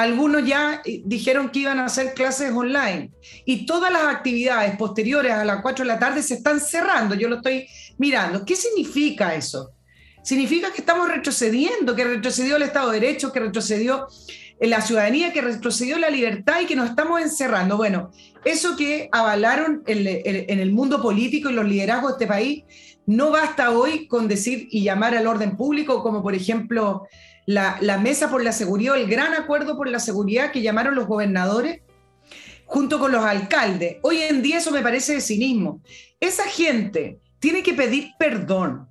algunos 0.00 0.44
ya 0.44 0.80
eh, 0.84 1.02
dijeron 1.04 1.50
que 1.50 1.60
iban 1.60 1.78
a 1.78 1.86
hacer 1.86 2.14
clases 2.14 2.52
online 2.52 3.10
y 3.44 3.66
todas 3.66 3.92
las 3.92 4.04
actividades 4.04 4.76
posteriores 4.76 5.32
a 5.32 5.44
las 5.44 5.60
4 5.62 5.84
de 5.84 5.88
la 5.88 5.98
tarde 5.98 6.22
se 6.22 6.34
están 6.34 6.60
cerrando. 6.60 7.14
Yo 7.14 7.28
lo 7.28 7.36
estoy 7.36 7.66
mirando. 7.98 8.44
¿Qué 8.44 8.56
significa 8.56 9.34
eso? 9.34 9.72
Significa 10.22 10.72
que 10.72 10.80
estamos 10.80 11.08
retrocediendo, 11.08 11.94
que 11.94 12.04
retrocedió 12.04 12.56
el 12.56 12.62
Estado 12.62 12.90
de 12.90 13.00
Derecho, 13.00 13.32
que 13.32 13.40
retrocedió 13.40 14.06
la 14.60 14.82
ciudadanía, 14.82 15.32
que 15.32 15.40
retrocedió 15.40 15.98
la 15.98 16.10
libertad 16.10 16.60
y 16.60 16.66
que 16.66 16.76
nos 16.76 16.90
estamos 16.90 17.20
encerrando. 17.22 17.78
Bueno, 17.78 18.10
eso 18.44 18.76
que 18.76 19.08
avalaron 19.12 19.82
en 19.86 20.60
el 20.60 20.72
mundo 20.72 21.00
político 21.00 21.48
y 21.48 21.54
los 21.54 21.66
liderazgos 21.66 22.12
de 22.12 22.24
este 22.24 22.26
país, 22.26 22.64
no 23.06 23.30
basta 23.30 23.70
hoy 23.70 24.06
con 24.06 24.28
decir 24.28 24.68
y 24.70 24.84
llamar 24.84 25.16
al 25.16 25.26
orden 25.26 25.56
público, 25.56 26.02
como 26.02 26.22
por 26.22 26.34
ejemplo 26.34 27.06
la, 27.46 27.98
mesa 27.98 28.30
por 28.30 28.42
la 28.42 28.52
seguridad, 28.52 28.96
el 28.96 29.08
gran 29.08 29.34
acuerdo 29.34 29.76
por 29.76 29.88
la 29.88 29.98
seguridad 29.98 30.52
que 30.52 30.62
llamaron 30.62 30.94
los 30.94 31.06
gobernadores 31.06 31.80
junto 32.66 32.98
con 32.98 33.12
los 33.12 33.24
alcaldes. 33.24 33.96
Hoy 34.02 34.18
en 34.22 34.42
día 34.42 34.58
eso 34.58 34.70
me 34.70 34.82
parece 34.82 35.14
de 35.14 35.20
cinismo. 35.20 35.80
Esa 36.20 36.44
gente 36.44 37.18
tiene 37.40 37.62
que 37.62 37.74
pedir 37.74 38.10
perdón, 38.18 38.88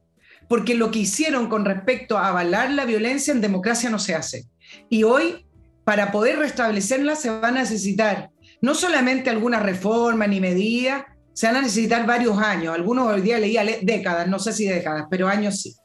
porque 0.48 0.76
lo 0.76 0.92
que 0.92 1.00
hicieron 1.00 1.48
con 1.48 1.64
respecto 1.64 2.18
a 2.18 2.30
avalar 2.30 2.72
la 2.72 2.86
violencia 2.86 3.32
en 3.32 3.42
democracia 3.42 3.90
no 3.90 4.00
se 4.00 4.16
hace. 4.16 4.46
Y 4.90 5.04
hoy, 5.04 5.46
para 5.86 6.12
poder 6.12 6.40
restablecerla, 6.40 7.16
se 7.16 7.30
va 7.30 7.48
a 7.48 7.52
necesitar 7.52 8.32
no 8.62 8.76
solamente 8.76 9.30
alguna 9.30 9.60
reforma 9.60 10.28
ni 10.28 10.42
medida, 10.42 11.08
se 11.34 11.48
van 11.48 11.58
a 11.58 11.62
necesitar 11.62 12.06
varios 12.06 12.38
años. 12.38 12.76
Algunos 12.76 13.08
hoy 13.08 13.22
día 13.22 13.40
leía 13.40 13.64
décadas, 13.82 14.28
no 14.28 14.40
sé 14.40 14.52
si 14.52 14.68
décadas, 14.68 15.06
pero 15.10 15.28
años 15.30 15.62
sí. 15.62 15.76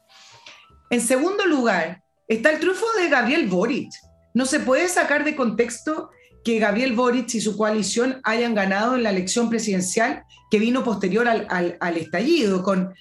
En 0.89 0.99
segundo 0.99 1.45
lugar, 1.45 2.03
está 2.27 2.51
el 2.51 2.59
triunfo 2.59 2.85
de 2.97 3.09
Gabriel 3.09 3.47
Boric. 3.47 3.91
No 4.33 4.45
se 4.45 4.59
puede 4.59 4.87
sacar 4.89 5.23
de 5.23 5.35
contexto 5.35 6.09
que 6.43 6.59
Gabriel 6.59 6.93
Boric 6.93 7.33
y 7.33 7.41
su 7.41 7.57
coalición 7.57 8.21
hayan 8.23 8.53
ganado 8.53 8.95
en 8.95 9.03
la 9.03 9.09
elección 9.09 9.49
presidencial 9.49 10.23
que 10.51 10.59
vino 10.59 10.83
posterior 10.83 11.27
al, 11.27 11.97
estallido, 11.97 12.61
con, 12.61 12.93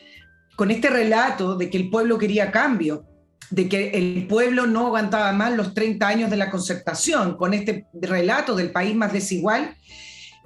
con 0.57 0.71
este 0.71 0.89
relato 0.89 1.57
de 1.57 1.69
que 1.69 1.77
el 1.77 1.91
pueblo 1.91 2.19
quería 2.19 2.51
cambio, 2.51 3.05
de 3.51 3.69
que 3.69 3.91
el 3.91 4.27
pueblo 4.27 4.67
no 4.67 4.87
aguantaba 4.87 5.33
más 5.33 5.53
los 5.53 5.75
30 5.75 6.07
años 6.07 6.31
de 6.31 6.37
la 6.37 6.51
concertación, 6.51 7.37
con 7.37 7.53
este 7.53 7.87
relato 7.93 8.57
del 8.57 8.71
país 8.71 8.97
más 8.97 9.13
desigual. 9.13 9.77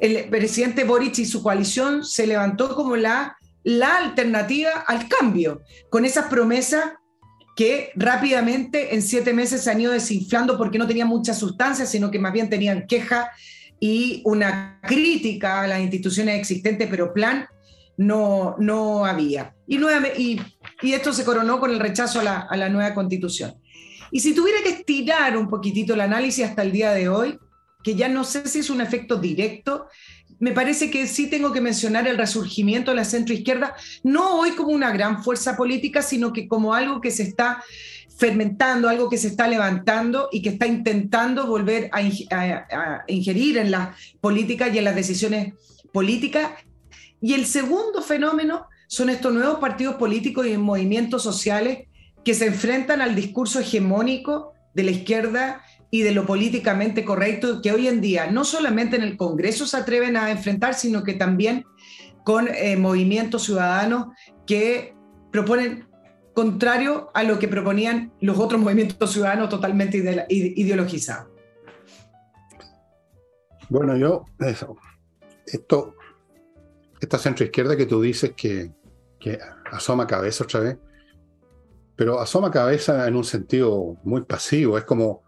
El 0.01 0.29
presidente 0.29 0.85
Boric 0.85 1.19
y 1.19 1.27
su 1.27 1.43
coalición 1.43 2.05
se 2.05 2.27
levantó 2.27 2.75
como 2.75 2.97
la, 2.97 3.37
la 3.63 3.97
alternativa 3.97 4.71
al 4.87 5.09
cambio, 5.09 5.63
con 5.91 6.05
esas 6.05 6.27
promesas 6.27 6.85
que 7.59 7.91
rápidamente 7.97 8.95
en 8.95 9.03
siete 9.03 9.33
meses 9.33 9.65
se 9.65 9.73
han 9.73 9.81
ido 9.81 9.91
desinflando 9.91 10.57
porque 10.57 10.79
no 10.79 10.87
tenían 10.87 11.09
mucha 11.09 11.35
sustancia, 11.35 11.87
sino 11.87 12.09
que 12.09 12.21
más 12.21 12.33
bien 12.33 12.49
tenían 12.49 12.87
queja 12.87 13.33
y 13.81 14.23
una 14.25 14.79
crítica 14.81 15.63
a 15.63 15.67
las 15.67 15.81
instituciones 15.81 16.39
existentes, 16.39 16.87
pero 16.89 17.13
plan 17.13 17.49
no, 17.97 18.55
no 18.61 19.05
había. 19.05 19.57
Y, 19.67 19.77
y, 20.17 20.41
y 20.83 20.93
esto 20.93 21.13
se 21.13 21.25
coronó 21.25 21.59
con 21.59 21.73
el 21.73 21.81
rechazo 21.81 22.21
a 22.21 22.23
la, 22.23 22.39
a 22.49 22.57
la 22.57 22.69
nueva 22.69 22.95
constitución. 22.95 23.57
Y 24.13 24.21
si 24.21 24.37
tuviera 24.37 24.63
que 24.63 24.71
estirar 24.71 25.37
un 25.37 25.49
poquitito 25.49 25.95
el 25.95 26.03
análisis 26.03 26.45
hasta 26.45 26.63
el 26.63 26.71
día 26.71 26.93
de 26.93 27.09
hoy, 27.09 27.41
que 27.83 27.97
ya 27.97 28.09
no 28.09 28.23
sé 28.23 28.47
si 28.47 28.61
es 28.61 28.71
un 28.71 28.81
efecto 28.81 29.17
directo, 29.17 29.89
me 30.41 30.53
parece 30.53 30.91
que 30.91 31.07
sí 31.07 31.29
tengo 31.29 31.53
que 31.53 31.61
mencionar 31.61 32.07
el 32.07 32.17
resurgimiento 32.17 32.91
de 32.91 32.97
la 32.97 33.05
centroizquierda, 33.05 33.75
no 34.03 34.39
hoy 34.39 34.53
como 34.53 34.71
una 34.71 34.93
gran 34.93 35.25
fuerza 35.25 35.57
política, 35.57 36.03
sino 36.03 36.33
que 36.33 36.47
como 36.47 36.75
algo 36.75 37.01
que 37.01 37.11
se 37.11 37.25
está 37.25 37.63
fermentando, 38.17 38.89
algo 38.89 39.09
que 39.09 39.17
se 39.17 39.29
está 39.29 39.47
levantando 39.47 40.29
y 40.33 40.43
que 40.43 40.51
está 40.51 40.67
intentando 40.67 41.47
volver 41.47 41.89
a, 41.93 42.03
ingerir 43.07 43.59
en 43.59 43.71
las 43.71 43.97
políticas 44.21 44.75
y 44.75 44.79
en 44.79 44.85
las 44.85 44.97
decisiones 44.97 45.55
políticas. 45.93 46.51
Y 47.21 47.35
el 47.35 47.47
segundo 47.47 48.03
fenómeno 48.03 48.67
son 48.89 49.11
estos 49.11 49.33
nuevos 49.33 49.61
partidos 49.61 49.97
políticos 49.97 50.47
y 50.47 50.57
movimientos 50.57 51.23
sociales 51.23 51.87
que 52.25 52.35
se 52.35 52.47
enfrentan 52.47 53.01
al 53.01 53.15
discurso 53.15 53.61
hegemónico 53.61 54.53
de 54.75 54.83
la 54.83 54.91
izquierda 54.91 55.63
y 55.91 56.03
de 56.03 56.13
lo 56.13 56.27
políticamente 56.27 57.05
correcto 57.05 57.63
que 57.63 57.73
hoy 57.73 57.89
en 57.89 58.01
día 58.01 58.31
no 58.31 58.45
solamente 58.45 58.97
en 58.97 59.03
el 59.03 59.17
Congreso 59.17 59.67
se 59.67 59.77
atreven 59.77 60.17
a 60.17 60.31
enfrentar, 60.31 60.75
sino 60.75 61.03
que 61.03 61.15
también 61.15 61.65
con 62.25 62.49
eh, 62.49 62.77
movimientos 62.77 63.45
ciudadanos 63.45 64.09
que 64.47 64.95
proponen 65.33 65.89
contrario 66.35 67.11
a 67.15 67.23
lo 67.25 67.39
que 67.39 67.49
proponían 67.49 68.13
los 68.21 68.39
otros 68.39 68.61
movimientos 68.61 69.13
ciudadanos 69.13 69.49
totalmente 69.49 70.27
ideologizados. 70.29 71.33
Bueno, 73.69 73.97
yo, 73.97 74.25
eso, 74.39 74.77
esto, 75.47 75.95
esta 77.01 77.19
centroizquierda 77.19 77.77
que 77.77 77.87
tú 77.87 78.01
dices 78.01 78.35
que, 78.37 78.73
que 79.19 79.39
asoma 79.73 80.07
cabeza 80.07 80.45
otra 80.45 80.61
vez, 80.61 80.79
pero 81.97 82.21
asoma 82.21 82.51
cabeza 82.51 83.09
en 83.09 83.17
un 83.17 83.25
sentido 83.25 83.97
muy 84.05 84.23
pasivo, 84.23 84.79
es 84.79 84.85
como 84.85 85.25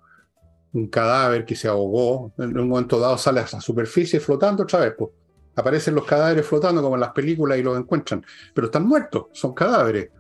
un 0.73 0.89
cadáver 0.89 1.45
que 1.45 1.57
se 1.57 1.69
ahogó, 1.69 2.33
en 2.39 2.59
un 2.59 2.69
momento 2.69 2.99
dado 2.99 3.19
sale 3.19 3.41
a 3.41 3.47
la 3.51 3.61
superficie 3.61 4.21
flotando 4.21 4.63
otra 4.63 4.81
vez, 4.81 4.95
pues 4.97 5.11
aparecen 5.57 5.95
los 5.95 6.05
cadáveres 6.05 6.47
flotando 6.47 6.83
como 6.83 6.95
en 6.95 7.01
las 7.01 7.13
películas 7.13 7.59
y 7.59 7.63
los 7.63 7.79
encuentran, 7.79 8.25
pero 8.55 8.67
están 8.67 8.87
muertos, 8.87 9.27
son 9.33 9.53
cadáveres. 9.53 10.11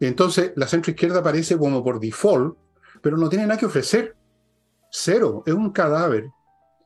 Entonces 0.00 0.52
la 0.56 0.66
centro 0.66 0.90
izquierda 0.90 1.20
aparece 1.20 1.56
como 1.56 1.82
por 1.82 2.00
default, 2.00 2.56
pero 3.02 3.16
no 3.16 3.28
tiene 3.28 3.46
nada 3.46 3.58
que 3.58 3.66
ofrecer. 3.66 4.16
Cero, 4.90 5.42
es 5.46 5.54
un 5.54 5.70
cadáver. 5.70 6.28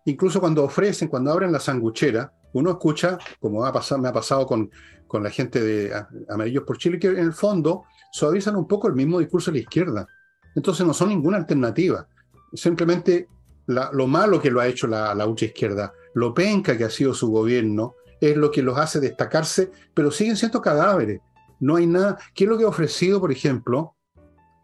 Incluso 0.04 0.40
cuando 0.40 0.64
ofrecen, 0.64 1.08
cuando 1.08 1.30
abren 1.30 1.52
la 1.52 1.60
sanguchera, 1.60 2.32
uno 2.54 2.70
escucha, 2.70 3.18
como 3.38 3.64
ha 3.64 3.72
pasado, 3.72 4.00
me 4.00 4.08
ha 4.08 4.12
pasado 4.12 4.46
con, 4.46 4.70
con 5.06 5.22
la 5.22 5.30
gente 5.30 5.60
de 5.60 5.92
Amarillos 6.28 6.64
por 6.64 6.78
Chile, 6.78 6.98
que 6.98 7.08
en 7.08 7.18
el 7.18 7.32
fondo 7.34 7.84
suavizan 8.10 8.56
un 8.56 8.66
poco 8.66 8.88
el 8.88 8.94
mismo 8.94 9.18
discurso 9.18 9.50
de 9.50 9.58
la 9.58 9.62
izquierda. 9.62 10.06
Entonces 10.54 10.86
no 10.86 10.94
son 10.94 11.10
ninguna 11.10 11.36
alternativa. 11.36 12.08
Simplemente 12.52 13.28
lo 13.66 14.06
malo 14.06 14.40
que 14.40 14.50
lo 14.50 14.60
ha 14.60 14.66
hecho 14.66 14.86
la, 14.86 15.14
la 15.14 15.28
izquierda, 15.38 15.92
lo 16.14 16.32
penca 16.32 16.76
que 16.76 16.84
ha 16.84 16.90
sido 16.90 17.12
su 17.12 17.30
gobierno, 17.30 17.94
es 18.20 18.36
lo 18.36 18.50
que 18.50 18.62
los 18.62 18.78
hace 18.78 19.00
destacarse, 19.00 19.70
pero 19.94 20.10
siguen 20.10 20.36
siendo 20.36 20.60
cadáveres. 20.60 21.20
No 21.60 21.76
hay 21.76 21.86
nada. 21.86 22.18
¿Qué 22.34 22.44
es 22.44 22.50
lo 22.50 22.56
que 22.56 22.64
ha 22.64 22.68
ofrecido, 22.68 23.20
por 23.20 23.30
ejemplo, 23.30 23.94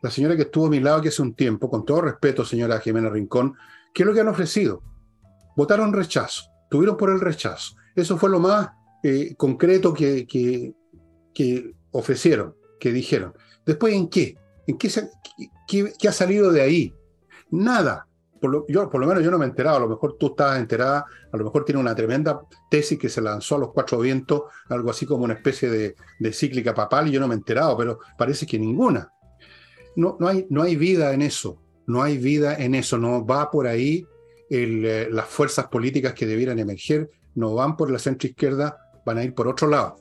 la 0.02 0.10
señora 0.10 0.36
que 0.36 0.42
estuvo 0.42 0.66
a 0.66 0.70
mi 0.70 0.80
lado 0.80 1.02
hace 1.08 1.22
un 1.22 1.34
tiempo, 1.34 1.70
con 1.70 1.84
todo 1.84 2.02
respeto, 2.02 2.44
señora 2.44 2.80
Jimena 2.80 3.08
Rincón, 3.08 3.54
¿qué 3.92 4.02
es 4.02 4.06
lo 4.06 4.14
que 4.14 4.20
han 4.20 4.28
ofrecido? 4.28 4.82
Votaron 5.56 5.92
rechazo, 5.92 6.44
tuvieron 6.70 6.96
por 6.96 7.10
el 7.10 7.20
rechazo. 7.20 7.76
Eso 7.94 8.18
fue 8.18 8.30
lo 8.30 8.40
más 8.40 8.70
eh, 9.02 9.34
concreto 9.36 9.94
que, 9.94 10.74
ofrecieron, 11.90 12.54
que 12.80 12.92
dijeron. 12.92 13.34
Después, 13.64 13.94
¿en 13.94 14.08
qué? 14.08 14.36
¿En 14.66 14.78
qué, 14.78 14.90
qué 15.98 16.08
ha 16.08 16.12
salido 16.12 16.50
de 16.50 16.62
ahí? 16.62 16.94
Nada 17.54 18.06
por 18.44 18.50
lo, 18.50 18.66
yo, 18.68 18.90
por 18.90 19.00
lo 19.00 19.06
menos 19.06 19.24
yo 19.24 19.30
no 19.30 19.38
me 19.38 19.46
he 19.46 19.48
enterado, 19.48 19.78
a 19.78 19.80
lo 19.80 19.88
mejor 19.88 20.18
tú 20.18 20.26
estás 20.26 20.58
enterada, 20.58 21.06
a 21.32 21.36
lo 21.38 21.44
mejor 21.44 21.64
tiene 21.64 21.80
una 21.80 21.94
tremenda 21.94 22.42
tesis 22.70 22.98
que 22.98 23.08
se 23.08 23.22
lanzó 23.22 23.56
a 23.56 23.58
los 23.60 23.72
cuatro 23.72 23.98
vientos, 24.00 24.42
algo 24.68 24.90
así 24.90 25.06
como 25.06 25.24
una 25.24 25.32
especie 25.32 25.70
de, 25.70 26.32
cíclica 26.32 26.74
papal, 26.74 27.08
y 27.08 27.12
yo 27.12 27.20
no 27.20 27.26
me 27.26 27.34
he 27.34 27.38
enterado, 27.38 27.74
pero 27.74 28.00
parece 28.18 28.44
que 28.44 28.58
ninguna. 28.58 29.10
No, 29.96 30.18
no, 30.20 30.28
hay, 30.28 30.46
no 30.50 30.62
hay 30.62 30.76
vida 30.76 31.14
en 31.14 31.22
eso, 31.22 31.58
no 31.86 32.02
hay 32.02 32.18
vida 32.18 32.54
en 32.56 32.74
eso, 32.74 32.98
no 32.98 33.24
va 33.24 33.50
por 33.50 33.66
ahí 33.66 34.06
eh, 34.50 35.08
las 35.10 35.26
fuerzas 35.26 35.68
políticas 35.68 36.12
que 36.12 36.26
debieran 36.26 36.58
emerger, 36.58 37.08
no 37.34 37.54
van 37.54 37.78
por 37.78 37.90
la 37.90 37.98
centro 37.98 38.28
izquierda, 38.28 38.76
van 39.06 39.16
a 39.16 39.24
ir 39.24 39.32
por 39.32 39.48
otro 39.48 39.68
lado. 39.68 39.96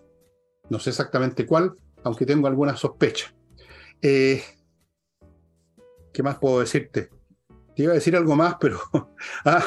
No 0.70 0.80
sé 0.80 0.90
exactamente 0.90 1.46
cuál, 1.46 1.74
aunque 2.04 2.26
tengo 2.26 2.48
alguna 2.48 2.76
sospecha. 2.76 3.34
Eh, 4.02 4.44
¿Qué 6.12 6.22
más 6.22 6.40
puedo 6.40 6.60
decirte? 6.60 7.10
Te 7.76 7.84
iba 7.84 7.92
a 7.92 7.96
decir 7.96 8.16
algo 8.16 8.36
más, 8.36 8.56
pero 8.60 8.80
ah, 9.46 9.64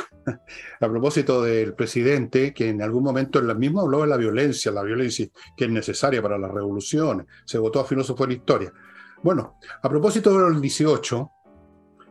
a 0.80 0.88
propósito 0.88 1.42
del 1.42 1.74
presidente, 1.74 2.54
que 2.54 2.68
en 2.68 2.82
algún 2.82 3.02
momento 3.02 3.38
él 3.38 3.56
mismo 3.56 3.80
habló 3.80 4.02
de 4.02 4.06
la 4.06 4.16
violencia, 4.16 4.70
la 4.70 4.82
violencia 4.82 5.26
que 5.56 5.64
es 5.64 5.70
necesaria 5.70 6.22
para 6.22 6.38
las 6.38 6.50
revoluciones, 6.50 7.26
se 7.44 7.58
votó 7.58 7.80
a 7.80 7.84
filósofo 7.84 8.26
la 8.26 8.34
historia. 8.34 8.72
Bueno, 9.22 9.58
a 9.82 9.88
propósito 9.88 10.38
del 10.38 10.60
18, 10.60 11.30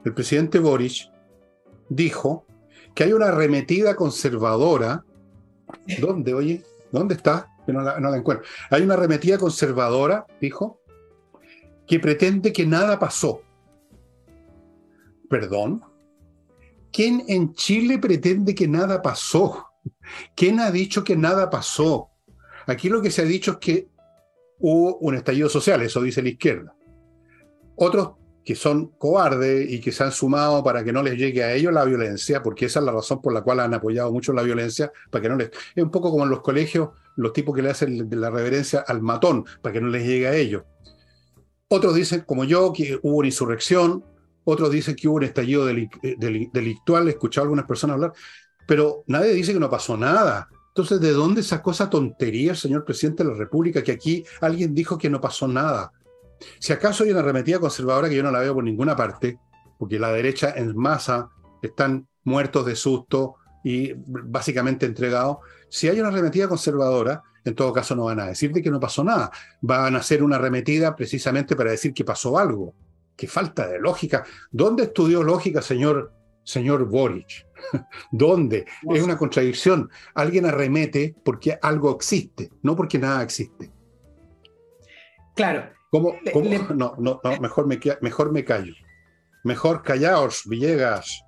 el 0.06 0.14
presidente 0.14 0.60
Boris 0.60 1.10
dijo 1.89 2.46
que 2.93 3.04
hay 3.04 3.14
una 3.14 3.28
arremetida 3.28 3.96
conservadora. 3.96 5.04
¿Dónde, 6.00 6.34
oye? 6.34 6.64
¿Dónde 6.91 7.16
está? 7.16 7.48
Que 7.66 7.74
no 7.74 7.82
la 7.82 8.18
encuentro. 8.18 8.46
Hay 8.70 8.84
una 8.84 8.96
arremetida 8.96 9.38
conservadora, 9.38 10.26
dijo, 10.39 10.82
que 11.88 12.00
pretende 12.00 12.52
que 12.52 12.66
nada 12.66 13.00
pasó 13.00 13.41
¿Perdón? 15.36 15.83
¿Quién 16.93 17.25
en 17.27 17.53
Chile 17.55 17.99
pretende 17.99 18.55
que 18.55 18.69
nada 18.69 19.01
pasó? 19.01 19.67
¿Quién 20.33 20.61
ha 20.61 20.71
dicho 20.71 21.03
que 21.03 21.17
nada 21.17 21.49
pasó? 21.49 22.07
Aquí 22.67 22.88
lo 22.88 23.01
que 23.01 23.11
se 23.11 23.21
ha 23.21 23.25
dicho 23.25 23.51
es 23.51 23.57
que 23.57 23.89
hubo 24.59 24.95
un 24.99 25.13
estallido 25.13 25.49
social, 25.49 25.81
eso 25.81 26.01
dice 26.01 26.23
la 26.23 26.29
izquierda. 26.29 26.73
Otros 27.75 28.11
que 28.45 28.55
son 28.55 28.93
cobardes 28.97 29.69
y 29.69 29.81
que 29.81 29.91
se 29.91 30.05
han 30.05 30.13
sumado 30.13 30.63
para 30.63 30.86
que 30.86 30.93
no 30.93 31.03
les 31.03 31.17
llegue 31.17 31.43
a 31.43 31.53
ellos 31.53 31.73
la 31.73 31.83
violencia, 31.83 32.41
porque 32.41 32.67
esa 32.67 32.79
es 32.79 32.86
la 32.86 32.93
razón 32.93 33.21
por 33.21 33.33
la 33.33 33.41
cual 33.41 33.59
han 33.59 33.73
apoyado 33.73 34.13
mucho 34.13 34.31
la 34.31 34.41
violencia, 34.41 34.89
para 35.11 35.21
que 35.21 35.27
no 35.27 35.36
les... 35.36 35.49
Es 35.75 35.83
un 35.83 35.91
poco 35.91 36.11
como 36.11 36.23
en 36.23 36.29
los 36.29 36.43
colegios, 36.43 36.91
los 37.17 37.33
tipos 37.33 37.53
que 37.53 37.61
le 37.61 37.71
hacen 37.71 38.07
la 38.09 38.29
reverencia 38.29 38.86
al 38.88 39.01
matón, 39.01 39.43
para 39.61 39.73
que 39.73 39.81
no 39.81 39.89
les 39.89 40.07
llegue 40.07 40.29
a 40.29 40.33
ellos. 40.33 40.63
Otros 41.67 41.93
dicen, 41.93 42.21
como 42.21 42.45
yo, 42.45 42.71
que 42.71 42.97
hubo 43.03 43.17
una 43.17 43.27
insurrección, 43.27 44.05
otros 44.46 44.72
dicen 44.72 44.96
que 44.96 45.08
hubo 45.08 45.18
un 45.18 45.24
estallido 45.24 45.68
eh, 45.70 45.89
delictual, 46.54 47.08
he 47.08 47.12
escuchado 47.12 47.43
a 47.43 47.46
algunas 47.46 47.66
personas 47.66 47.96
hablar, 47.96 48.14
pero 48.66 49.04
nadie 49.08 49.34
dice 49.34 49.54
que 49.54 49.60
no 49.60 49.70
pasó 49.70 49.98
nada. 49.98 50.48
Entonces, 50.70 51.00
¿de 51.00 51.12
dónde 51.12 51.43
sacó 51.43 51.72
esa 51.72 51.89
tontería 51.89 52.56
señor 52.56 52.86
presidente 52.86 53.24
de 53.24 53.32
la 53.32 53.38
República 53.38 53.84
que 53.84 53.91
aquí 53.91 54.26
alguien 54.41 54.74
dijo 54.74 54.98
que 54.98 55.10
no 55.10 55.20
pasó 55.20 55.48
nada? 55.48 55.91
Si 56.60 56.74
acaso 56.74 57.04
hay 57.04 57.12
una 57.12 57.22
arremetida 57.22 57.60
conservadora 57.60 58.10
que 58.10 58.16
yo 58.16 58.24
no 58.24 58.32
la 58.32 58.39
veo 58.39 58.54
por 58.54 58.64
ninguna 58.64 58.96
parte, 58.96 59.39
porque 59.80 60.00
la 60.00 60.12
derecha 60.12 60.54
en 60.56 60.76
masa 60.76 61.30
están 61.62 62.08
muertos 62.24 62.66
de 62.66 62.76
susto 62.76 63.36
y 63.64 63.93
básicamente 63.96 64.86
entregados, 64.86 65.38
si 65.70 65.88
hay 65.88 66.00
una 66.00 66.10
arremetida 66.10 66.48
conservadora, 66.48 67.24
en 67.43 67.56
todo 67.56 67.74
caso 67.74 67.96
no 67.96 68.06
van 68.06 68.20
a 68.20 68.26
decir 68.28 68.52
de 68.52 68.62
que 68.62 68.72
no 68.72 68.80
pasó 68.80 69.04
nada, 69.04 69.32
van 69.62 69.96
a 69.96 70.00
hacer 70.00 70.24
una 70.24 70.36
arremetida 70.36 70.96
precisamente 70.96 71.56
para 71.56 71.72
decir 71.72 71.93
que 71.93 72.04
pasó 72.04 72.38
algo. 72.38 72.74
Qué 73.16 73.28
falta 73.28 73.68
de 73.68 73.80
lógica. 73.80 74.26
¿Dónde 74.51 74.84
estudió 74.84 75.24
lógica, 75.24 75.61
señor, 75.61 76.11
señor 76.43 76.86
Boric? 76.86 77.47
¿Dónde? 78.11 78.66
Es 78.89 79.01
una 79.01 79.18
contradicción. 79.18 79.89
Alguien 80.13 80.45
arremete 80.45 81.16
porque 81.24 81.57
algo 81.61 81.95
existe, 81.95 82.49
no 82.61 82.76
porque 82.76 82.99
nada 82.99 83.24
existe. 83.24 83.72
Claro. 85.36 85.70
¿Cómo? 85.91 86.16
No, 86.76 86.95
no, 86.99 87.22
no, 87.24 87.39
mejor 87.39 87.68
me, 87.68 87.80
mejor 88.01 88.32
me 88.32 88.43
callo. 88.43 88.74
Mejor 89.43 89.84
callaos, 89.84 90.43
Villegas. 90.45 91.22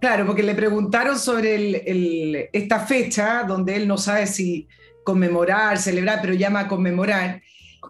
Claro, 0.00 0.26
porque 0.26 0.42
le 0.42 0.54
preguntaron 0.54 1.18
sobre 1.18 2.48
esta 2.52 2.80
fecha 2.80 3.44
donde 3.44 3.76
él 3.76 3.86
no 3.86 3.98
sabe 3.98 4.26
si 4.26 4.66
conmemorar, 5.04 5.78
celebrar, 5.78 6.20
pero 6.22 6.34
llama 6.34 6.60
a 6.60 6.68
conmemorar. 6.68 7.42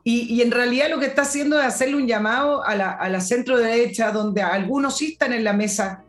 Y, 0.04 0.40
en 0.40 0.50
realidad 0.50 0.88
lo 0.88 0.98
que 0.98 1.06
está 1.06 1.22
haciendo 1.22 1.58
es 1.58 1.66
hacerle 1.66 1.96
un 1.96 2.06
llamado 2.06 2.64
a 2.64 2.74
la, 2.74 3.20
centro 3.20 3.58
derecha, 3.58 4.12
donde 4.12 4.42
algunos 4.42 4.96
sí 4.96 5.12
están 5.12 5.32
en 5.32 5.44
la 5.44 5.52
mesa 5.52 6.04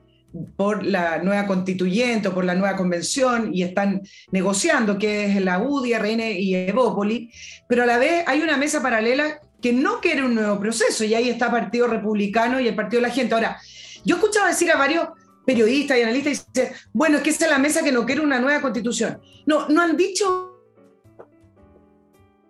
por 0.55 0.85
la 0.85 1.17
nueva 1.17 1.45
constituyente 1.45 2.29
o 2.29 2.33
por 2.33 2.45
la 2.45 2.55
nueva 2.55 2.77
convención 2.77 3.53
y 3.53 3.63
están 3.63 4.01
negociando, 4.31 4.97
que 4.97 5.25
es 5.25 5.41
la 5.43 5.59
UDI, 5.59 5.95
RN 5.95 6.21
y 6.39 6.55
Evópoli, 6.55 7.29
pero 7.67 7.83
a 7.83 7.85
la 7.85 7.97
vez 7.97 8.23
hay 8.27 8.41
una 8.41 8.55
mesa 8.55 8.81
paralela 8.81 9.41
que 9.61 9.73
no 9.73 9.99
quiere 9.99 10.23
un 10.23 10.33
nuevo 10.33 10.57
proceso 10.57 11.03
y 11.03 11.13
ahí 11.13 11.29
está 11.29 11.47
el 11.47 11.51
Partido 11.51 11.87
Republicano 11.87 12.61
y 12.61 12.67
el 12.67 12.75
Partido 12.75 13.01
de 13.01 13.09
la 13.09 13.13
Gente. 13.13 13.35
Ahora, 13.35 13.59
yo 14.05 14.15
he 14.15 14.19
escuchado 14.19 14.47
decir 14.47 14.71
a 14.71 14.77
varios 14.77 15.09
periodistas 15.45 15.97
y 15.97 16.01
analistas, 16.01 16.45
y 16.55 16.61
bueno, 16.93 17.17
es 17.17 17.23
que 17.23 17.29
esa 17.31 17.45
es 17.45 17.51
la 17.51 17.59
mesa 17.59 17.83
que 17.83 17.91
no 17.91 18.05
quiere 18.05 18.21
una 18.21 18.39
nueva 18.39 18.61
constitución. 18.61 19.19
No, 19.45 19.67
no 19.67 19.81
han 19.81 19.97
dicho 19.97 20.50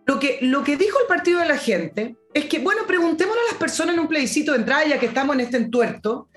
lo 0.06 0.20
que, 0.20 0.40
lo 0.42 0.64
que 0.64 0.78
dijo 0.78 1.00
el 1.00 1.08
Partido 1.08 1.40
de 1.40 1.48
la 1.48 1.58
Gente 1.58 2.16
es 2.34 2.46
que, 2.46 2.60
bueno, 2.60 2.84
preguntémosle 2.88 3.42
a 3.42 3.52
las 3.52 3.60
personas 3.60 3.94
en 3.94 4.02
un 4.02 4.08
plebiscito 4.08 4.54
de 4.54 4.60
entrada, 4.60 4.86
ya 4.86 5.00
que 5.00 5.06
estamos 5.06 5.36
en 5.36 5.42
este 5.42 5.58
entuerto, 5.58 6.30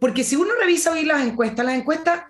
porque 0.00 0.24
si 0.24 0.36
uno 0.36 0.54
revisa 0.58 0.92
hoy 0.92 1.04
las 1.04 1.24
encuestas, 1.26 1.64
las 1.64 1.76
encuestas, 1.76 2.22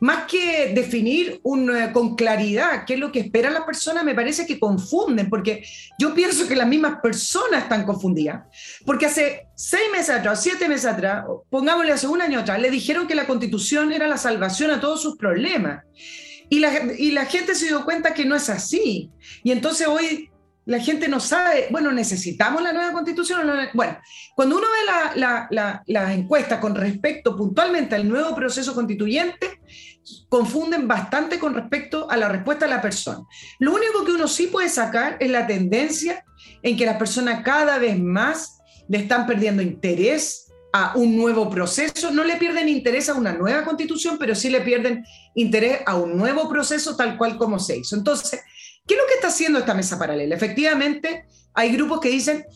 más 0.00 0.26
que 0.26 0.72
definir 0.74 1.40
un, 1.42 1.72
con 1.92 2.14
claridad 2.14 2.84
qué 2.86 2.94
es 2.94 3.00
lo 3.00 3.10
que 3.10 3.20
esperan 3.20 3.54
las 3.54 3.64
personas, 3.64 4.04
me 4.04 4.14
parece 4.14 4.46
que 4.46 4.58
confunden, 4.58 5.28
porque 5.28 5.64
yo 5.98 6.14
pienso 6.14 6.46
que 6.46 6.54
las 6.54 6.68
mismas 6.68 7.00
personas 7.02 7.64
están 7.64 7.84
confundidas. 7.84 8.44
Porque 8.86 9.06
hace 9.06 9.48
seis 9.56 9.90
meses 9.90 10.10
atrás, 10.10 10.42
siete 10.42 10.68
meses 10.68 10.86
atrás, 10.86 11.24
pongámosle 11.50 11.92
hace 11.92 12.06
un 12.06 12.22
año 12.22 12.40
atrás, 12.40 12.60
le 12.60 12.70
dijeron 12.70 13.08
que 13.08 13.16
la 13.16 13.26
constitución 13.26 13.92
era 13.92 14.06
la 14.06 14.18
salvación 14.18 14.70
a 14.70 14.80
todos 14.80 15.02
sus 15.02 15.16
problemas. 15.16 15.84
Y 16.48 16.60
la, 16.60 16.72
y 16.96 17.10
la 17.10 17.26
gente 17.26 17.54
se 17.54 17.66
dio 17.66 17.84
cuenta 17.84 18.14
que 18.14 18.24
no 18.24 18.36
es 18.36 18.48
así. 18.48 19.10
Y 19.42 19.50
entonces 19.50 19.86
hoy 19.86 20.30
la 20.68 20.80
gente 20.80 21.08
no 21.08 21.18
sabe, 21.18 21.68
bueno, 21.70 21.90
necesitamos 21.92 22.62
la 22.62 22.74
nueva 22.74 22.92
constitución. 22.92 23.40
Bueno, 23.72 23.98
cuando 24.36 24.58
uno 24.58 24.66
ve 24.66 25.22
las 25.86 26.10
encuestas 26.10 26.60
con 26.60 26.74
respecto 26.74 27.34
puntualmente 27.34 27.94
al 27.94 28.06
nuevo 28.06 28.34
proceso 28.34 28.74
constituyente, 28.74 29.62
confunden 30.28 30.86
bastante 30.86 31.38
con 31.38 31.54
respecto 31.54 32.10
a 32.10 32.18
la 32.18 32.28
respuesta 32.28 32.66
de 32.66 32.72
la 32.72 32.82
persona. 32.82 33.20
Lo 33.58 33.72
único 33.72 34.04
que 34.04 34.12
uno 34.12 34.28
sí 34.28 34.48
puede 34.48 34.68
sacar 34.68 35.16
es 35.20 35.30
la 35.30 35.46
tendencia 35.46 36.22
en 36.62 36.76
que 36.76 36.84
las 36.84 36.98
personas 36.98 37.42
cada 37.42 37.78
vez 37.78 37.98
más 37.98 38.58
le 38.90 38.98
están 38.98 39.26
perdiendo 39.26 39.62
interés 39.62 40.52
a 40.74 40.92
un 40.96 41.16
nuevo 41.16 41.48
proceso, 41.48 42.10
no 42.10 42.24
le 42.24 42.36
pierden 42.36 42.68
interés 42.68 43.08
a 43.08 43.14
una 43.14 43.32
nueva 43.32 43.64
constitución, 43.64 44.18
pero 44.18 44.34
sí 44.34 44.50
le 44.50 44.60
pierden 44.60 45.02
interés 45.34 45.80
a 45.86 45.96
un 45.96 46.14
nuevo 46.14 46.46
proceso 46.46 46.94
tal 46.94 47.16
cual 47.16 47.38
como 47.38 47.58
se 47.58 47.78
hizo. 47.78 47.96
Entonces, 47.96 48.42
¿Qué 48.88 48.94
es 48.94 49.00
lo 49.00 49.06
que 49.06 49.14
está 49.14 49.28
haciendo 49.28 49.58
esta 49.58 49.74
mesa 49.74 49.98
paralela? 49.98 50.34
Efectivamente, 50.34 51.26
hay 51.52 51.70
grupos 51.72 52.00
que 52.00 52.08
dicen, 52.08 52.46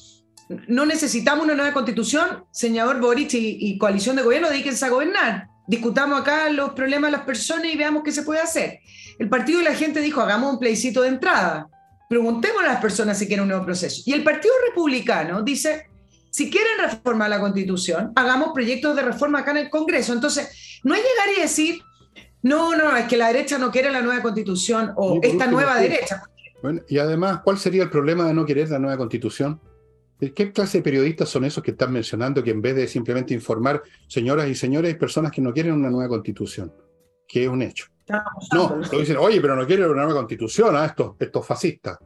no 0.67 0.87
necesitamos 0.87 1.45
una 1.45 1.55
nueva 1.55 1.75
constitución, 1.75 2.45
señor 2.51 3.01
Boric 3.01 3.35
y, 3.35 3.77
coalición 3.77 4.17
de 4.17 4.23
gobierno, 4.23 4.49
dedíquense 4.49 4.87
a 4.87 4.89
gobernar. 4.89 5.49
Discutamos 5.69 6.19
acá 6.19 6.49
los 6.49 6.73
problemas 6.73 7.11
de 7.11 7.19
las 7.19 7.27
personas 7.27 7.67
y 7.67 7.77
veamos 7.77 8.03
qué 8.03 8.13
se 8.13 8.23
puede 8.23 8.41
hacer. 8.41 8.81
El 9.19 9.29
partido 9.29 9.59
de 9.59 9.67
la 9.67 9.75
gente 9.75 10.01
dijo, 10.01 10.23
hagamos 10.23 10.55
un 10.55 10.59
plebiscito 10.59 11.03
de 11.03 11.09
entrada. 11.09 11.69
Preguntemos 12.09 12.63
a 12.63 12.67
las 12.67 12.81
personas 12.81 13.19
si 13.19 13.27
quieren 13.27 13.43
un 13.43 13.49
nuevo 13.49 13.65
proceso. 13.65 14.03
Y 14.07 14.13
el 14.13 14.25
Partido 14.25 14.55
Republicano 14.69 15.43
dice, 15.43 15.87
si 16.31 16.51
quieren 16.51 16.79
reformar 16.79 17.29
la 17.29 17.41
constitución, 17.41 18.13
hagamos 18.17 18.53
proyectos 18.55 18.97
de 18.97 19.03
reforma 19.03 19.41
acá 19.41 19.51
en 19.53 19.59
el 19.59 19.71
Congreso. 19.71 20.13
Entonces, 20.15 20.81
no 20.83 20.95
es 20.95 21.01
llegar 21.01 21.37
y 21.37 21.41
decir, 21.43 21.83
no, 22.43 22.77
no, 22.77 22.97
es 22.97 23.07
que 23.07 23.17
la 23.17 23.29
derecha 23.29 23.59
no 23.59 23.71
quiere 23.71 23.91
la 23.91 24.03
nueva 24.03 24.23
constitución 24.23 24.93
o 24.97 25.21
esta 25.23 25.47
nueva 25.47 25.79
derecha. 25.79 26.23
Bueno, 26.63 26.81
y 26.89 26.99
además, 26.99 27.41
¿cuál 27.43 27.59
sería 27.59 27.83
el 27.83 27.91
problema 27.91 28.27
de 28.27 28.35
no 28.35 28.45
querer 28.45 28.71
la 28.71 28.79
nueva 28.79 28.97
constitución? 28.97 29.61
¿Qué 30.19 30.53
clase 30.53 30.79
de 30.79 30.85
periodistas 30.85 31.29
son 31.29 31.45
esos 31.45 31.65
que 31.65 31.73
están 31.73 31.93
mencionando 31.93 32.45
que 32.45 32.53
en 32.53 32.63
vez 32.63 32.77
de 32.77 32.87
simplemente 32.87 33.35
informar, 33.35 33.83
señoras 34.07 34.49
y 34.49 34.55
señores, 34.55 34.93
hay 34.93 34.99
personas 34.99 35.33
que 35.33 35.41
no 35.41 35.53
quieren 35.53 35.73
una 35.73 35.91
nueva 35.91 36.09
constitución? 36.09 36.73
Que 37.27 37.45
es 37.45 37.49
un 37.49 37.63
hecho. 37.63 37.87
No, 38.53 38.81
lo 38.93 38.99
dicen, 38.99 39.17
oye, 39.17 39.41
pero 39.41 39.57
no 39.57 39.67
quieren 39.67 39.87
una 39.87 40.05
nueva 40.05 40.21
constitución, 40.21 40.77
¿ah? 40.77 40.87
estos, 40.87 41.15
estos 41.19 41.45
fascistas. 41.45 41.99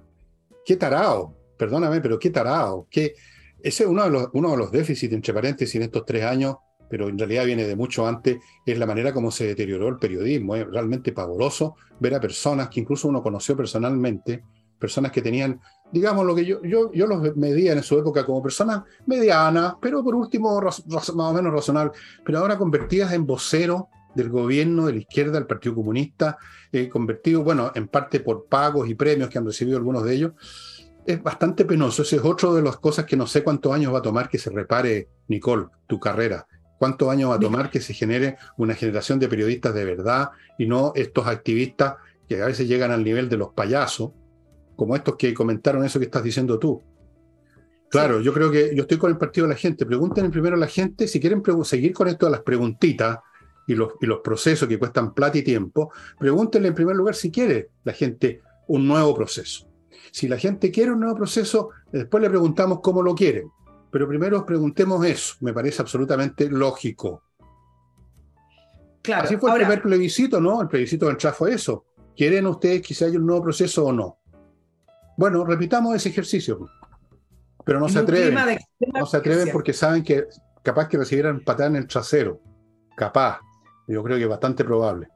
Qué 0.65 0.77
tarao, 0.77 1.35
perdóname, 1.59 2.01
pero 2.01 2.19
qué 2.19 2.31
tarao. 2.31 2.87
Qué... 2.91 3.15
Ese 3.63 3.85
es 3.85 3.89
uno 3.89 4.05
de, 4.05 4.11
los, 4.11 4.29
uno 4.33 4.53
de 4.53 4.57
los 4.57 4.71
déficits, 4.71 5.13
entre 5.13 5.35
paréntesis, 5.35 5.75
en 5.75 5.83
estos 5.83 6.05
tres 6.05 6.25
años, 6.25 6.57
pero 6.89 7.09
en 7.09 7.19
realidad 7.19 7.45
viene 7.45 7.65
de 7.65 7.77
mucho 7.77 8.07
antes, 8.07 8.39
es 8.65 8.79
la 8.79 8.87
manera 8.87 9.13
como 9.13 9.31
se 9.31 9.47
deterioró 9.47 9.89
el 9.89 9.97
periodismo. 9.97 10.57
Es 10.57 10.67
realmente 10.67 11.13
pavoroso 11.13 11.77
ver 12.01 12.15
a 12.15 12.21
personas 12.21 12.69
que 12.69 12.81
incluso 12.81 13.09
uno 13.09 13.23
conoció 13.23 13.57
personalmente, 13.57 14.43
personas 14.79 15.11
que 15.11 15.23
tenían 15.23 15.61
digamos, 15.93 16.27
lo 16.27 16.35
que 16.35 16.45
yo, 16.45 16.63
yo, 16.63 16.93
yo 16.93 17.07
los 17.07 17.37
medía 17.37 17.73
en 17.73 17.83
su 17.83 17.99
época 17.99 18.25
como 18.27 18.43
personas 18.43 18.83
medianas, 19.07 19.75
pero 19.81 20.03
por 20.03 20.15
último 20.15 20.61
más 20.61 21.11
o 21.11 21.33
menos 21.33 21.53
razonables, 21.53 21.99
pero 22.25 22.39
ahora 22.39 22.59
convertidas 22.59 23.13
en 23.13 23.27
vocero 23.27 23.89
del 24.15 24.31
gobierno 24.31 24.87
de 24.87 24.95
la 24.95 24.99
izquierda, 25.01 25.33
del 25.33 25.47
Partido 25.47 25.75
Comunista, 25.75 26.39
eh, 26.73 26.89
convertido, 26.89 27.45
bueno, 27.45 27.71
en 27.75 27.89
parte 27.89 28.21
por 28.21 28.47
pagos 28.47 28.89
y 28.89 28.95
premios 28.95 29.29
que 29.29 29.39
han 29.39 29.47
recibido 29.47 29.77
algunos 29.77 30.05
de 30.05 30.15
ellos, 30.15 30.33
es 31.07 31.23
bastante 31.23 31.65
penoso. 31.65 32.03
Ese 32.03 32.17
es 32.17 32.25
otro 32.25 32.55
de 32.55 32.63
las 32.63 32.79
cosas 32.79 33.05
que 33.05 33.17
no 33.17 33.27
sé 33.27 33.45
cuántos 33.45 33.73
años 33.73 33.95
va 33.95 33.99
a 33.99 34.03
tomar 34.03 34.29
que 34.29 34.39
se 34.39 34.51
repare, 34.51 35.09
Nicole, 35.29 35.67
tu 35.87 36.01
carrera. 36.01 36.47
¿Cuántos 36.79 37.09
años 37.09 37.31
va 37.31 37.37
a 37.37 37.41
tomar 37.41 37.71
que 37.71 37.81
se 37.81 37.95
genere 37.95 38.37
una 38.57 38.75
generación 38.75 39.19
de 39.19 39.29
periodistas 39.29 39.75
de 39.75 39.85
verdad 39.85 40.31
y 40.59 40.67
no 40.67 40.93
estos 40.95 41.27
activistas 41.27 41.97
que 42.29 42.43
a 42.43 42.47
veces 42.47 42.69
llegan 42.69 42.91
al 42.91 43.05
nivel 43.05 43.29
de 43.29 43.37
los 43.37 43.53
payasos, 43.53 44.11
como 44.75 44.95
estos 44.95 45.17
que 45.17 45.33
comentaron 45.33 45.85
eso 45.85 45.99
que 45.99 46.05
estás 46.05 46.23
diciendo 46.23 46.59
tú. 46.59 46.83
Claro, 47.89 48.21
yo 48.21 48.33
creo 48.33 48.51
que 48.51 48.75
yo 48.75 48.83
estoy 48.83 48.99
con 48.99 49.11
el 49.11 49.17
partido 49.17 49.47
de 49.47 49.55
la 49.55 49.59
gente. 49.59 49.87
Pregúntenle 49.87 50.31
primero 50.31 50.57
a 50.57 50.59
la 50.59 50.67
gente 50.67 51.09
si 51.09 51.21
quieren 51.21 51.43
seguir 51.65 51.93
con 51.93 52.09
esto 52.09 52.27
de 52.27 52.33
las 52.33 52.43
preguntitas 52.43 53.19
y 53.67 53.75
los, 53.75 53.95
y 54.01 54.07
los 54.07 54.21
procesos 54.21 54.69
que 54.69 54.79
cuestan 54.79 55.15
plata 55.15 55.39
y 55.39 55.43
tiempo. 55.43 55.93
Pregúntenle 56.19 56.69
en 56.69 56.75
primer 56.75 56.97
lugar 56.97 57.15
si 57.15 57.31
quiere 57.31 57.71
la 57.85 57.93
gente 57.93 58.43
un 58.69 58.87
nuevo 58.87 59.15
proceso. 59.15 59.69
Si 60.11 60.29
la 60.29 60.37
gente 60.37 60.71
quiere 60.71 60.93
un 60.93 61.01
nuevo 61.01 61.17
proceso, 61.17 61.71
después 61.93 62.23
le 62.23 62.29
preguntamos 62.29 62.81
cómo 62.83 63.03
lo 63.03 63.15
quieren. 63.15 63.51
Pero 63.97 64.09
primero 64.09 64.45
preguntemos 64.45 65.03
eso. 65.07 65.37
Me 65.41 65.55
parece 65.55 65.81
absolutamente 65.81 66.51
lógico. 66.51 67.23
Claro, 69.01 69.25
Así 69.25 69.39
fue 69.39 69.51
el 69.53 69.57
primer 69.57 69.81
plebiscito, 69.81 70.39
¿no? 70.39 70.61
El 70.61 70.69
plebiscito 70.69 71.07
del 71.07 71.17
fue 71.17 71.55
eso. 71.55 71.87
¿Quieren 72.15 72.47
ustedes 72.47 72.83
que 72.83 72.93
se 72.93 73.07
haya 73.07 73.19
un 73.19 73.25
nuevo 73.25 73.45
proceso 73.45 73.87
o 73.87 73.93
no? 73.93 74.19
Bueno, 75.17 75.47
repitamos 75.47 75.97
ese 75.97 76.11
ejercicio. 76.11 76.69
Pero 77.65 77.81
no 77.81 77.89
se 77.89 78.01
atreven. 78.01 78.59
No 78.93 79.07
se 79.07 79.17
atreven 79.17 79.49
porque 79.51 79.73
saben 79.73 80.05
que 80.05 80.27
capaz 80.63 80.89
que 80.89 80.99
recibieran 80.99 81.41
patada 81.43 81.71
en 81.71 81.77
el 81.77 81.87
trasero. 81.87 82.43
Capaz. 82.99 83.41
Yo 83.89 84.03
creo 84.03 84.19
que 84.19 84.25
es 84.25 84.29
bastante 84.29 84.63
probable. 84.63 85.09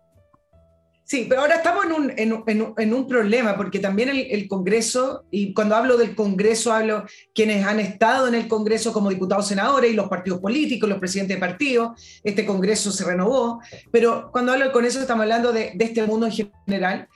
Sí, 1.10 1.26
pero 1.28 1.40
ahora 1.40 1.56
estamos 1.56 1.86
en 1.86 1.92
un, 1.92 2.12
en, 2.16 2.72
en, 2.78 2.94
un 2.94 3.08
problema, 3.08 3.56
porque 3.56 3.80
también 3.80 4.10
el, 4.10 4.46
Congreso, 4.46 5.24
y 5.32 5.52
cuando 5.52 5.74
hablo 5.74 5.96
del 5.96 6.14
Congreso, 6.14 6.72
hablo 6.72 7.04
quienes 7.34 7.66
han 7.66 7.80
estado 7.80 8.28
en 8.28 8.36
el 8.36 8.46
Congreso 8.46 8.92
como 8.92 9.10
diputados, 9.10 9.48
senadores 9.48 9.90
y 9.90 9.96
los 9.96 10.06
partidos 10.06 10.38
políticos, 10.38 10.88
los 10.88 11.00
presidentes 11.00 11.36
de 11.36 11.40
partidos, 11.40 12.00
este 12.22 12.46
Congreso 12.46 12.92
se 12.92 13.04
renovó, 13.04 13.58
pero 13.90 14.30
cuando 14.30 14.52
hablo 14.52 14.66
del 14.66 14.72
Congreso 14.72 15.00
estamos 15.00 15.22
hablando 15.22 15.52
de, 15.52 15.72
de 15.74 15.84
este 15.84 16.06
mundo 16.06 16.26
en 16.26 16.48
general, 16.66 17.08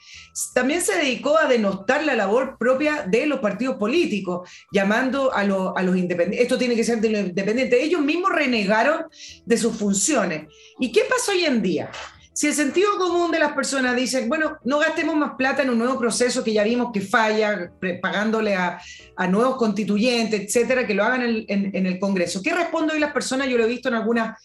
también 0.53 0.81
se 0.81 0.97
dedicó 0.97 1.39
a 1.39 1.47
denostar 1.47 2.03
la 2.03 2.15
labor 2.15 2.57
propia 2.59 3.05
de 3.07 3.25
los 3.27 3.39
partidos 3.39 3.77
políticos, 3.77 4.49
llamando 4.73 5.33
a, 5.33 5.39
a 5.39 5.83
los 5.83 5.95
independientes, 5.95 6.41
esto 6.41 6.57
tiene 6.57 6.75
que 6.75 6.83
ser 6.83 6.99
de 6.99 7.11
los 7.11 7.21
independientes, 7.29 7.81
ellos 7.81 8.01
mismos 8.01 8.33
renegaron 8.33 9.05
de 9.45 9.57
sus 9.57 9.73
funciones. 9.73 10.47
¿Y 10.81 10.91
qué 10.91 11.03
pasa 11.09 11.31
hoy 11.31 11.45
en 11.45 11.61
día? 11.61 11.89
Si 12.35 12.47
el 12.47 12.53
sentido 12.53 12.97
común 12.97 13.31
de 13.31 13.39
las 13.39 13.53
personas 13.53 13.95
dice, 13.95 14.27
bueno, 14.27 14.57
no 14.65 14.79
gastemos 14.79 15.15
más 15.15 15.35
plata 15.37 15.63
en 15.63 15.69
un 15.69 15.77
nuevo 15.77 15.97
proceso 15.97 16.43
que 16.43 16.51
ya 16.51 16.65
vimos 16.65 16.91
que 16.91 16.99
falla, 16.99 17.71
pagándole 18.01 18.53
a, 18.55 18.81
nuevos 19.29 19.55
constituyentes, 19.55 20.41
etcétera, 20.41 20.85
que 20.85 20.93
lo 20.93 21.05
hagan 21.05 21.45
en, 21.47 21.85
el 21.85 21.97
Congreso. 21.97 22.41
¿Qué 22.43 22.53
responden 22.53 22.91
hoy 22.91 22.99
las 22.99 23.13
personas? 23.13 23.47
Yo 23.47 23.57
lo 23.57 23.63
he 23.63 23.69
visto 23.69 23.87
en 23.87 23.95
algunas 23.95 24.37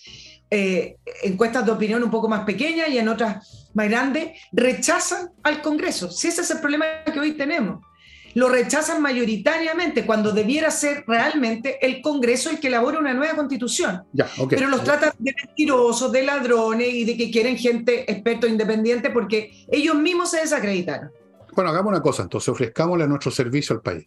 eh, 0.48 0.98
encuestas 1.24 1.66
de 1.66 1.72
opinión 1.72 2.00
un 2.04 2.12
poco 2.12 2.28
más 2.28 2.44
pequeñas 2.44 2.90
y 2.90 2.98
en 2.98 3.08
otras 3.08 3.70
más 3.74 3.88
grandes. 3.88 4.38
Rechazan 4.52 5.30
al 5.42 5.60
Congreso. 5.60 6.12
Si 6.12 6.28
ese 6.28 6.42
es 6.42 6.50
el 6.52 6.60
problema 6.60 6.84
que 7.12 7.18
hoy 7.18 7.32
tenemos 7.32 7.84
lo 8.34 8.48
rechazan 8.48 9.02
mayoritariamente 9.02 10.06
cuando 10.06 10.32
debiera 10.32 10.70
ser 10.70 11.04
realmente 11.06 11.84
el 11.84 12.00
Congreso 12.00 12.50
el 12.50 12.60
que 12.60 12.68
elabora 12.68 12.98
una 12.98 13.14
nueva 13.14 13.34
constitución. 13.34 14.04
Pero 14.48 14.68
los 14.68 14.84
tratan 14.84 15.12
de 15.18 15.34
mentirosos, 15.34 16.12
de 16.12 16.22
ladrones 16.22 16.88
y 16.88 17.04
de 17.04 17.16
que 17.16 17.30
quieren 17.30 17.56
gente 17.56 18.10
experto 18.10 18.46
independiente 18.46 19.10
porque 19.10 19.50
ellos 19.68 19.96
mismos 19.96 20.30
se 20.30 20.40
desacreditaron. 20.40 21.10
Bueno, 21.54 21.70
hagamos 21.70 21.90
una 21.90 22.02
cosa, 22.02 22.22
entonces 22.22 22.48
ofrezcámosle 22.48 23.08
nuestro 23.08 23.30
servicio 23.30 23.74
al 23.74 23.82
país. 23.82 24.06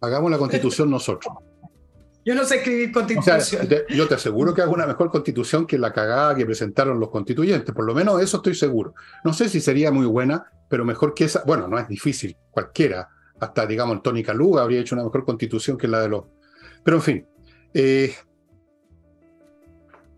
Hagamos 0.00 0.30
la 0.30 0.38
constitución 0.38 0.90
nosotros. 0.90 1.32
Yo 2.24 2.34
no 2.34 2.44
sé 2.44 2.56
escribir 2.56 2.92
constitución. 2.92 3.68
yo 3.88 4.06
te 4.06 4.14
aseguro 4.14 4.52
que 4.52 4.60
hago 4.60 4.74
una 4.74 4.86
mejor 4.86 5.10
constitución 5.10 5.66
que 5.66 5.78
la 5.78 5.92
cagada 5.92 6.34
que 6.34 6.44
presentaron 6.44 7.00
los 7.00 7.10
constituyentes. 7.10 7.74
Por 7.74 7.86
lo 7.86 7.94
menos 7.94 8.20
eso 8.20 8.38
estoy 8.38 8.54
seguro. 8.54 8.94
No 9.24 9.32
sé 9.32 9.48
si 9.48 9.60
sería 9.60 9.90
muy 9.90 10.04
buena, 10.04 10.44
pero 10.68 10.84
mejor 10.84 11.14
que 11.14 11.24
esa. 11.24 11.44
Bueno, 11.46 11.66
no 11.66 11.78
es 11.78 11.88
difícil. 11.88 12.36
Cualquiera 12.50 13.08
hasta, 13.40 13.66
digamos, 13.66 14.02
Tony 14.02 14.22
Caluga 14.22 14.62
habría 14.62 14.80
hecho 14.80 14.94
una 14.94 15.04
mejor 15.04 15.24
constitución 15.24 15.76
que 15.76 15.88
la 15.88 16.02
de 16.02 16.08
los... 16.08 16.24
Pero 16.84 16.98
en 16.98 17.02
fin, 17.02 17.26
eh, 17.74 18.14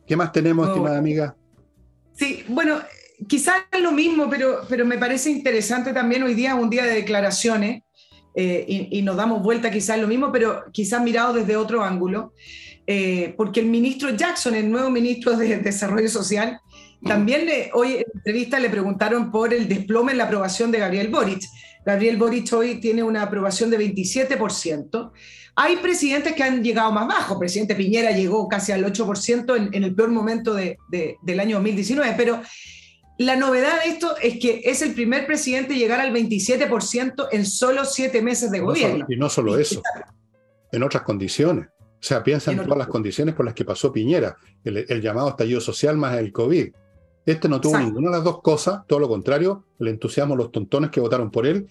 ¿qué 0.06 0.16
más 0.16 0.32
tenemos, 0.32 0.68
estimada 0.68 0.98
amiga? 0.98 1.36
Sí, 2.14 2.44
bueno, 2.48 2.78
quizás 3.28 3.56
es 3.70 3.80
lo 3.80 3.92
mismo, 3.92 4.28
pero, 4.28 4.60
pero 4.68 4.84
me 4.84 4.98
parece 4.98 5.30
interesante 5.30 5.92
también 5.92 6.22
hoy 6.22 6.34
día, 6.34 6.54
un 6.54 6.68
día 6.68 6.84
de 6.84 6.94
declaraciones, 6.94 7.82
eh, 8.34 8.88
y, 8.90 9.02
nos 9.02 9.16
damos 9.16 9.42
vuelta 9.42 9.70
quizás 9.70 9.98
lo 9.98 10.08
mismo, 10.08 10.32
pero 10.32 10.64
quizás 10.72 11.02
mirado 11.02 11.34
desde 11.34 11.56
otro 11.56 11.84
ángulo, 11.84 12.32
eh, 12.86 13.34
porque 13.36 13.60
el 13.60 13.66
ministro 13.66 14.10
Jackson, 14.10 14.54
el 14.54 14.70
nuevo 14.70 14.90
ministro 14.90 15.36
de 15.36 15.56
Desarrollo 15.58 16.08
Social, 16.08 16.58
también 17.04 17.48
hoy 17.74 17.96
en 17.96 18.04
entrevista 18.14 18.60
le 18.60 18.70
preguntaron 18.70 19.30
por 19.30 19.52
el 19.52 19.68
desplome 19.68 20.12
en 20.12 20.18
la 20.18 20.24
aprobación 20.24 20.70
de 20.70 20.78
Gabriel 20.78 21.08
Boric. 21.08 21.42
Gabriel 21.84 22.16
Boric 22.16 22.52
hoy 22.52 22.76
tiene 22.76 23.02
una 23.02 23.22
aprobación 23.22 23.70
de 23.70 23.78
27%. 23.78 25.12
Hay 25.54 25.76
presidentes 25.76 26.32
que 26.34 26.42
han 26.42 26.62
llegado 26.62 26.92
más 26.92 27.06
bajo. 27.06 27.34
El 27.34 27.40
presidente 27.40 27.74
Piñera 27.74 28.12
llegó 28.12 28.48
casi 28.48 28.72
al 28.72 28.84
8% 28.84 29.70
en, 29.72 29.84
el 29.84 29.94
peor 29.94 30.10
momento 30.10 30.54
del 30.54 31.40
año 31.40 31.56
2019, 31.56 32.14
pero 32.16 32.40
la 33.18 33.36
novedad 33.36 33.82
de 33.82 33.90
esto 33.90 34.16
es 34.22 34.38
que 34.38 34.62
es 34.64 34.82
el 34.82 34.94
primer 34.94 35.26
presidente 35.26 35.74
llegar 35.74 36.00
al 36.00 36.12
27% 36.12 37.28
en 37.30 37.46
solo 37.46 37.84
siete 37.84 38.22
meses 38.22 38.50
de 38.50 38.60
gobierno. 38.60 39.04
y 39.08 39.16
no 39.16 39.28
solo 39.28 39.58
eso, 39.58 39.82
en 40.70 40.82
otras 40.82 41.02
condiciones. 41.02 41.68
O 41.68 42.04
sea, 42.04 42.24
piensa 42.24 42.50
en, 42.50 42.58
todas 42.58 42.78
las 42.78 42.88
condiciones 42.88 43.34
por 43.34 43.44
las 43.44 43.54
que 43.54 43.64
pasó 43.64 43.92
Piñera, 43.92 44.36
el, 44.64 44.84
el, 44.88 45.00
llamado 45.00 45.28
estallido 45.28 45.60
social 45.60 45.96
más 45.96 46.18
el 46.18 46.32
COVID. 46.32 46.72
Este 47.24 47.48
no 47.48 47.60
tuvo 47.60 47.78
ninguna 47.78 48.10
de 48.10 48.16
las 48.16 48.24
dos 48.24 48.42
cosas, 48.42 48.86
todo 48.86 48.98
lo 48.98 49.08
contrario, 49.08 49.64
el 49.78 49.88
entusiasmo 49.88 50.34
los 50.34 50.50
tontones 50.50 50.90
que 50.90 51.00
votaron 51.00 51.30
por 51.30 51.46
él. 51.46 51.68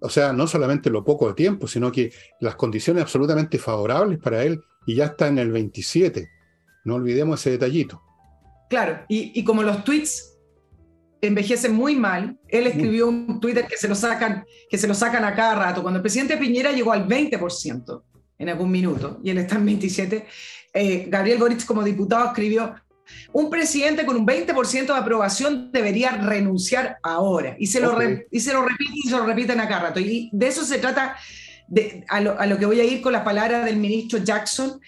O 0.00 0.08
sea, 0.08 0.32
no 0.32 0.46
solamente 0.46 0.90
lo 0.90 1.04
poco 1.04 1.28
de 1.28 1.34
tiempo, 1.34 1.66
sino 1.66 1.90
que 1.92 2.12
las 2.40 2.56
condiciones 2.56 3.02
absolutamente 3.02 3.58
favorables 3.58 4.18
para 4.18 4.42
él 4.44 4.60
y 4.86 4.96
ya 4.96 5.06
está 5.06 5.28
en 5.28 5.38
el 5.38 5.50
27. 5.50 6.28
No 6.84 6.96
olvidemos 6.96 7.40
ese 7.40 7.50
detallito. 7.50 8.02
Claro, 8.68 9.00
y, 9.08 9.42
como 9.44 9.62
los 9.62 9.84
tweets 9.84 10.38
envejecen 11.20 11.74
muy 11.74 11.96
mal, 11.96 12.38
él 12.48 12.66
escribió 12.66 13.08
un 13.08 13.40
Twitter 13.40 13.66
que 13.66 13.76
se 13.76 13.88
lo 13.88 13.94
sacan, 13.94 14.44
que 14.70 14.78
se 14.78 14.86
lo 14.86 14.94
sacan 14.94 15.24
a 15.24 15.34
cada 15.34 15.54
rato. 15.54 15.82
Cuando 15.82 15.98
el 15.98 16.02
presidente 16.02 16.36
Piñera 16.36 16.72
llegó 16.72 16.92
al 16.92 17.06
20% 17.06 18.02
en 18.38 18.48
algún 18.48 18.70
minuto 18.70 19.18
y 19.22 19.30
él 19.30 19.38
está 19.38 19.56
en 19.56 19.66
27, 19.66 20.26
eh, 20.72 21.06
Gabriel 21.08 21.38
Boric 21.38 21.64
como 21.66 21.82
diputado 21.82 22.26
escribió 22.26 22.74
un 23.32 23.50
presidente 23.50 24.04
con 24.04 24.16
un 24.16 24.26
20% 24.26 24.86
de 24.86 24.92
aprobación 24.92 25.70
debería 25.72 26.10
renunciar 26.10 26.98
ahora. 27.02 27.56
Y 27.58 27.66
se, 27.66 27.80
lo 27.80 27.96
y 28.30 28.40
se 28.40 28.52
lo 28.52 28.62
repite 28.62 28.92
y 28.94 29.08
se 29.08 29.16
lo 29.16 29.24
repiten 29.24 29.60
acá 29.60 29.78
rato. 29.78 30.00
Y 30.00 30.30
de 30.32 30.48
eso 30.48 30.64
se 30.64 30.78
trata, 30.78 31.16
de, 31.68 32.04
a, 32.08 32.20
lo, 32.20 32.58
que 32.58 32.66
voy 32.66 32.80
a 32.80 32.84
ir 32.84 33.00
con 33.00 33.12
las 33.12 33.22
palabras 33.22 33.64
del 33.64 33.76
ministro 33.76 34.18
Jackson, 34.18 34.80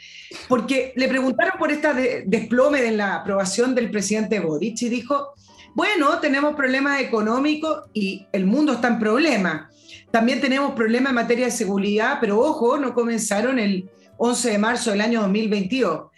porque 0.49 0.93
le 0.97 1.09
preguntaron 1.09 1.59
por 1.59 1.71
este 1.71 2.25
desplome 2.27 2.85
en 2.87 2.97
la 2.97 3.17
aprobación 3.17 3.75
del 3.75 3.91
presidente 3.91 4.41
Boric 4.41 4.83
y 4.83 4.89
dijo, 4.89 5.35
bueno, 5.75 6.19
tenemos 6.19 6.55
problemas 6.55 7.01
económicos 7.01 7.85
y 7.95 8.27
el 8.33 8.47
mundo 8.47 8.75
está 8.75 8.89
en 8.89 8.99
problemas. 8.99 9.73
También 10.11 10.41
tenemos 10.41 10.73
problemas 10.73 11.11
en 11.11 11.15
materia 11.15 11.47
de 11.47 11.53
seguridad, 11.53 12.19
pero 12.21 12.39
ojo, 12.39 12.77
no 12.77 12.93
comenzaron 12.93 13.59
el 13.59 13.89
11 14.19 14.51
de 14.51 14.59
marzo 14.59 14.91
del 14.91 15.01
año 15.01 15.23
2022. 15.23 16.11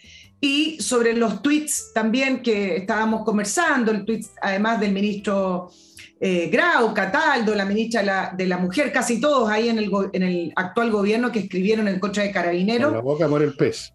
Y 0.45 0.79
sobre 0.79 1.13
los 1.13 1.41
tweets 1.41 1.91
también 1.91 2.43
que 2.43 2.75
estábamos 2.75 3.25
conversando, 3.25 3.91
el 3.91 4.05
tweet 4.05 4.25
además 4.39 4.79
del 4.79 4.91
ministro 4.91 5.71
eh, 6.19 6.49
Grau, 6.51 6.93
Cataldo, 6.93 7.55
la 7.55 7.65
ministra 7.65 8.31
de 8.37 8.45
la, 8.45 8.57
Mujer, 8.59 8.91
casi 8.91 9.19
todos 9.19 9.49
ahí 9.49 9.69
en 9.69 9.79
el, 9.79 9.89
en 10.13 10.21
el 10.21 10.53
actual 10.55 10.91
gobierno 10.91 11.31
que 11.31 11.39
escribieron 11.39 11.87
en 11.87 11.99
contra 11.99 12.21
de 12.21 12.31
Carabineros. 12.31 12.93
la 12.93 13.01
boca 13.01 13.27
muere 13.27 13.45
el 13.45 13.55
pez. 13.55 13.91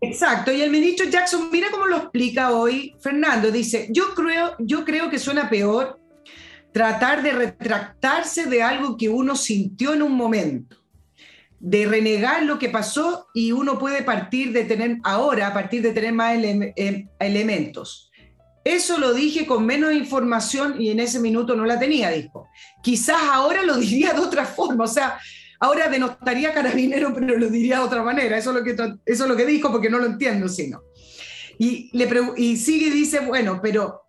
Exacto, 0.00 0.50
y 0.50 0.62
el 0.62 0.70
ministro 0.70 1.04
Jackson, 1.04 1.50
mira 1.52 1.68
cómo 1.70 1.84
lo 1.84 1.98
explica 1.98 2.52
hoy 2.52 2.94
Fernando, 2.98 3.50
dice, 3.50 3.88
yo 3.90 4.14
creo, 4.14 4.56
yo 4.58 4.86
creo 4.86 5.10
que 5.10 5.18
suena 5.18 5.50
peor 5.50 6.00
tratar 6.72 7.22
de 7.22 7.32
retractarse 7.32 8.46
de 8.46 8.62
algo 8.62 8.96
que 8.96 9.10
uno 9.10 9.36
sintió 9.36 9.92
en 9.92 10.00
un 10.00 10.12
momento, 10.12 10.78
de 11.60 11.86
renegar 11.86 12.42
lo 12.42 12.58
que 12.58 12.68
pasó 12.68 13.28
y 13.34 13.52
uno 13.52 13.78
puede 13.78 14.02
partir 14.02 14.52
de 14.52 14.64
tener 14.64 14.98
ahora, 15.04 15.48
a 15.48 15.54
partir 15.54 15.82
de 15.82 15.92
tener 15.92 16.12
más 16.12 16.34
em, 16.42 17.08
elementos. 17.18 18.10
Eso 18.64 18.98
lo 18.98 19.14
dije 19.14 19.46
con 19.46 19.64
menos 19.64 19.92
información 19.92 20.80
y 20.80 20.90
en 20.90 21.00
ese 21.00 21.20
minuto 21.20 21.54
no 21.54 21.64
la 21.64 21.78
tenía, 21.78 22.10
dijo. 22.10 22.48
Quizás 22.82 23.20
ahora 23.32 23.62
lo 23.62 23.76
diría 23.78 24.12
de 24.14 24.20
otra 24.20 24.44
forma, 24.44 24.84
o 24.84 24.88
sea, 24.88 25.18
Ahora 25.62 25.90
denostaría 25.90 26.54
carabinero, 26.54 27.12
pero 27.14 27.36
lo 27.36 27.50
diría 27.50 27.76
de 27.76 27.84
otra 27.84 28.02
manera. 28.02 28.38
Eso 28.38 28.50
es 28.50 28.56
lo 28.56 28.64
que, 28.64 28.70
eso 28.70 29.24
es 29.24 29.28
lo 29.28 29.36
que 29.36 29.44
dijo 29.44 29.70
porque 29.70 29.90
no 29.90 29.98
lo 29.98 30.06
entiendo, 30.06 30.48
sino. 30.48 30.82
Y, 31.58 31.90
le 31.92 32.08
y 32.38 32.56
sigue 32.56 32.86
y 32.86 32.90
dice, 32.90 33.20
bueno, 33.20 33.60
pero 33.62 34.04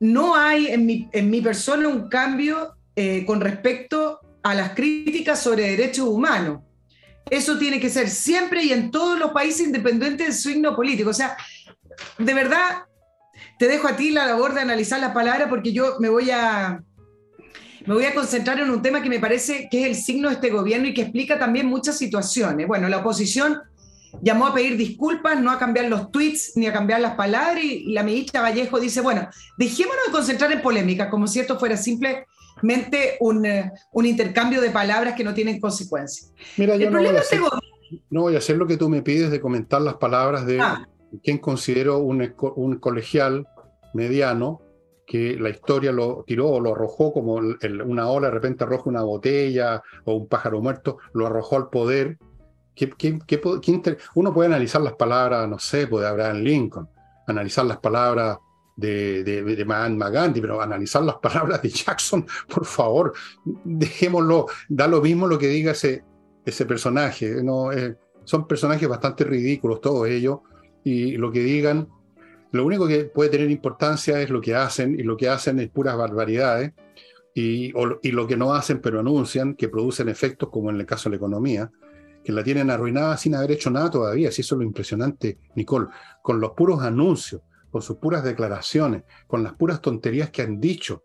no 0.00 0.34
hay 0.34 0.68
en 0.68 0.86
mi, 0.86 1.06
en 1.12 1.28
mi 1.28 1.42
persona 1.42 1.88
un 1.88 2.08
cambio 2.08 2.76
eh, 2.96 3.24
con 3.26 3.42
respecto 3.42 4.20
a 4.42 4.54
las 4.54 4.70
críticas 4.70 5.42
sobre 5.42 5.70
derechos 5.72 6.08
humanos. 6.08 6.62
Eso 7.30 7.58
tiene 7.58 7.80
que 7.80 7.90
ser 7.90 8.08
siempre 8.10 8.62
y 8.62 8.72
en 8.72 8.90
todos 8.90 9.18
los 9.18 9.32
países 9.32 9.66
independientes 9.66 10.26
del 10.26 10.34
signo 10.34 10.76
político. 10.76 11.10
O 11.10 11.14
sea, 11.14 11.36
de 12.18 12.34
verdad, 12.34 12.84
te 13.58 13.66
dejo 13.66 13.88
a 13.88 13.96
ti 13.96 14.10
la 14.10 14.26
labor 14.26 14.54
de 14.54 14.60
analizar 14.60 15.00
las 15.00 15.12
palabras 15.12 15.48
porque 15.48 15.72
yo 15.72 15.96
me 16.00 16.08
voy 16.08 16.30
a, 16.30 16.82
me 17.86 17.94
voy 17.94 18.04
a 18.04 18.14
concentrar 18.14 18.58
en 18.60 18.70
un 18.70 18.82
tema 18.82 19.02
que 19.02 19.08
me 19.08 19.20
parece 19.20 19.68
que 19.70 19.82
es 19.82 19.86
el 19.86 19.94
signo 19.94 20.28
de 20.28 20.34
este 20.34 20.50
gobierno 20.50 20.88
y 20.88 20.94
que 20.94 21.02
explica 21.02 21.38
también 21.38 21.66
muchas 21.66 21.96
situaciones. 21.96 22.66
Bueno, 22.66 22.88
la 22.88 22.98
oposición 22.98 23.60
llamó 24.22 24.46
a 24.46 24.54
pedir 24.54 24.76
disculpas, 24.76 25.40
no 25.40 25.50
a 25.50 25.58
cambiar 25.58 25.86
los 25.86 26.10
tweets 26.10 26.52
ni 26.56 26.66
a 26.66 26.72
cambiar 26.72 27.00
las 27.00 27.14
palabras 27.14 27.62
y, 27.62 27.92
la 27.92 28.02
ministra 28.02 28.42
Vallejo 28.42 28.80
dice, 28.80 29.00
bueno, 29.00 29.28
dejémonos 29.56 30.06
de 30.06 30.12
concentrar 30.12 30.52
en 30.52 30.62
polémica, 30.62 31.10
como 31.10 31.26
si 31.26 31.40
esto 31.40 31.58
fuera 31.58 31.76
simplemente 32.54 33.16
un, 33.20 33.44
eh, 33.44 33.72
un 33.92 34.06
intercambio 34.06 34.60
de 34.60 34.70
palabras 34.70 35.14
que 35.14 35.24
no 35.24 35.34
tienen 35.34 35.60
consecuencias. 35.60 36.32
Mira, 36.56 36.76
yo 36.76 36.90
no 36.90 36.98
voy, 36.98 37.16
este 37.16 37.38
no 38.10 38.22
voy, 38.22 38.34
a 38.34 38.38
hacer, 38.38 38.56
lo 38.56 38.66
que 38.66 38.76
tú 38.76 38.88
me 38.88 39.02
pides 39.02 39.30
de 39.30 39.40
comentar 39.40 39.80
las 39.82 39.94
palabras 39.94 40.46
de 40.46 40.60
ah. 40.60 40.88
quien 41.22 41.38
considero 41.38 41.98
un, 41.98 42.34
un 42.56 42.76
colegial 42.78 43.46
mediano 43.92 44.60
que 45.06 45.36
la 45.38 45.50
historia 45.50 45.92
lo 45.92 46.24
tiró 46.26 46.48
o 46.48 46.60
lo 46.60 46.74
arrojó 46.74 47.12
como 47.12 47.34
una 47.34 48.08
ola, 48.08 48.28
de 48.28 48.34
repente 48.34 48.64
arroja 48.64 48.88
una 48.88 49.02
botella 49.02 49.82
o 50.04 50.14
un 50.14 50.26
pájaro 50.28 50.62
muerto, 50.62 50.98
lo 51.12 51.26
arrojó 51.26 51.56
al 51.56 51.68
poder. 51.68 52.18
uno 54.14 54.32
puede 54.32 54.46
analizar 54.46 54.80
las 54.80 54.94
palabras, 54.94 55.48
no 55.48 55.58
sé, 55.58 55.86
puede 55.86 56.06
Abraham 56.06 56.38
Lincoln, 56.38 56.88
analizar 57.26 57.66
las 57.66 57.78
palabras 57.78 58.38
de, 58.76 59.22
de, 59.24 59.42
de 59.42 59.64
Mahatma 59.64 60.10
Gandhi, 60.10 60.40
pero 60.40 60.60
analizar 60.60 61.02
las 61.02 61.16
palabras 61.16 61.62
de 61.62 61.68
Jackson, 61.68 62.26
por 62.48 62.64
favor, 62.64 63.12
dejémoslo, 63.64 64.46
da 64.68 64.86
lo 64.88 65.00
mismo 65.00 65.26
lo 65.26 65.38
que 65.38 65.48
diga 65.48 65.72
ese, 65.72 66.02
ese 66.44 66.66
personaje. 66.66 67.42
No, 67.42 67.72
eh, 67.72 67.96
son 68.24 68.46
personajes 68.46 68.88
bastante 68.88 69.24
ridículos 69.24 69.80
todos 69.80 70.08
ellos, 70.08 70.40
y 70.82 71.16
lo 71.16 71.30
que 71.30 71.40
digan 71.40 71.88
lo 72.52 72.64
único 72.64 72.86
que 72.86 73.06
puede 73.06 73.30
tener 73.30 73.50
importancia 73.50 74.20
es 74.20 74.30
lo 74.30 74.40
que 74.40 74.54
hacen, 74.54 74.98
y 74.98 75.02
lo 75.02 75.16
que 75.16 75.28
hacen 75.28 75.58
es 75.58 75.70
puras 75.70 75.96
barbaridades, 75.96 76.72
y, 77.34 77.72
y 78.02 78.12
lo 78.12 78.26
que 78.28 78.36
no 78.36 78.54
hacen 78.54 78.80
pero 78.80 79.00
anuncian, 79.00 79.54
que 79.54 79.68
producen 79.68 80.08
efectos 80.08 80.50
como 80.50 80.70
en 80.70 80.76
el 80.76 80.86
caso 80.86 81.08
de 81.08 81.10
la 81.10 81.16
economía, 81.16 81.70
que 82.22 82.32
la 82.32 82.44
tienen 82.44 82.70
arruinada 82.70 83.16
sin 83.16 83.34
haber 83.34 83.50
hecho 83.50 83.70
nada 83.70 83.90
todavía. 83.90 84.30
Si 84.30 84.42
eso 84.42 84.54
es 84.54 84.58
lo 84.60 84.64
impresionante, 84.64 85.38
Nicole, 85.56 85.88
con 86.22 86.40
los 86.40 86.52
puros 86.52 86.80
anuncios, 86.80 87.42
con 87.74 87.82
sus 87.82 87.96
puras 87.96 88.22
declaraciones, 88.22 89.02
con 89.26 89.42
las 89.42 89.54
puras 89.54 89.80
tonterías 89.80 90.30
que 90.30 90.42
han 90.42 90.60
dicho 90.60 91.02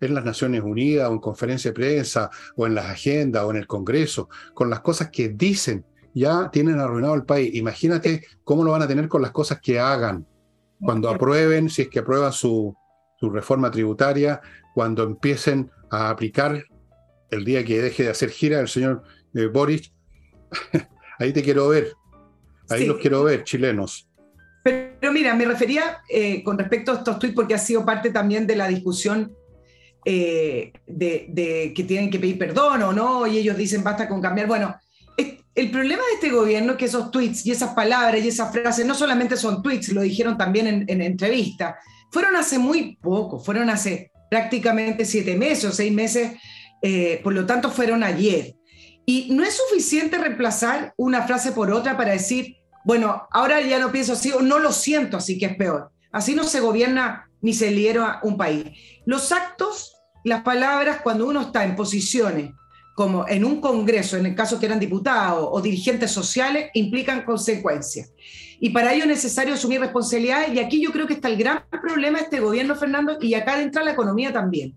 en 0.00 0.14
las 0.14 0.24
Naciones 0.24 0.62
Unidas 0.62 1.10
o 1.10 1.14
en 1.14 1.18
conferencia 1.18 1.72
de 1.72 1.74
prensa 1.74 2.30
o 2.54 2.64
en 2.64 2.76
las 2.76 2.86
agendas 2.86 3.42
o 3.42 3.50
en 3.50 3.56
el 3.56 3.66
Congreso, 3.66 4.28
con 4.54 4.70
las 4.70 4.82
cosas 4.82 5.10
que 5.10 5.30
dicen, 5.30 5.84
ya 6.14 6.48
tienen 6.52 6.78
arruinado 6.78 7.16
el 7.16 7.24
país. 7.24 7.52
Imagínate 7.56 8.24
cómo 8.44 8.62
lo 8.62 8.70
van 8.70 8.82
a 8.82 8.86
tener 8.86 9.08
con 9.08 9.20
las 9.20 9.32
cosas 9.32 9.60
que 9.60 9.80
hagan 9.80 10.24
cuando 10.78 11.10
aprueben, 11.10 11.68
si 11.68 11.82
es 11.82 11.88
que 11.88 11.98
aprueban 11.98 12.32
su, 12.32 12.72
reforma 13.20 13.72
tributaria, 13.72 14.40
cuando 14.76 15.02
empiecen 15.02 15.72
a 15.90 16.08
aplicar 16.08 16.62
el 17.32 17.44
día 17.44 17.64
que 17.64 17.82
deje 17.82 18.04
de 18.04 18.10
hacer 18.10 18.30
gira 18.30 18.60
el 18.60 18.68
señor 18.68 19.02
eh, 19.34 19.46
Boris, 19.46 19.92
ahí 21.18 21.32
te 21.32 21.42
quiero 21.42 21.66
ver, 21.66 21.94
ahí 22.68 22.86
los 22.86 22.98
quiero 22.98 23.24
ver, 23.24 23.42
chilenos. 23.42 24.08
Pero, 24.62 25.12
mira, 25.12 25.34
me 25.34 25.44
refería 25.44 25.98
eh, 26.08 26.42
con 26.42 26.56
respecto 26.56 26.92
a 26.92 26.96
estos 26.96 27.18
tweets 27.18 27.34
porque 27.34 27.54
ha 27.54 27.58
sido 27.58 27.84
parte 27.84 28.10
también 28.10 28.46
de 28.46 28.56
la 28.56 28.68
discusión 28.68 29.34
eh, 30.04 30.72
de, 30.86 31.72
que 31.74 31.84
tienen 31.84 32.10
que 32.10 32.18
pedir 32.18 32.38
perdón 32.38 32.82
o 32.82 32.92
no, 32.92 33.26
y 33.26 33.38
ellos 33.38 33.56
dicen 33.56 33.82
basta 33.82 34.08
con 34.08 34.20
cambiar. 34.20 34.46
Bueno, 34.46 34.74
el 35.54 35.70
problema 35.70 36.02
de 36.06 36.14
este 36.14 36.30
gobierno 36.30 36.72
es 36.72 36.78
que 36.78 36.84
esos 36.86 37.10
tweets 37.10 37.44
y 37.44 37.50
esas 37.50 37.74
palabras 37.74 38.24
y 38.24 38.28
esas 38.28 38.52
frases 38.52 38.86
no 38.86 38.94
solamente 38.94 39.36
son 39.36 39.62
tweets, 39.62 39.90
lo 39.90 40.00
dijeron 40.00 40.38
también 40.38 40.66
en, 40.66 40.84
en 40.88 41.02
entrevista, 41.02 41.76
fueron 42.10 42.36
hace 42.36 42.58
muy 42.58 42.96
poco, 42.96 43.38
fueron 43.38 43.68
hace 43.68 44.12
prácticamente 44.32 45.04
siete 45.04 45.36
meses 45.36 45.66
o 45.66 45.72
seis 45.72 45.92
meses, 45.92 46.32
eh, 46.80 47.20
por 47.22 47.34
lo 47.34 47.44
tanto 47.44 47.70
fueron 47.70 48.02
ayer. 48.02 48.54
Y 49.04 49.28
no 49.30 49.44
es 49.44 49.54
suficiente 49.54 50.16
reemplazar 50.16 50.94
una 50.96 51.22
frase 51.26 51.52
por 51.52 51.70
otra 51.70 51.98
para 51.98 52.12
decir, 52.12 52.56
bueno, 52.84 53.28
ahora 53.30 53.60
ya 53.60 53.78
no 53.78 53.92
pienso 53.92 54.14
así 54.14 54.32
o 54.32 54.40
no 54.40 54.58
lo 54.58 54.72
siento 54.72 55.16
así 55.16 55.38
que 55.38 55.46
es 55.46 55.56
peor. 55.56 55.90
Así 56.10 56.34
no 56.34 56.44
se 56.44 56.60
gobierna 56.60 57.30
ni 57.40 57.54
se 57.54 57.70
lidera 57.70 58.20
un 58.22 58.36
país. 58.36 58.64
Los 59.06 59.32
actos, 59.32 59.96
las 60.24 60.42
palabras, 60.42 61.00
cuando 61.02 61.26
uno 61.26 61.40
está 61.40 61.64
en 61.64 61.74
posiciones 61.74 62.52
como 62.94 63.26
en 63.26 63.44
un 63.44 63.60
Congreso, 63.60 64.18
en 64.18 64.26
el 64.26 64.34
caso 64.34 64.60
que 64.60 64.66
eran 64.66 64.78
diputados 64.78 65.48
o 65.50 65.60
dirigentes 65.62 66.10
sociales, 66.10 66.70
implican 66.74 67.24
consecuencias. 67.24 68.12
Y 68.60 68.70
para 68.70 68.92
ello 68.92 69.04
es 69.04 69.08
necesario 69.08 69.54
asumir 69.54 69.80
responsabilidades, 69.80 70.54
y 70.54 70.58
aquí 70.58 70.80
yo 70.80 70.92
creo 70.92 71.06
que 71.06 71.14
está 71.14 71.28
el 71.28 71.38
gran 71.38 71.64
problema 71.70 72.18
de 72.18 72.24
este 72.24 72.40
gobierno, 72.40 72.76
Fernando, 72.76 73.16
y 73.20 73.34
acá 73.34 73.60
entra 73.60 73.82
la 73.82 73.92
economía 73.92 74.32
también. 74.32 74.76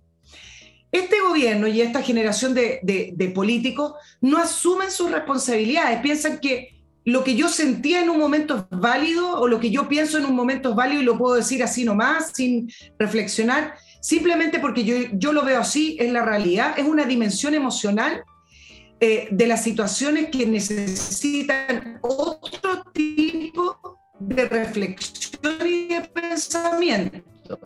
Este 0.92 1.20
gobierno 1.20 1.68
y 1.68 1.82
esta 1.82 2.02
generación 2.02 2.54
de, 2.54 2.80
de 2.82 3.30
políticos 3.32 3.94
no 4.22 4.38
asumen 4.38 4.90
sus 4.90 5.12
responsabilidades, 5.12 6.00
piensan 6.00 6.40
que 6.40 6.75
lo 7.06 7.24
que 7.24 7.36
yo 7.36 7.48
sentía 7.50 8.02
en 8.02 8.10
un 8.10 8.20
momento 8.20 8.68
es 8.72 8.80
válido 8.80 9.40
o 9.40 9.48
lo 9.48 9.60
que 9.60 9.70
yo 9.70 9.88
pienso 9.88 10.18
en 10.18 10.26
un 10.26 10.36
momento 10.36 10.72
es 10.72 10.76
válido 10.76 11.02
y 11.02 11.06
lo 11.06 11.18
puedo 11.18 11.36
decir 11.36 11.64
así 11.64 11.86
nomás, 11.86 12.32
sin 12.34 12.68
reflexionar, 12.98 13.76
simplemente 14.02 14.60
porque 14.60 14.84
yo, 14.84 14.96
yo 15.14 15.32
lo 15.32 15.46
veo 15.46 15.60
así, 15.60 15.98
es 16.00 16.12
la 16.12 16.26
realidad, 16.26 16.74
es 16.78 16.86
una 16.86 17.06
dimensión 17.06 17.54
emocional 17.54 18.24
eh, 19.00 19.28
de 19.30 19.48
las 19.48 19.64
situaciones 19.64 20.30
que 20.32 20.48
necesitan 20.48 22.00
otro 22.02 22.84
tipo 22.92 24.00
de 24.20 24.46
reflexión 24.46 25.58
y 25.64 25.88
de 25.88 26.02
pensamiento. 26.02 27.60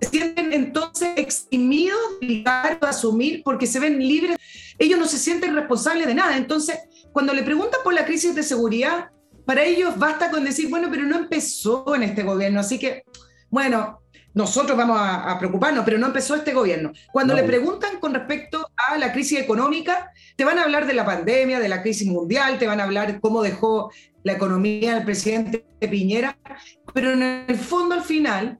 Se 0.00 0.10
sienten 0.10 0.52
entonces 0.52 1.08
eximidos 1.16 1.98
de 2.20 2.44
asumir 2.82 3.42
porque 3.42 3.66
se 3.66 3.80
ven 3.80 3.98
libres. 3.98 4.36
Ellos 4.78 4.98
no 5.00 5.06
se 5.06 5.18
sienten 5.18 5.54
responsables 5.54 6.06
de 6.06 6.14
nada. 6.14 6.36
Entonces, 6.36 6.78
cuando 7.16 7.32
le 7.32 7.44
preguntan 7.44 7.80
por 7.82 7.94
la 7.94 8.04
crisis 8.04 8.34
de 8.34 8.42
seguridad, 8.42 9.08
para 9.46 9.64
ellos 9.64 9.98
basta 9.98 10.30
con 10.30 10.44
decir, 10.44 10.68
bueno, 10.68 10.88
pero 10.90 11.04
no 11.04 11.16
empezó 11.16 11.94
en 11.94 12.02
este 12.02 12.22
gobierno, 12.22 12.60
así 12.60 12.78
que, 12.78 13.04
bueno, 13.48 14.02
nosotros 14.34 14.76
vamos 14.76 14.98
a, 15.00 15.34
preocuparnos, 15.38 15.82
pero 15.86 15.96
no 15.96 16.08
empezó 16.08 16.34
este 16.34 16.52
gobierno. 16.52 16.92
Cuando 17.10 17.32
le 17.32 17.42
preguntan 17.44 18.00
con 18.00 18.12
respecto 18.12 18.70
a 18.76 18.98
la 18.98 19.14
crisis 19.14 19.40
económica, 19.40 20.10
te 20.36 20.44
van 20.44 20.58
a 20.58 20.64
hablar 20.64 20.86
de 20.86 20.92
la 20.92 21.06
pandemia, 21.06 21.58
de 21.58 21.70
la 21.70 21.80
crisis 21.80 22.06
mundial, 22.06 22.58
te 22.58 22.66
van 22.66 22.80
a 22.80 22.84
hablar 22.84 23.18
cómo 23.18 23.42
dejó 23.42 23.90
la 24.22 24.32
economía 24.32 24.96
del 24.96 25.06
presidente 25.06 25.64
Piñera, 25.80 26.36
pero 26.92 27.12
en 27.12 27.22
el 27.22 27.56
fondo 27.56 27.94
al 27.94 28.02
final 28.02 28.58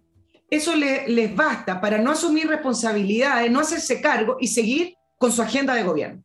eso 0.48 0.74
les 0.76 1.36
basta 1.36 1.78
para 1.78 1.98
no 1.98 2.12
asumir 2.12 2.48
responsabilidades, 2.48 3.50
no 3.50 3.60
hacerse 3.60 4.00
cargo 4.00 4.38
y 4.40 4.48
seguir 4.48 4.94
con 5.18 5.30
su 5.30 5.42
agenda 5.42 5.74
de 5.74 5.82
gobierno. 5.82 6.22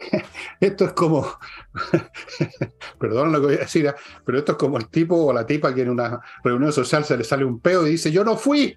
Esto 0.60 0.84
es 0.86 0.92
como, 0.92 1.26
perdón 2.98 3.32
lo 3.32 3.40
que 3.40 3.46
voy 3.46 3.54
a 3.56 3.60
decir, 3.60 3.86
¿eh? 3.86 3.94
pero 4.24 4.38
esto 4.38 4.52
es 4.52 4.58
como 4.58 4.78
el 4.78 4.88
tipo 4.88 5.16
o 5.16 5.32
la 5.32 5.46
tipa 5.46 5.74
que 5.74 5.82
en 5.82 5.90
una 5.90 6.20
reunión 6.42 6.72
social 6.72 7.04
se 7.04 7.16
le 7.16 7.24
sale 7.24 7.44
un 7.44 7.60
peo 7.60 7.86
y 7.86 7.90
dice, 7.90 8.10
yo 8.10 8.24
no 8.24 8.36
fui. 8.36 8.76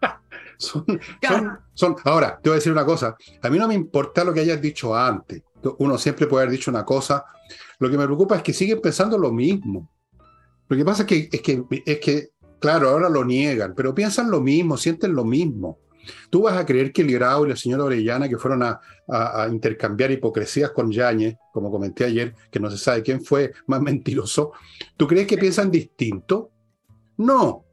Son, 0.56 1.96
ahora, 2.04 2.38
te 2.40 2.48
voy 2.48 2.54
a 2.54 2.58
decir 2.58 2.72
una 2.72 2.84
cosa. 2.84 3.16
A 3.42 3.50
mí 3.50 3.58
no 3.58 3.66
me 3.66 3.74
importa 3.74 4.24
lo 4.24 4.32
que 4.32 4.40
hayas 4.40 4.60
dicho 4.60 4.94
antes, 4.96 5.42
uno 5.78 5.98
siempre 5.98 6.26
puede 6.26 6.44
haber 6.44 6.56
dicho 6.56 6.70
una 6.70 6.84
cosa. 6.84 7.24
Lo 7.78 7.90
que 7.90 7.98
me 7.98 8.04
preocupa 8.04 8.36
es 8.36 8.42
que 8.42 8.52
siguen 8.52 8.80
pensando 8.80 9.18
lo 9.18 9.32
mismo. 9.32 9.90
Lo 10.68 10.76
que 10.76 10.84
pasa 10.84 11.02
es 11.02 11.08
que, 11.08 11.28
es 11.30 11.42
que, 11.42 11.64
es 11.84 11.98
que 11.98 12.30
claro, 12.58 12.88
ahora 12.88 13.08
lo 13.08 13.24
niegan, 13.24 13.74
pero 13.74 13.94
piensan 13.94 14.30
lo 14.30 14.40
mismo, 14.40 14.76
sienten 14.76 15.14
lo 15.14 15.24
mismo. 15.24 15.78
Tú 16.30 16.42
vas 16.42 16.56
a 16.56 16.66
creer 16.66 16.92
que 16.92 17.02
el 17.02 17.12
Grau 17.12 17.44
y 17.44 17.50
la 17.50 17.56
señora 17.56 17.84
Orellana, 17.84 18.28
que 18.28 18.38
fueron 18.38 18.62
a, 18.62 18.80
intercambiar 19.50 20.10
hipocresías 20.10 20.70
con 20.70 20.90
Yañez, 20.90 21.36
como 21.52 21.70
comenté 21.70 22.04
ayer, 22.04 22.34
que 22.50 22.60
no 22.60 22.70
se 22.70 22.78
sabe 22.78 23.02
quién 23.02 23.22
fue 23.22 23.52
más 23.66 23.80
mentiroso, 23.80 24.52
¿tú 24.96 25.06
crees 25.06 25.26
que 25.26 25.38
piensan 25.38 25.70
distinto? 25.70 26.50
No. 27.18 27.64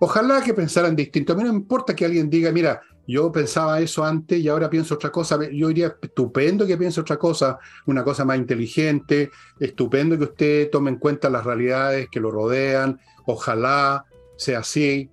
Ojalá 0.00 0.42
que 0.42 0.54
pensaran 0.54 0.94
distinto. 0.94 1.32
A 1.32 1.36
mí 1.36 1.42
no 1.42 1.52
me 1.52 1.58
importa 1.58 1.94
que 1.94 2.04
alguien 2.04 2.30
diga, 2.30 2.52
mira, 2.52 2.80
yo 3.08 3.32
pensaba 3.32 3.80
eso 3.80 4.04
antes 4.04 4.38
y 4.38 4.48
ahora 4.48 4.68
pienso 4.68 4.94
otra 4.94 5.10
cosa. 5.10 5.38
Yo 5.50 5.68
diría, 5.68 5.96
estupendo 6.00 6.66
que 6.66 6.76
piense 6.76 7.00
otra 7.00 7.16
cosa, 7.16 7.58
una 7.86 8.04
cosa 8.04 8.24
más 8.24 8.36
inteligente, 8.36 9.30
estupendo 9.58 10.16
que 10.18 10.24
usted 10.24 10.70
tome 10.70 10.90
en 10.90 10.98
cuenta 10.98 11.30
las 11.30 11.44
realidades 11.44 12.08
que 12.10 12.20
lo 12.20 12.30
rodean, 12.30 13.00
ojalá 13.26 14.04
sea 14.36 14.58
así. 14.58 15.10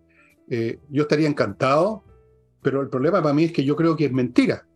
Eh, 0.50 0.80
yo 0.90 1.04
estaría 1.04 1.28
encantado, 1.28 2.04
pero 2.62 2.82
el 2.82 2.90
problema 2.90 3.22
para 3.22 3.34
mí 3.34 3.46
es 3.46 3.54
que 3.54 3.64
yo 3.64 3.78
creo 3.78 3.96
que 3.96 4.06
es 4.06 4.12
mentira, 4.12 4.68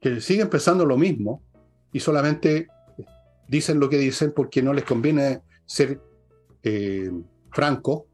que 0.00 0.20
siguen 0.20 0.48
pensando 0.48 0.84
lo 0.84 0.96
mismo 0.96 1.42
y 1.92 2.00
solamente 2.00 2.68
dicen 3.48 3.80
lo 3.80 3.88
que 3.88 3.98
dicen 3.98 4.32
porque 4.34 4.62
no 4.62 4.72
les 4.72 4.84
conviene 4.84 5.42
ser 5.64 6.00
eh, 6.62 7.10
franco. 7.50 8.06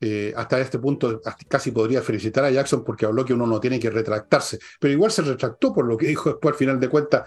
Eh, 0.00 0.34
hasta 0.36 0.60
este 0.60 0.78
punto 0.78 1.22
casi 1.48 1.70
podría 1.70 2.02
felicitar 2.02 2.44
a 2.44 2.50
Jackson 2.50 2.84
porque 2.84 3.06
habló 3.06 3.24
que 3.24 3.32
uno 3.32 3.46
no 3.46 3.58
tiene 3.58 3.80
que 3.80 3.88
retractarse, 3.88 4.58
pero 4.78 4.92
igual 4.92 5.10
se 5.10 5.22
retractó 5.22 5.72
por 5.72 5.86
lo 5.86 5.96
que 5.96 6.08
dijo 6.08 6.30
después 6.30 6.52
al 6.52 6.58
final 6.58 6.80
de 6.80 6.88
cuentas. 6.88 7.22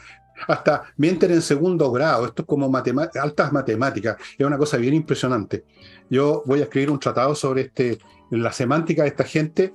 Hasta 0.47 0.83
mienten 0.97 1.31
en 1.31 1.41
segundo 1.41 1.91
grado, 1.91 2.27
esto 2.27 2.43
es 2.43 2.47
como 2.47 2.71
altas 2.75 3.51
matemáticas, 3.51 4.17
es 4.37 4.45
una 4.45 4.59
cosa 4.59 4.77
bien 4.77 4.93
impresionante. 4.93 5.65
Yo 6.07 6.43
voy 6.45 6.59
a 6.59 6.63
escribir 6.63 6.91
un 6.91 6.99
tratado 6.99 7.33
sobre 7.33 7.61
este, 7.61 7.97
la 8.29 8.51
semántica 8.51 9.01
de 9.01 9.09
esta 9.09 9.23
gente 9.23 9.73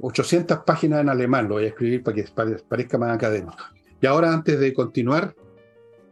800 0.00 0.58
páginas 0.64 1.00
en 1.00 1.08
alemán, 1.08 1.48
lo 1.48 1.54
voy 1.54 1.64
a 1.64 1.68
escribir 1.68 2.02
para 2.02 2.16
que 2.16 2.26
parezca 2.68 2.98
más 2.98 3.14
académico. 3.14 3.56
Y 4.00 4.06
ahora, 4.06 4.32
antes 4.32 4.58
de 4.60 4.72
continuar 4.72 5.34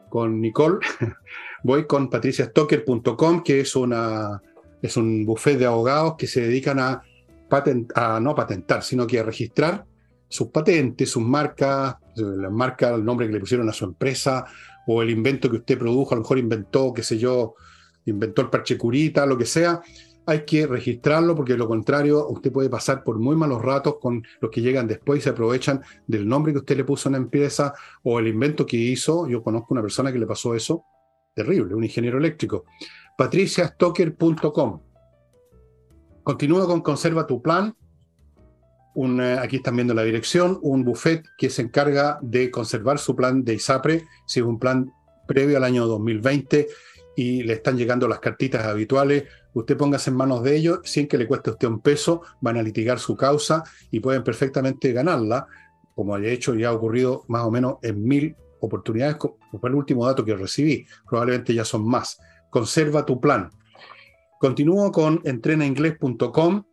con 0.09 0.41
Nicole, 0.41 0.79
voy 1.63 1.87
con 1.87 2.11
patriciastocker.com, 2.11 3.43
que 3.43 3.61
es, 3.61 3.77
una, 3.77 4.43
es 4.83 4.97
un 4.97 5.25
buffet 5.25 5.59
de 5.59 5.67
abogados 5.67 6.15
que 6.19 6.27
se 6.27 6.43
dedican 6.43 6.79
a, 6.81 7.03
a 7.95 8.21
no 8.21 8.35
patentar, 8.35 8.83
sino 8.83 9.07
que 9.07 9.21
a 9.21 9.23
registrar 9.23 9.85
sus 10.29 10.49
patentes, 10.49 11.11
sus 11.11 11.23
marcas, 11.23 11.97
la 12.17 12.51
marca, 12.51 12.95
el 12.95 13.05
nombre 13.05 13.27
que 13.27 13.35
le 13.35 13.41
pusieron 13.41 13.69
a 13.69 13.73
su 13.73 13.85
empresa, 13.85 14.45
o 14.87 15.03
el 15.03 15.11
invento 15.11 15.51
que 15.51 15.59
usted 15.59 15.79
produjo, 15.79 16.13
a 16.13 16.17
lo 16.17 16.23
mejor 16.23 16.39
inventó, 16.39 16.93
qué 16.93 17.03
sé 17.03 17.19
yo, 17.19 17.55
inventó 18.07 18.43
el 18.43 18.51
parche 18.51 18.79
curita, 18.79 19.27
lo 19.27 19.37
que 19.37 19.47
sea, 19.47 19.81
hay 20.27 20.45
que 20.45 20.67
registrarlo 20.67 21.37
porque 21.37 21.53
de 21.53 21.59
lo 21.59 21.69
contrario 21.69 22.29
usted 22.29 22.51
puede 22.51 22.69
pasar 22.69 23.05
por 23.05 23.19
muy 23.19 23.37
malos 23.37 23.63
ratos 23.63 23.97
con 24.01 24.25
los 24.41 24.51
que 24.51 24.61
llegan 24.61 24.89
después 24.89 25.21
y 25.21 25.23
se 25.23 25.31
aprovechan 25.31 25.81
del 26.07 26.27
nombre 26.27 26.53
que 26.53 26.59
usted 26.59 26.77
le 26.77 26.85
puso 26.85 27.09
a 27.09 27.11
una 27.11 27.19
empresa 27.19 27.73
o 28.03 28.19
el 28.19 28.27
invento 28.27 28.67
que 28.67 28.77
hizo. 28.77 29.29
Yo 29.29 29.43
conozco 29.43 29.69
una 29.73 29.83
persona 29.83 30.13
que 30.13 30.19
le 30.19 30.27
pasó 30.27 30.55
eso. 30.55 30.85
Terrible, 31.33 31.75
un 31.75 31.85
ingeniero 31.85 32.19
eléctrico. 32.19 32.65
patriciastocker.com. 33.17 34.81
Continúa 36.25 36.67
con 36.67 36.81
Conserva 36.81 37.27
tu 37.27 37.41
Plan. 37.41 37.73
Eh, 38.97 39.39
aquí 39.41 39.57
están 39.57 39.77
viendo 39.77 39.95
la 39.95 40.03
dirección, 40.03 40.59
un 40.63 40.83
buffet 40.83 41.23
que 41.39 41.51
se 41.51 41.63
encarga 41.63 42.19
de 42.23 42.51
conservar 42.51 42.99
su 42.99 43.15
plan 43.15 43.45
de 43.45 43.55
ISAPRE, 43.55 44.07
si 44.27 44.41
es 44.41 44.47
un 44.47 44.59
plan 44.59 44.91
previo 45.29 45.59
al 45.59 45.65
año 45.65 45.87
2020 45.87 46.67
y 47.17 47.43
le 47.43 47.55
están 47.55 47.77
llegando 47.77 48.07
las 48.07 48.21
cartitas 48.21 48.65
habituales 48.65 49.25
usted 49.61 49.77
póngase 49.77 50.11
en 50.11 50.17
manos 50.17 50.43
de 50.43 50.55
ellos, 50.55 50.81
sin 50.85 51.09
que 51.09 51.17
le 51.17 51.27
cueste 51.27 51.49
a 51.49 51.55
usted 51.55 51.69
un 51.69 51.81
peso, 51.81 52.21
van 52.43 52.59
a 52.59 52.63
litigar 52.63 52.99
su 52.99 53.17
causa 53.17 53.65
y 53.91 54.01
pueden 54.01 54.23
perfectamente 54.23 54.93
ganarla, 54.93 55.47
como 55.95 56.19
de 56.19 56.31
hecho 56.31 56.55
ya 56.55 56.69
ha 56.69 56.73
ocurrido 56.73 57.25
más 57.29 57.43
o 57.43 57.51
menos 57.51 57.77
en 57.81 58.05
mil 58.05 58.37
oportunidades, 58.61 59.17
fue 59.19 59.71
el 59.71 59.75
último 59.75 60.07
dato 60.07 60.25
que 60.25 60.37
recibí, 60.37 60.87
probablemente 61.09 61.55
ya 61.55 61.65
son 61.65 61.89
más. 61.89 62.19
Conserva 62.51 63.07
tu 63.07 63.19
plan. 63.19 63.51
Continúo 64.39 64.93
con 64.93 65.23
entrenainglés.com, 65.25 66.65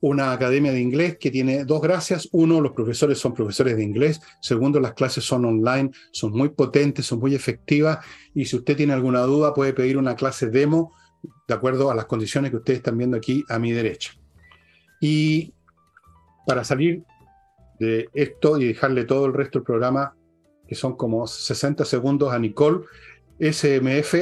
una 0.00 0.32
academia 0.32 0.72
de 0.72 0.80
inglés 0.80 1.18
que 1.18 1.30
tiene 1.30 1.64
dos 1.64 1.82
gracias. 1.82 2.28
Uno, 2.32 2.60
los 2.60 2.72
profesores 2.72 3.18
son 3.18 3.34
profesores 3.34 3.76
de 3.76 3.82
inglés. 3.82 4.20
Segundo, 4.40 4.80
las 4.80 4.94
clases 4.94 5.24
son 5.24 5.44
online, 5.44 5.90
son 6.10 6.32
muy 6.32 6.50
potentes, 6.50 7.06
son 7.06 7.20
muy 7.20 7.34
efectivas. 7.34 8.04
Y 8.34 8.46
si 8.46 8.56
usted 8.56 8.76
tiene 8.76 8.92
alguna 8.92 9.20
duda, 9.22 9.52
puede 9.52 9.72
pedir 9.72 9.98
una 9.98 10.16
clase 10.16 10.48
demo 10.48 10.94
de 11.46 11.54
acuerdo 11.54 11.90
a 11.90 11.94
las 11.94 12.06
condiciones 12.06 12.50
que 12.50 12.56
ustedes 12.56 12.78
están 12.78 12.96
viendo 12.96 13.16
aquí 13.16 13.44
a 13.48 13.58
mi 13.58 13.72
derecha. 13.72 14.12
Y 15.00 15.52
para 16.46 16.64
salir 16.64 17.02
de 17.78 18.08
esto 18.14 18.58
y 18.58 18.66
dejarle 18.66 19.04
todo 19.04 19.26
el 19.26 19.34
resto 19.34 19.58
del 19.58 19.66
programa, 19.66 20.14
que 20.66 20.74
son 20.74 20.96
como 20.96 21.26
60 21.26 21.84
segundos 21.84 22.32
a 22.32 22.38
Nicole, 22.38 22.86
SMF, 23.38 24.14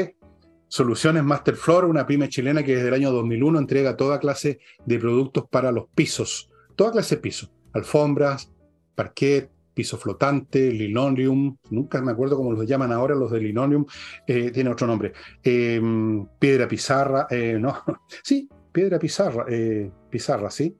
Soluciones 0.68 1.24
Masterfloor, 1.24 1.86
una 1.86 2.06
pyme 2.06 2.28
chilena 2.28 2.62
que 2.62 2.76
desde 2.76 2.88
el 2.88 2.94
año 2.94 3.10
2001 3.10 3.58
entrega 3.58 3.96
toda 3.96 4.20
clase 4.20 4.60
de 4.84 4.98
productos 4.98 5.46
para 5.50 5.72
los 5.72 5.86
pisos, 5.94 6.50
toda 6.76 6.92
clase 6.92 7.16
de 7.16 7.22
pisos, 7.22 7.50
alfombras, 7.72 8.52
parquet, 8.94 9.50
piso 9.72 9.96
flotante, 9.96 10.70
linoleum, 10.72 11.56
nunca 11.70 12.02
me 12.02 12.12
acuerdo 12.12 12.36
cómo 12.36 12.52
los 12.52 12.66
llaman 12.66 12.92
ahora 12.92 13.14
los 13.14 13.30
de 13.30 13.40
linoleum, 13.40 13.86
eh, 14.26 14.50
tiene 14.50 14.70
otro 14.70 14.86
nombre, 14.86 15.12
em, 15.42 16.26
piedra 16.38 16.68
pizarra, 16.68 17.26
eh, 17.30 17.56
no, 17.58 17.82
sí, 18.22 18.48
piedra 18.72 18.98
pizarra, 18.98 19.46
eh, 19.48 19.90
pizarra, 20.10 20.50
sí. 20.50 20.76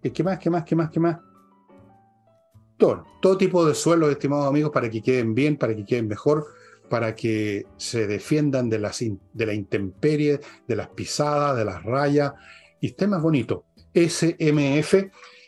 ¿Qué 0.00 0.24
más, 0.24 0.38
qué 0.38 0.48
más, 0.48 0.64
qué 0.64 0.74
más, 0.74 0.90
qué 0.90 1.00
más? 1.00 1.18
Todo, 2.76 3.04
todo 3.20 3.36
tipo 3.36 3.66
de 3.66 3.74
suelos, 3.74 4.10
estimados 4.10 4.46
amigos, 4.46 4.70
para 4.70 4.88
que 4.88 5.02
queden 5.02 5.34
bien, 5.34 5.56
para 5.56 5.76
que 5.76 5.84
queden 5.84 6.08
mejor, 6.08 6.46
para 6.88 7.14
que 7.14 7.66
se 7.76 8.06
defiendan 8.06 8.68
de, 8.68 8.78
las 8.78 9.04
de 9.32 9.46
la 9.46 9.54
intemperie, 9.54 10.40
de 10.66 10.76
las 10.76 10.88
pisadas, 10.88 11.56
de 11.56 11.64
las 11.64 11.82
rayas, 11.82 12.32
y 12.80 12.88
esté 12.88 13.06
más 13.06 13.22
bonito. 13.22 13.64
SMF. 13.94 14.94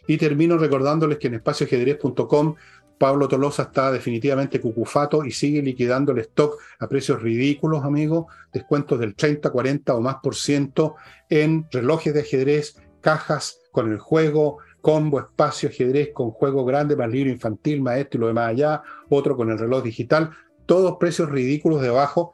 Y 0.08 0.16
termino 0.16 0.58
recordándoles 0.58 1.18
que 1.18 1.28
en 1.28 1.34
espacioajedrez.com 1.34 2.56
Pablo 3.00 3.28
Tolosa 3.28 3.62
está 3.62 3.90
definitivamente 3.90 4.60
cucufato 4.60 5.24
y 5.24 5.30
sigue 5.30 5.62
liquidando 5.62 6.12
el 6.12 6.18
stock 6.18 6.60
a 6.80 6.86
precios 6.86 7.22
ridículos, 7.22 7.82
amigos, 7.82 8.26
descuentos 8.52 9.00
del 9.00 9.14
30, 9.14 9.48
40 9.48 9.94
o 9.94 10.02
más 10.02 10.16
por 10.22 10.34
ciento 10.34 10.96
en 11.30 11.66
relojes 11.70 12.12
de 12.12 12.20
ajedrez, 12.20 12.76
cajas 13.00 13.58
con 13.72 13.90
el 13.90 13.98
juego, 13.98 14.58
combo, 14.82 15.18
espacio, 15.18 15.70
ajedrez 15.70 16.10
con 16.12 16.30
juego 16.30 16.66
grande, 16.66 16.94
más 16.94 17.08
libro 17.08 17.30
infantil, 17.30 17.80
maestro 17.80 18.18
y 18.18 18.20
lo 18.20 18.26
demás 18.26 18.50
allá, 18.50 18.82
otro 19.08 19.34
con 19.34 19.50
el 19.50 19.58
reloj 19.58 19.82
digital, 19.82 20.30
todos 20.70 20.98
precios 21.00 21.28
ridículos 21.28 21.82
debajo 21.82 22.32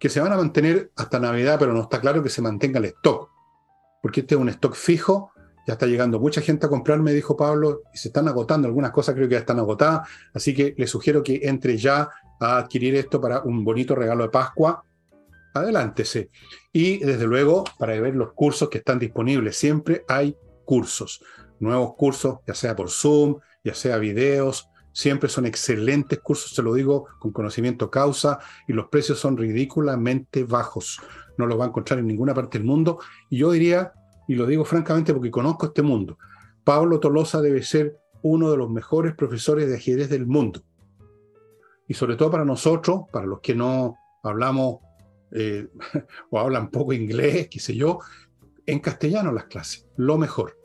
que 0.00 0.08
se 0.08 0.18
van 0.18 0.32
a 0.32 0.36
mantener 0.36 0.90
hasta 0.96 1.20
Navidad, 1.20 1.60
pero 1.60 1.72
no 1.72 1.82
está 1.82 2.00
claro 2.00 2.20
que 2.20 2.28
se 2.28 2.42
mantenga 2.42 2.80
el 2.80 2.86
stock, 2.86 3.30
porque 4.02 4.22
este 4.22 4.34
es 4.34 4.40
un 4.40 4.48
stock 4.48 4.74
fijo 4.74 5.30
ya 5.64 5.74
está 5.74 5.86
llegando 5.86 6.18
mucha 6.18 6.40
gente 6.40 6.66
a 6.66 6.68
comprar, 6.68 6.98
me 6.98 7.12
dijo 7.12 7.36
Pablo, 7.36 7.82
y 7.94 7.98
se 7.98 8.08
están 8.08 8.26
agotando, 8.26 8.66
algunas 8.66 8.90
cosas 8.90 9.14
creo 9.14 9.28
que 9.28 9.34
ya 9.34 9.40
están 9.40 9.60
agotadas, 9.60 10.08
así 10.34 10.54
que 10.54 10.74
le 10.76 10.88
sugiero 10.88 11.22
que 11.22 11.40
entre 11.44 11.76
ya 11.76 12.08
a 12.40 12.58
adquirir 12.58 12.96
esto 12.96 13.20
para 13.20 13.42
un 13.42 13.64
bonito 13.64 13.94
regalo 13.94 14.24
de 14.24 14.30
Pascua. 14.30 14.84
Adelántese. 15.54 16.30
Y 16.72 16.98
desde 16.98 17.26
luego, 17.26 17.62
para 17.78 17.98
ver 18.00 18.16
los 18.16 18.32
cursos 18.32 18.68
que 18.68 18.78
están 18.78 18.98
disponibles, 18.98 19.56
siempre 19.56 20.04
hay 20.08 20.36
cursos, 20.64 21.22
nuevos 21.60 21.94
cursos, 21.94 22.38
ya 22.44 22.54
sea 22.54 22.74
por 22.74 22.90
Zoom, 22.90 23.38
ya 23.64 23.74
sea 23.74 23.98
videos, 23.98 24.68
siempre 24.96 25.28
son 25.28 25.44
excelentes 25.44 26.20
cursos, 26.20 26.54
se 26.54 26.62
lo 26.62 26.72
digo 26.72 27.06
con 27.18 27.30
conocimiento 27.30 27.90
causa, 27.90 28.38
y 28.66 28.72
los 28.72 28.88
precios 28.88 29.18
son 29.18 29.36
ridículamente 29.36 30.44
bajos. 30.44 31.02
No 31.36 31.44
los 31.44 31.60
va 31.60 31.64
a 31.64 31.68
encontrar 31.68 31.98
en 31.98 32.06
ninguna 32.06 32.32
parte 32.32 32.56
del 32.56 32.66
mundo. 32.66 32.98
Y 33.28 33.36
yo 33.36 33.50
diría, 33.50 33.92
y 34.26 34.36
lo 34.36 34.46
digo 34.46 34.64
francamente 34.64 35.12
porque 35.12 35.30
conozco 35.30 35.66
este 35.66 35.82
mundo. 35.82 36.16
Pablo 36.64 36.98
Tolosa 36.98 37.42
debe 37.42 37.62
ser 37.62 37.98
uno 38.22 38.50
de 38.50 38.56
los 38.56 38.70
mejores 38.70 39.14
profesores 39.14 39.68
de 39.68 39.76
ajedrez 39.76 40.08
del 40.08 40.26
mundo. 40.26 40.62
Y 41.86 41.92
sobre 41.92 42.16
todo 42.16 42.30
para 42.30 42.46
nosotros, 42.46 43.02
para 43.12 43.26
los 43.26 43.40
que 43.40 43.54
no 43.54 43.96
hablamos 44.22 44.78
eh, 45.30 45.68
o 46.30 46.40
hablan 46.40 46.70
poco 46.70 46.94
inglés, 46.94 47.48
qué 47.50 47.60
sé 47.60 47.76
yo, 47.76 47.98
en 48.64 48.78
castellano 48.78 49.30
las 49.30 49.44
clases, 49.44 49.86
lo 49.96 50.16
mejor. 50.16 50.56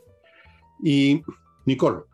Y 0.82 1.20
Nicole, 1.66 2.04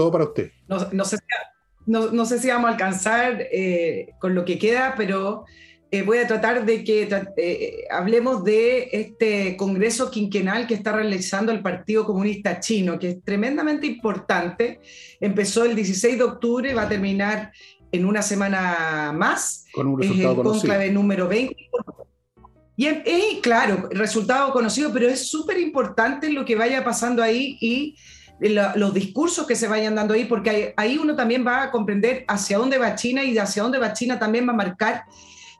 todo 0.00 0.10
para 0.10 0.24
usted. 0.24 0.50
No, 0.66 2.24
sé, 2.24 2.38
si, 2.38 2.48
vamos 2.48 2.70
a 2.70 2.72
alcanzar 2.72 3.38
eh, 3.52 4.14
con 4.18 4.34
lo 4.34 4.46
que 4.46 4.58
queda, 4.58 4.94
pero 4.96 5.44
eh, 5.90 6.00
voy 6.00 6.16
a 6.18 6.26
tratar 6.26 6.64
de 6.64 6.82
que 6.84 7.06
eh, 7.36 7.84
hablemos 7.90 8.42
de 8.42 8.88
este 8.92 9.58
congreso 9.58 10.10
quinquenal 10.10 10.66
que 10.66 10.72
está 10.72 10.92
realizando 10.92 11.52
el 11.52 11.60
Partido 11.60 12.06
Comunista 12.06 12.60
Chino, 12.60 12.98
que 12.98 13.10
es 13.10 13.22
tremendamente 13.22 13.86
importante. 13.86 14.80
Empezó 15.20 15.66
el 15.66 15.76
16 15.76 16.16
de 16.16 16.24
octubre, 16.24 16.72
va 16.72 16.82
a 16.82 16.88
terminar 16.88 17.52
en 17.92 18.06
una 18.06 18.22
semana 18.22 19.12
más. 19.14 19.66
Con 19.74 19.86
un 19.88 20.00
resultado 20.00 20.32
es 20.32 20.38
el 20.38 20.44
conclave 20.44 20.90
número 20.90 21.28
20. 21.28 21.56
Y 22.76 22.86
es, 22.86 23.40
claro, 23.42 23.90
resultado 23.90 24.50
conocido, 24.52 24.90
pero 24.94 25.06
es 25.06 25.28
súper 25.28 25.60
importante 25.60 26.30
lo 26.30 26.46
que 26.46 26.56
vaya 26.56 26.82
pasando 26.82 27.22
ahí 27.22 27.58
y 27.60 27.96
los 28.40 28.94
discursos 28.94 29.46
que 29.46 29.54
se 29.54 29.68
vayan 29.68 29.94
dando 29.94 30.14
ahí, 30.14 30.24
porque 30.24 30.74
ahí 30.76 30.98
uno 30.98 31.14
también 31.14 31.46
va 31.46 31.64
a 31.64 31.70
comprender 31.70 32.24
hacia 32.26 32.58
dónde 32.58 32.78
va 32.78 32.94
China 32.94 33.22
y 33.22 33.36
hacia 33.36 33.62
dónde 33.62 33.78
va 33.78 33.92
China 33.92 34.18
también 34.18 34.48
va 34.48 34.52
a 34.52 34.56
marcar 34.56 35.04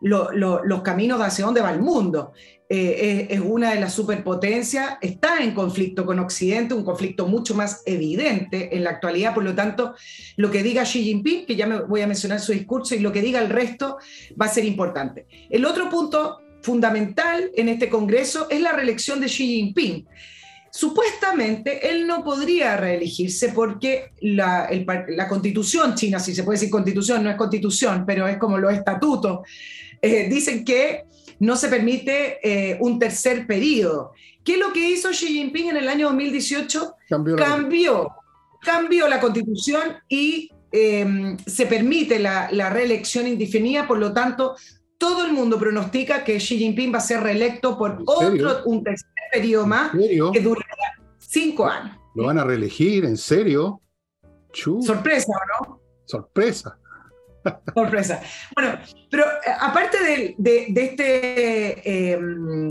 los 0.01 0.83
caminos 0.83 1.19
de 1.19 1.27
hacia 1.27 1.45
dónde 1.45 1.61
va 1.61 1.73
el 1.73 1.81
mundo. 1.81 2.33
Eh, 2.73 3.27
es, 3.31 3.41
una 3.41 3.75
de 3.75 3.81
las 3.81 3.93
superpotencias, 3.93 4.97
está 5.01 5.39
en 5.39 5.55
conflicto 5.55 6.07
con 6.07 6.21
Occidente, 6.21 6.73
un 6.73 6.85
conflicto 6.85 7.27
mucho 7.27 7.53
más 7.53 7.83
evidente 7.85 8.77
en 8.77 8.85
la 8.85 8.91
actualidad, 8.91 9.35
por 9.35 9.43
lo 9.43 9.57
tanto, 9.57 9.95
lo 10.37 10.53
que 10.53 10.63
diga 10.63 10.85
Xi 10.85 11.03
Jinping, 11.03 11.47
que 11.47 11.57
ya 11.57 11.67
me 11.67 11.81
voy 11.81 12.03
a 12.03 12.07
mencionar 12.07 12.39
su 12.39 12.53
discurso, 12.53 12.95
y 12.95 13.01
lo 13.01 13.11
que 13.11 13.23
diga 13.23 13.41
el 13.41 13.49
resto 13.49 13.99
va 14.41 14.47
a 14.47 14.51
ser 14.51 14.65
importante. 14.65 15.27
El 15.51 15.67
otro 15.67 15.91
punto 15.91 16.39
fundamental 16.63 17.51
en 17.57 17.69
este 17.69 17.89
Congreso 17.89 18.47
es 18.49 18.61
la 18.61 18.71
reelección 18.71 19.21
de 19.21 19.27
Xi 19.27 19.47
Jinping. 19.47 20.07
Supuestamente 20.73 21.91
él 21.91 22.07
no 22.07 22.23
podría 22.23 22.77
reelegirse 22.77 23.49
porque 23.51 24.13
la, 24.21 24.69
constitución 25.29 25.95
china, 25.95 26.21
si 26.21 26.35
se 26.35 26.45
puede 26.45 26.59
decir 26.59 26.71
constitución, 26.71 27.25
no 27.25 27.31
es 27.31 27.37
constitución, 27.37 28.05
pero 28.07 28.29
es 28.29 28.39
como 28.39 28.57
los 28.57 28.73
estatutos, 28.73 29.41
eh, 30.01 30.29
dicen 30.29 30.65
que 30.65 31.05
no 31.41 31.57
se 31.57 31.69
permite 31.69 32.39
eh, 32.43 32.79
un 32.81 32.99
tercer 32.99 33.47
periodo. 33.47 34.13
¿Qué 34.45 34.55
es 34.55 34.59
lo 34.61 34.73
que 34.73 34.91
hizo 34.91 35.11
Xi 35.11 35.27
Jinping 35.27 35.71
en 35.71 35.77
el 35.77 35.89
año 35.89 36.07
2018? 36.07 36.95
Cambió, 37.09 37.37
cambió, 37.37 38.09
cambió 38.63 39.09
la 39.09 39.21
constitución 39.21 39.97
y 40.09 40.51
em, 40.71 41.37
se 41.45 41.67
permite 41.67 42.19
la, 42.21 42.49
reelección 42.71 43.27
indefinida, 43.27 43.89
por 43.89 43.99
lo 43.99 44.13
tanto, 44.13 44.55
todo 44.97 45.25
el 45.25 45.33
mundo 45.33 45.59
pronostica 45.59 46.23
que 46.23 46.39
Xi 46.39 46.59
Jinping 46.59 46.95
va 46.95 46.99
a 46.99 47.03
ser 47.03 47.21
reelecto 47.21 47.77
por 47.77 48.03
otro, 48.07 48.63
un 48.67 48.85
tercer 48.85 49.09
periodo 49.33 49.67
más 49.67 49.93
que 49.93 50.41
durará 50.41 50.67
cinco 51.19 51.67
años. 51.67 51.97
¿Lo 52.15 52.27
van 52.27 52.39
a 52.39 52.45
reelegir? 52.45 53.05
¿En 53.05 53.17
serio? 53.17 53.81
Sorpresa, 54.53 55.33
¿no? 55.61 55.81
Sorpresa. 56.05 56.77
Sorpresa. 57.75 58.23
Bueno, 58.55 58.79
pero 59.11 59.25
eh, 59.25 59.51
aparte 59.61 59.99
de, 60.37 60.73
este, 60.75 62.13
em, 62.13 62.69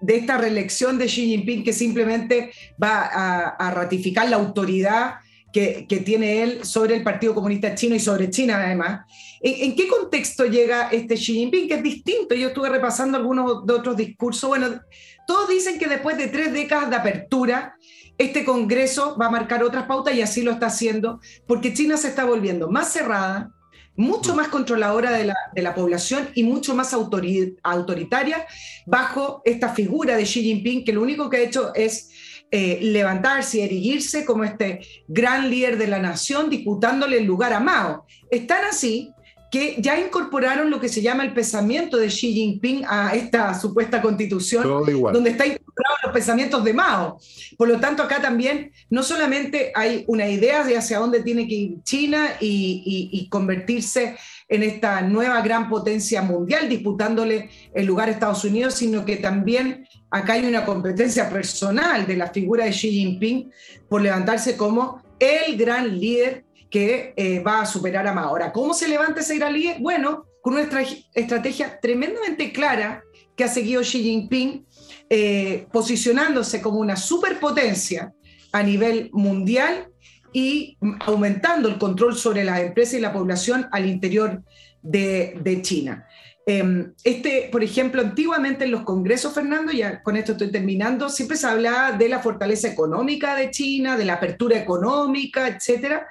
de 0.00 0.16
esta 0.16 0.38
reelección 0.38 0.98
de 0.98 1.06
Xi 1.06 1.26
Jinping 1.26 1.62
que 1.62 1.72
simplemente 1.72 2.50
va 2.82 3.54
a, 3.58 3.70
ratificar 3.70 4.28
la 4.28 4.36
autoridad 4.36 5.16
que, 5.52 5.86
tiene 6.04 6.42
él 6.42 6.64
sobre 6.64 6.96
el 6.96 7.02
Partido 7.02 7.34
Comunista 7.34 7.74
Chino 7.74 7.94
y 7.94 8.00
sobre 8.00 8.30
China 8.30 8.62
además, 8.64 9.06
¿en, 9.40 9.74
qué 9.76 9.88
contexto 9.88 10.44
llega 10.46 10.88
este 10.88 11.14
Xi 11.14 11.34
Jinping 11.34 11.68
que 11.68 11.74
es 11.74 11.82
distinto? 11.82 12.34
Yo 12.34 12.48
estuve 12.48 12.68
repasando 12.68 13.16
algunos 13.16 13.64
de 13.66 13.72
otros 13.72 13.96
discursos. 13.96 14.48
Bueno, 14.48 14.80
todos 15.28 15.46
dicen 15.46 15.78
que 15.78 15.88
después 15.88 16.16
de 16.16 16.28
tres 16.28 16.54
décadas 16.54 16.88
de 16.88 16.96
apertura, 16.96 17.76
este 18.16 18.46
Congreso 18.46 19.14
va 19.20 19.26
a 19.26 19.30
marcar 19.30 19.62
otras 19.62 19.84
pautas 19.84 20.14
y 20.14 20.22
así 20.22 20.40
lo 20.40 20.52
está 20.52 20.68
haciendo, 20.68 21.20
porque 21.46 21.74
China 21.74 21.98
se 21.98 22.08
está 22.08 22.24
volviendo 22.24 22.70
más 22.70 22.90
cerrada, 22.90 23.50
mucho 23.94 24.34
más 24.34 24.48
controladora 24.48 25.10
de 25.12 25.26
la, 25.62 25.74
población 25.74 26.30
y 26.34 26.44
mucho 26.44 26.74
más 26.74 26.94
autoritaria 26.94 28.46
bajo 28.86 29.42
esta 29.44 29.68
figura 29.68 30.16
de 30.16 30.24
Xi 30.24 30.40
Jinping, 30.40 30.82
que 30.82 30.94
lo 30.94 31.02
único 31.02 31.28
que 31.28 31.36
ha 31.36 31.40
hecho 31.40 31.74
es 31.74 32.08
eh, 32.50 32.78
levantarse 32.80 33.58
y 33.58 33.60
erigirse 33.60 34.24
como 34.24 34.44
este 34.44 34.80
gran 35.08 35.50
líder 35.50 35.76
de 35.76 35.88
la 35.88 35.98
nación, 35.98 36.48
disputándole 36.48 37.18
el 37.18 37.26
lugar 37.26 37.52
a 37.52 37.60
Mao. 37.60 38.06
Están 38.30 38.64
así 38.64 39.12
que 39.50 39.76
ya 39.80 39.98
incorporaron 39.98 40.70
lo 40.70 40.78
que 40.78 40.88
se 40.88 41.00
llama 41.00 41.24
el 41.24 41.32
pensamiento 41.32 41.96
de 41.96 42.08
Xi 42.08 42.32
Jinping 42.32 42.84
a 42.86 43.14
esta 43.14 43.58
supuesta 43.58 44.02
constitución, 44.02 44.62
donde 44.64 45.30
está 45.30 45.46
incorporado 45.46 45.96
los 46.04 46.12
pensamientos 46.12 46.62
de 46.64 46.74
Mao. 46.74 47.18
Por 47.56 47.68
lo 47.68 47.80
tanto, 47.80 48.02
acá 48.02 48.20
también 48.20 48.72
no 48.90 49.02
solamente 49.02 49.72
hay 49.74 50.04
una 50.06 50.28
idea 50.28 50.64
de 50.64 50.76
hacia 50.76 50.98
dónde 50.98 51.22
tiene 51.22 51.48
que 51.48 51.54
ir 51.54 51.82
China 51.82 52.28
y, 52.40 53.26
convertirse 53.30 54.16
en 54.48 54.62
esta 54.62 55.02
nueva 55.02 55.40
gran 55.42 55.68
potencia 55.68 56.22
mundial, 56.22 56.68
disputándole 56.68 57.50
el 57.74 57.86
lugar 57.86 58.08
a 58.08 58.12
Estados 58.12 58.44
Unidos, 58.44 58.74
sino 58.74 59.04
que 59.04 59.16
también 59.16 59.86
acá 60.10 60.34
hay 60.34 60.46
una 60.46 60.64
competencia 60.64 61.28
personal 61.28 62.06
de 62.06 62.16
la 62.16 62.28
figura 62.28 62.64
de 62.64 62.70
Xi 62.70 62.90
Jinping 62.90 63.50
por 63.88 64.00
levantarse 64.00 64.56
como 64.56 65.02
el 65.18 65.56
gran 65.56 65.98
líder 65.98 66.44
que 66.70 67.14
eh, 67.16 67.40
va 67.40 67.62
a 67.62 67.66
superar 67.66 68.06
a 68.06 68.12
Mao. 68.12 68.28
Ahora, 68.28 68.52
¿cómo 68.52 68.74
se 68.74 68.88
levanta 68.88 69.20
ese 69.20 69.38
líder? 69.50 69.80
Bueno, 69.80 70.26
con 70.42 70.54
una 70.54 70.68
estrategia 71.14 71.78
tremendamente 71.80 72.52
clara 72.52 73.02
que 73.36 73.44
ha 73.44 73.48
seguido 73.48 73.82
Xi 73.82 74.02
Jinping, 74.02 74.66
eh, 75.10 75.66
posicionándose 75.72 76.60
como 76.60 76.78
una 76.80 76.96
superpotencia 76.96 78.12
a 78.52 78.62
nivel 78.62 79.10
mundial 79.12 79.88
y 80.32 80.76
aumentando 81.00 81.68
el 81.68 81.78
control 81.78 82.16
sobre 82.16 82.44
las 82.44 82.60
empresas 82.60 82.94
y 82.94 83.00
la 83.00 83.12
población 83.12 83.68
al 83.72 83.86
interior 83.86 84.42
de, 84.82 85.38
de 85.40 85.62
China. 85.62 86.06
Em, 86.50 86.94
este, 87.04 87.50
por 87.52 87.62
ejemplo, 87.62 88.00
antiguamente 88.00 88.64
en 88.64 88.70
los 88.70 88.82
congresos, 88.82 89.34
Fernando, 89.34 89.70
ya 89.70 90.02
con 90.02 90.16
esto 90.16 90.32
estoy 90.32 90.50
terminando, 90.50 91.10
siempre 91.10 91.36
se 91.36 91.46
hablaba 91.46 91.92
de 91.92 92.08
la 92.08 92.20
fortaleza 92.20 92.68
económica 92.68 93.36
de 93.36 93.50
China, 93.50 93.98
de 93.98 94.06
la 94.06 94.14
apertura 94.14 94.58
económica, 94.58 95.46
etcétera. 95.46 96.06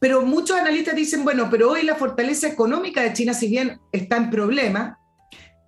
Pero 0.00 0.22
muchos 0.22 0.58
analistas 0.58 0.96
dicen, 0.96 1.24
bueno, 1.24 1.48
pero 1.50 1.70
hoy 1.70 1.82
la 1.82 1.94
fortaleza 1.94 2.48
económica 2.48 3.02
de 3.02 3.12
China, 3.12 3.34
si 3.34 3.48
bien 3.48 3.78
está 3.92 4.16
en 4.16 4.30
problema, 4.30 4.98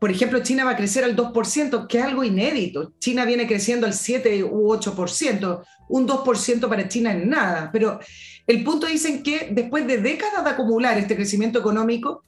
por 0.02 0.10
ejemplo, 0.10 0.42
China 0.42 0.64
va 0.64 0.72
a 0.72 0.76
crecer 0.76 1.04
al 1.04 1.14
2%, 1.14 1.86
que 1.86 1.98
es 1.98 2.04
algo 2.04 2.24
inédito. 2.24 2.92
China 2.98 3.24
viene 3.24 3.46
creciendo 3.46 3.86
al 3.86 3.94
7 3.94 4.42
u 4.42 4.72
8%. 4.72 5.62
Un 5.90 6.08
2% 6.08 6.68
para 6.68 6.88
China 6.88 7.12
es 7.12 7.24
nada. 7.24 7.70
Pero 7.72 8.00
el 8.48 8.64
punto 8.64 8.88
dicen 8.88 9.22
que 9.22 9.50
después 9.52 9.86
de 9.86 9.98
décadas 9.98 10.42
de 10.42 10.50
acumular 10.50 10.98
este 10.98 11.14
crecimiento 11.14 11.60
económico, 11.60 12.24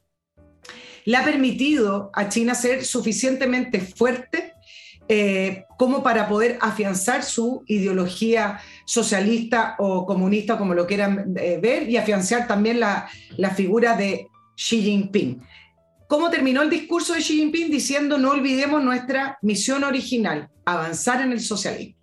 le 1.05 1.17
ha 1.17 1.25
permitido 1.25 2.11
a 2.15 2.29
China 2.29 2.55
ser 2.55 2.85
suficientemente 2.85 3.81
fuerte 3.81 4.54
eh, 5.09 5.65
como 5.79 6.03
para 6.03 6.29
poder 6.29 6.59
afianzar 6.61 7.23
su 7.23 7.63
ideología 7.67 8.61
socialista 8.87 9.77
o 9.79 10.07
comunista, 10.07 10.57
como 10.57 10.75
lo 10.75 10.87
quieran 10.87 11.35
eh, 11.37 11.59
ver, 11.61 11.89
y 11.89 11.97
afianzar 11.97 12.47
también 12.47 12.81
la, 12.81 13.09
la 13.37 13.51
figura 13.51 13.97
de 13.97 14.29
Xi 14.57 14.83
Jinping. 14.83 15.43
¿Cómo 16.09 16.31
terminó 16.31 16.63
el 16.63 16.71
discurso 16.71 17.15
de 17.15 17.21
Xi 17.21 17.37
Jinping 17.37 17.71
diciendo 17.71 18.19
no 18.19 18.31
olvidemos 18.31 18.83
nuestra 18.83 19.39
misión 19.43 19.85
original, 19.85 20.49
avanzar 20.65 21.21
en 21.21 21.33
el 21.33 21.41
socialismo? 21.41 21.97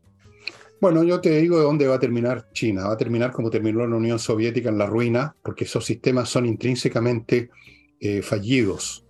Bueno, 0.81 1.03
yo 1.03 1.21
te 1.21 1.39
digo 1.39 1.57
de 1.57 1.63
dónde 1.63 1.85
va 1.87 1.95
a 1.95 1.99
terminar 1.99 2.51
China. 2.53 2.87
Va 2.87 2.93
a 2.93 2.97
terminar 2.97 3.31
como 3.31 3.51
terminó 3.51 3.85
la 3.85 3.95
Unión 3.95 4.17
Soviética 4.17 4.69
en 4.69 4.79
la 4.79 4.87
ruina, 4.87 5.35
porque 5.43 5.65
esos 5.65 5.85
sistemas 5.85 6.27
son 6.27 6.47
intrínsecamente 6.47 7.51
eh, 7.99 8.23
fallidos. 8.23 9.05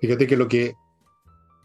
Fíjate 0.00 0.26
que 0.26 0.38
lo 0.38 0.48
que 0.48 0.72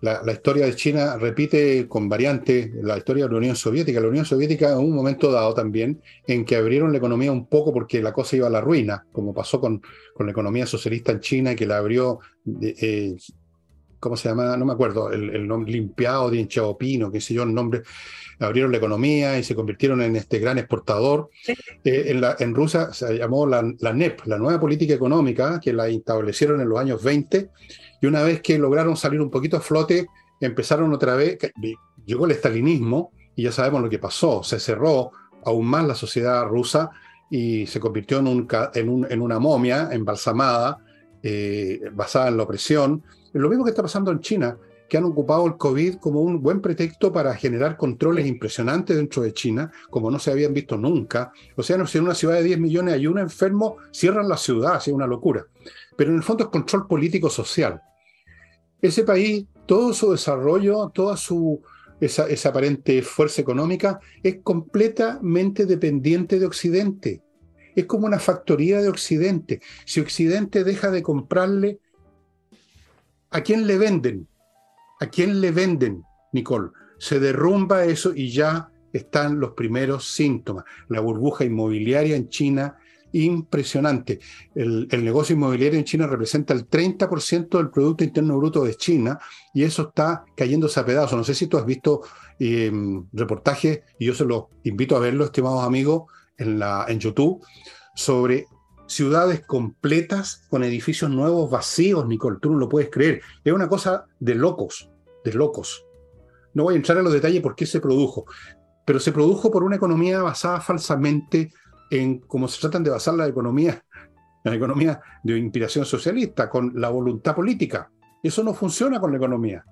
la, 0.02 0.32
historia 0.32 0.66
de 0.66 0.76
China 0.76 1.16
repite 1.18 1.88
con 1.88 2.10
variantes 2.10 2.72
la 2.82 2.98
historia 2.98 3.26
de 3.26 3.32
la 3.32 3.38
Unión 3.38 3.56
Soviética. 3.56 4.00
La 4.00 4.08
Unión 4.08 4.26
Soviética 4.26 4.72
en 4.72 4.80
un 4.80 4.96
momento 4.96 5.32
dado 5.32 5.54
también 5.54 6.02
en 6.26 6.44
que 6.44 6.56
abrieron 6.56 6.92
la 6.92 6.98
economía 6.98 7.32
un 7.32 7.46
poco 7.46 7.72
porque 7.72 8.02
la 8.02 8.12
cosa 8.12 8.36
iba 8.36 8.48
a 8.48 8.50
la 8.50 8.62
ruina, 8.62 9.06
como 9.12 9.32
pasó 9.32 9.60
con, 9.60 9.82
con 10.16 10.26
la 10.26 10.32
economía 10.32 10.66
socialista 10.66 11.12
en 11.12 11.20
China, 11.20 11.56
que 11.56 11.68
la 11.68 11.78
abrió, 11.78 12.20
eh, 12.62 13.16
¿cómo 14.00 14.18
se 14.18 14.30
llama? 14.30 14.58
No 14.58 14.66
me 14.66 14.74
acuerdo, 14.74 15.12
el, 15.12 15.48
nombre 15.48 15.72
limpiado 15.72 16.32
de 16.32 16.48
Xiaopino, 16.50 17.12
qué 17.12 17.22
sé 17.22 17.36
yo, 17.36 17.44
el 17.44 17.54
nombre. 17.54 17.84
Abrieron 18.40 18.72
la 18.72 18.80
economía 18.80 19.38
y 19.38 19.44
se 19.44 19.54
convirtieron 19.54 20.02
en 20.02 20.16
este 20.16 20.40
gran 20.40 20.58
exportador. 20.58 21.30
Eh, 21.84 22.06
en, 22.08 22.22
la, 22.22 22.36
en, 22.40 22.56
Rusia 22.56 22.92
se 22.92 23.20
llamó 23.20 23.46
la, 23.46 23.72
la 23.78 23.94
NEP, 23.94 24.26
la 24.26 24.40
nueva 24.40 24.60
política 24.60 24.96
económica, 24.96 25.60
que 25.60 25.74
la 25.74 25.88
establecieron 25.88 26.60
en 26.60 26.68
los 26.68 26.80
años 26.80 27.04
20 27.04 27.52
y 28.02 28.08
una 28.08 28.24
vez 28.24 28.42
que 28.42 28.58
lograron 28.58 28.98
salir 28.98 29.22
un 29.22 29.30
poquito 29.30 29.58
a 29.58 29.62
flote, 29.62 30.08
empezaron 30.40 30.92
otra 30.92 31.16
vez, 31.16 31.38
llegó 32.04 32.26
el 32.26 32.32
estalinismo 32.32 33.12
y 33.36 33.44
ya 33.44 33.52
sabemos 33.52 33.82
lo 33.82 33.90
que 33.90 34.00
pasó, 34.00 34.44
se 34.44 34.60
cerró 34.60 35.12
aún 35.46 35.68
más 35.68 35.88
la 35.88 35.96
sociedad 35.96 36.44
rusa 36.46 36.90
y 37.30 37.66
se 37.68 37.80
convirtió 37.80 38.20
en, 38.20 38.28
un, 38.28 39.08
en, 39.10 39.22
una 39.22 39.40
momia 39.40 39.90
embalsamada, 39.92 40.80
eh, 41.24 41.80
basada 41.94 42.28
en 42.28 42.38
la 42.38 42.44
opresión. 42.44 43.04
Lo 43.34 43.48
mismo 43.50 43.64
que 43.64 43.70
está 43.70 43.84
pasando 43.84 44.12
en 44.12 44.20
China, 44.20 44.58
que 44.90 44.98
han 44.98 45.06
ocupado 45.06 45.46
el 45.46 45.56
COVID 45.56 45.96
como 45.96 46.22
un 46.22 46.42
buen 46.42 46.60
pretexto 46.60 47.14
para 47.14 47.34
generar 47.36 47.78
controles 47.78 48.28
impresionantes 48.28 48.98
dentro 48.98 49.22
de 49.22 49.34
China, 49.34 49.72
como 49.90 50.12
no 50.12 50.20
se 50.20 50.32
habían 50.32 50.54
visto 50.54 50.76
nunca. 50.76 51.32
O 51.56 51.64
sea, 51.64 51.86
si 51.86 51.98
en 52.00 52.04
una 52.04 52.16
ciudad 52.16 52.36
de 52.36 52.44
10 52.44 52.60
millones 52.60 52.96
hay 52.96 53.08
un 53.08 53.20
enfermo, 53.20 53.78
cierran 53.92 54.28
la 54.28 54.36
ciudad, 54.36 54.78
es 54.78 54.88
una 54.90 55.08
locura. 55.08 55.46
Pero 55.96 56.10
en 56.10 56.18
el 56.18 56.24
fondo 56.24 56.44
es 56.44 56.50
control 56.50 56.88
político 56.88 57.30
social 57.30 57.82
ese 58.82 59.04
país, 59.04 59.46
todo 59.66 59.94
su 59.94 60.12
desarrollo, 60.12 60.90
toda 60.90 61.16
su 61.18 61.62
esa, 62.02 62.50
aparente 62.50 63.02
fuerza 63.04 63.42
económica 63.42 64.00
es 64.24 64.40
completamente 64.44 65.66
dependiente 65.66 66.40
de 66.40 66.46
Occidente. 66.46 67.22
es 67.74 67.86
como 67.86 68.06
una 68.06 68.20
factoría 68.20 68.82
de 68.82 68.90
Occidente. 68.90 69.62
Si 69.86 70.02
Occidente 70.02 70.66
deja 70.66 70.92
de 70.92 71.02
comprarle, 71.02 71.80
¿a 73.30 73.42
quién 73.42 73.66
le 73.66 73.78
venden? 73.78 74.28
¿A 75.00 75.08
quién 75.08 75.40
le 75.40 75.52
venden, 75.52 76.04
Nicole? 76.34 76.72
Se 76.98 77.20
derrumba 77.20 77.86
eso 77.86 78.14
y 78.14 78.30
ya 78.30 78.70
están 78.92 79.40
los 79.40 79.52
primeros 79.52 80.14
síntomas. 80.14 80.66
La 80.90 81.00
burbuja 81.00 81.46
inmobiliaria 81.46 82.18
en 82.18 82.28
China, 82.28 82.78
impresionante. 83.14 84.20
El, 84.56 84.88
negocio 85.04 85.36
inmobiliario 85.36 85.80
en 85.80 85.86
China 85.86 86.08
representa 86.08 86.54
el 86.54 86.70
30% 86.70 87.58
del 87.58 87.70
Producto 87.70 88.04
Interno 88.04 88.38
Bruto 88.38 88.64
de 88.64 88.76
China 88.76 89.20
y 89.54 89.64
eso 89.64 89.90
está 89.90 90.24
cayéndose 90.36 90.80
a 90.80 90.86
pedazos. 90.86 91.18
No 91.18 91.24
sé 91.24 91.34
si 91.34 91.48
tú 91.48 91.58
has 91.58 91.66
visto 91.66 92.02
em, 92.40 93.06
reportajes, 93.14 93.82
y 94.00 94.06
yo 94.06 94.14
se 94.14 94.26
los 94.26 94.46
invito 94.64 94.96
a 94.96 95.00
verlo, 95.00 95.26
estimados 95.26 95.64
amigos, 95.64 96.04
en, 96.38 97.00
YouTube, 97.00 97.46
sobre 97.96 98.48
ciudades 98.88 99.46
completas 99.46 100.46
con 100.50 100.64
edificios 100.64 101.10
nuevos 101.10 101.50
vacíos, 101.50 102.08
Nicole. 102.08 102.40
Tú 102.42 102.52
no 102.52 102.58
lo 102.58 102.70
puedes 102.70 102.90
creer. 102.90 103.22
Es 103.44 103.54
una 103.54 103.70
cosa 103.70 104.06
de 104.20 104.36
locos, 104.36 104.90
de 105.24 105.34
locos. 105.34 105.86
No 106.54 106.64
voy 106.64 106.74
a 106.74 106.78
entrar 106.78 106.98
en 106.98 107.06
los 107.06 107.14
detalles 107.14 107.42
por 107.42 107.56
qué 107.56 107.66
se 107.66 107.80
produjo, 107.80 108.26
pero 108.86 109.00
se 109.00 109.12
produjo 109.12 109.52
por 109.52 109.64
una 109.64 109.78
economía 109.78 110.22
basada 110.22 110.60
falsamente 110.60 111.54
en 111.92 112.20
cómo 112.20 112.48
se 112.48 112.62
tratan 112.62 112.84
de 112.84 112.90
basar 112.90 113.14
la 113.14 113.28
economía, 113.28 113.84
la 114.44 114.56
economía 114.56 115.00
de 115.24 115.38
inspiración 115.38 115.86
socialista, 115.86 116.50
con 116.50 116.72
la 116.76 116.90
voluntad 116.90 117.36
política. 117.36 117.92
Eso 118.24 118.44
no 118.44 118.54
funciona 118.54 119.00
con 119.00 119.12
la 119.12 119.18
economía. 119.18 119.64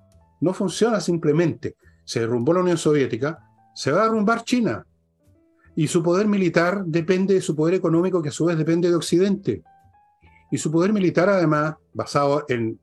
No 0.42 0.54
funciona 0.54 1.00
simplemente. 1.00 1.78
Se 2.04 2.20
derrumbó 2.20 2.54
la 2.54 2.60
Unión 2.60 2.78
Soviética, 2.78 3.40
se 3.74 3.92
va 3.92 4.02
a 4.02 4.04
derrumbar 4.04 4.44
China. 4.44 4.86
Y 5.76 5.88
su 5.88 6.04
poder 6.04 6.28
militar 6.28 6.84
depende 6.86 7.36
de 7.36 7.42
su 7.42 7.56
poder 7.56 7.76
económico, 7.76 8.22
que 8.22 8.30
a 8.30 8.34
su 8.34 8.46
vez 8.46 8.58
depende 8.58 8.90
de 8.90 8.96
Occidente. 8.96 9.64
Y 10.52 10.58
su 10.58 10.72
poder 10.72 10.92
militar, 10.92 11.30
además, 11.30 11.76
basado 11.94 12.44
en 12.50 12.80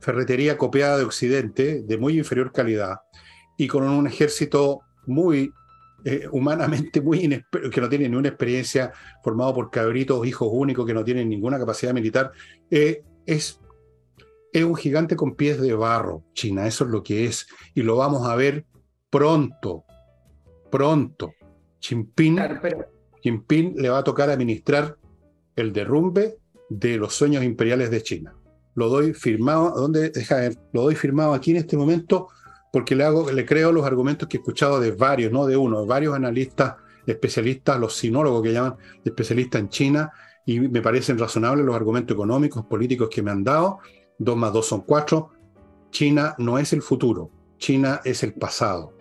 ferretería 0.00 0.56
copiada 0.56 0.96
de 0.96 1.04
Occidente, 1.04 1.82
de 1.82 1.98
muy 1.98 2.16
inferior 2.16 2.52
calidad, 2.52 3.00
y 3.58 3.68
con 3.68 3.84
un 3.84 4.06
ejército 4.06 4.80
muy 5.06 5.52
eh, 6.04 6.28
humanamente 6.30 7.00
muy 7.00 7.24
inexperto, 7.24 7.70
que 7.70 7.80
no 7.80 7.88
tiene 7.88 8.08
ni 8.08 8.16
una 8.16 8.28
experiencia, 8.28 8.92
formado 9.22 9.54
por 9.54 9.70
cabritos, 9.70 10.26
hijos 10.26 10.48
únicos, 10.52 10.86
que 10.86 10.92
no 10.92 11.02
tienen 11.02 11.28
ninguna 11.28 11.58
capacidad 11.58 11.94
militar, 11.94 12.30
eh, 12.70 13.02
es, 13.24 13.60
es 14.52 14.64
un 14.64 14.76
gigante 14.76 15.16
con 15.16 15.34
pies 15.34 15.60
de 15.60 15.74
barro, 15.74 16.22
China, 16.34 16.66
eso 16.66 16.84
es 16.84 16.90
lo 16.90 17.02
que 17.02 17.24
es, 17.24 17.46
y 17.74 17.82
lo 17.82 17.96
vamos 17.96 18.28
a 18.28 18.36
ver 18.36 18.66
pronto, 19.08 19.84
pronto. 20.70 21.32
Jinping, 21.80 22.38
Jinping 23.22 23.74
le 23.76 23.88
va 23.88 23.98
a 23.98 24.04
tocar 24.04 24.28
administrar 24.30 24.96
el 25.56 25.72
derrumbe 25.72 26.38
de 26.68 26.96
los 26.96 27.14
sueños 27.14 27.44
imperiales 27.44 27.90
de 27.90 28.02
China. 28.02 28.34
Lo 28.74 28.88
doy 28.88 29.14
firmado, 29.14 29.70
¿dónde? 29.70 30.10
Deja 30.10 30.50
Lo 30.72 30.82
doy 30.82 30.96
firmado 30.96 31.32
aquí 31.32 31.52
en 31.52 31.58
este 31.58 31.76
momento 31.76 32.28
porque 32.74 32.96
le, 32.96 33.46
creo 33.46 33.70
los 33.70 33.86
argumentos 33.86 34.26
que 34.26 34.36
he 34.36 34.40
escuchado 34.40 34.80
de 34.80 34.90
varios, 34.90 35.30
no 35.30 35.46
de 35.46 35.56
uno, 35.56 35.82
de 35.82 35.86
varios 35.86 36.12
analistas, 36.12 36.74
especialistas, 37.06 37.78
los 37.78 37.94
sinólogos 37.96 38.42
que 38.42 38.52
llaman 38.52 38.74
especialistas 39.04 39.60
en 39.60 39.68
China, 39.68 40.12
y 40.44 40.58
me 40.58 40.82
parecen 40.82 41.16
razonables 41.16 41.64
los 41.64 41.76
argumentos 41.76 42.12
económicos, 42.16 42.66
políticos 42.66 43.08
que 43.12 43.22
me 43.22 43.30
han 43.30 43.44
dado. 43.44 43.78
Dos 44.18 44.36
más 44.36 44.52
dos 44.52 44.66
son 44.66 44.80
cuatro. 44.80 45.30
China 45.92 46.34
no 46.38 46.58
es 46.58 46.72
el 46.72 46.82
futuro, 46.82 47.30
China 47.58 48.00
es 48.04 48.24
el 48.24 48.34
pasado. 48.34 48.92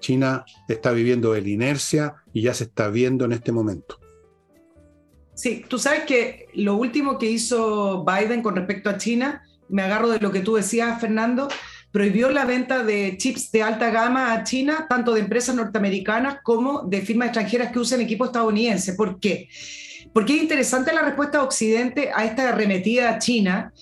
China 0.00 0.44
está 0.68 0.92
viviendo 0.92 1.32
de 1.32 1.40
la 1.40 1.48
inercia 1.48 2.16
y 2.34 2.42
ya 2.42 2.52
se 2.52 2.64
está 2.64 2.90
viendo 2.90 3.24
en 3.24 3.32
este 3.32 3.50
momento. 3.50 3.98
Sí, 5.32 5.64
tú 5.66 5.78
sabes 5.78 6.04
que 6.04 6.48
lo 6.52 6.76
último 6.76 7.16
que 7.16 7.30
hizo 7.30 8.04
Biden 8.04 8.42
con 8.42 8.56
respecto 8.56 8.90
a 8.90 8.98
China, 8.98 9.42
me 9.70 9.80
agarro 9.80 10.10
de 10.10 10.18
lo 10.18 10.30
que 10.32 10.40
tú 10.40 10.56
decías, 10.56 11.00
Fernando, 11.00 11.48
prohibió 11.92 12.30
la 12.30 12.46
venta 12.46 12.82
de 12.82 13.16
chips 13.18 13.52
de 13.52 13.62
alta 13.62 13.90
gama 13.90 14.32
a 14.32 14.42
China, 14.44 14.86
tanto 14.88 15.12
de 15.12 15.20
empresas 15.20 15.54
norteamericanas 15.54 16.38
como 16.42 16.82
de 16.82 17.02
firmas 17.02 17.28
extranjeras 17.28 17.70
que 17.70 17.78
usen 17.78 18.00
equipo 18.00 18.24
estadounidense. 18.24 18.94
¿Por 18.94 19.20
qué? 19.20 19.48
Porque 20.12 20.34
es 20.34 20.42
interesante 20.42 20.92
la 20.92 21.02
respuesta 21.02 21.38
de 21.38 21.44
Occidente 21.44 22.10
a 22.14 22.24
esta 22.24 22.48
arremetida 22.48 23.10
a 23.10 23.18
China. 23.18 23.72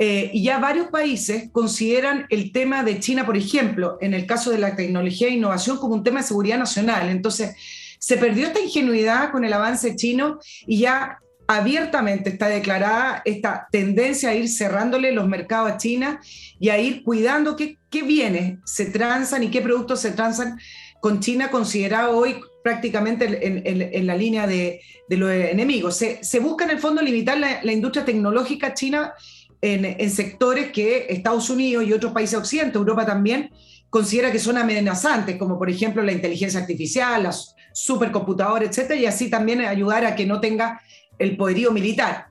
Eh, 0.00 0.30
y 0.32 0.44
ya 0.44 0.58
varios 0.58 0.86
países 0.88 1.50
consideran 1.50 2.26
el 2.30 2.52
tema 2.52 2.84
de 2.84 3.00
China, 3.00 3.26
por 3.26 3.36
ejemplo, 3.36 3.98
en 4.00 4.14
el 4.14 4.26
caso 4.26 4.50
de 4.50 4.58
la 4.58 4.76
tecnología 4.76 5.26
e 5.26 5.32
innovación, 5.32 5.76
como 5.76 5.94
un 5.94 6.04
tema 6.04 6.20
de 6.20 6.26
seguridad 6.26 6.58
nacional. 6.58 7.08
Entonces, 7.08 7.54
se 7.98 8.16
perdió 8.16 8.46
esta 8.46 8.60
ingenuidad 8.60 9.32
con 9.32 9.44
el 9.44 9.52
avance 9.52 9.96
chino 9.96 10.38
y 10.66 10.78
ya 10.78 11.18
abiertamente 11.48 12.28
está 12.28 12.48
declarada 12.48 13.22
esta 13.24 13.68
tendencia 13.72 14.30
a 14.30 14.34
ir 14.34 14.48
cerrándole 14.48 15.12
los 15.12 15.26
mercados 15.26 15.72
a 15.72 15.76
China 15.78 16.20
y 16.60 16.68
a 16.68 16.78
ir 16.78 17.02
cuidando 17.02 17.56
qué, 17.56 17.78
qué 17.90 18.02
bienes 18.02 18.58
se 18.64 18.86
transan 18.86 19.42
y 19.42 19.50
qué 19.50 19.62
productos 19.62 20.00
se 20.00 20.12
transan 20.12 20.58
con 21.00 21.20
China, 21.20 21.50
considerado 21.50 22.16
hoy 22.16 22.36
prácticamente 22.62 23.24
en, 23.46 24.06
la 24.06 24.14
línea 24.14 24.46
de, 24.46 24.82
los 25.08 25.30
enemigos. 25.30 25.96
Se, 25.96 26.38
busca 26.38 26.66
en 26.66 26.72
el 26.72 26.80
fondo 26.80 27.00
limitar 27.00 27.38
la, 27.38 27.72
industria 27.72 28.04
tecnológica 28.04 28.74
china 28.74 29.14
en, 29.62 30.10
sectores 30.10 30.70
que 30.70 31.06
Estados 31.08 31.48
Unidos 31.48 31.86
y 31.86 31.94
otros 31.94 32.12
países 32.12 32.38
occidentales, 32.38 32.76
Europa 32.76 33.06
también, 33.06 33.50
considera 33.88 34.30
que 34.30 34.38
son 34.38 34.58
amenazantes, 34.58 35.36
como 35.36 35.56
por 35.58 35.70
ejemplo 35.70 36.02
la 36.02 36.12
inteligencia 36.12 36.60
artificial, 36.60 37.22
las 37.22 37.54
supercomputadoras, 37.72 38.68
etcétera, 38.68 39.00
y 39.00 39.06
así 39.06 39.30
también 39.30 39.62
ayudar 39.62 40.04
a 40.04 40.14
que 40.14 40.26
no 40.26 40.40
tenga 40.40 40.82
el 41.18 41.36
poderío 41.36 41.72
militar. 41.72 42.28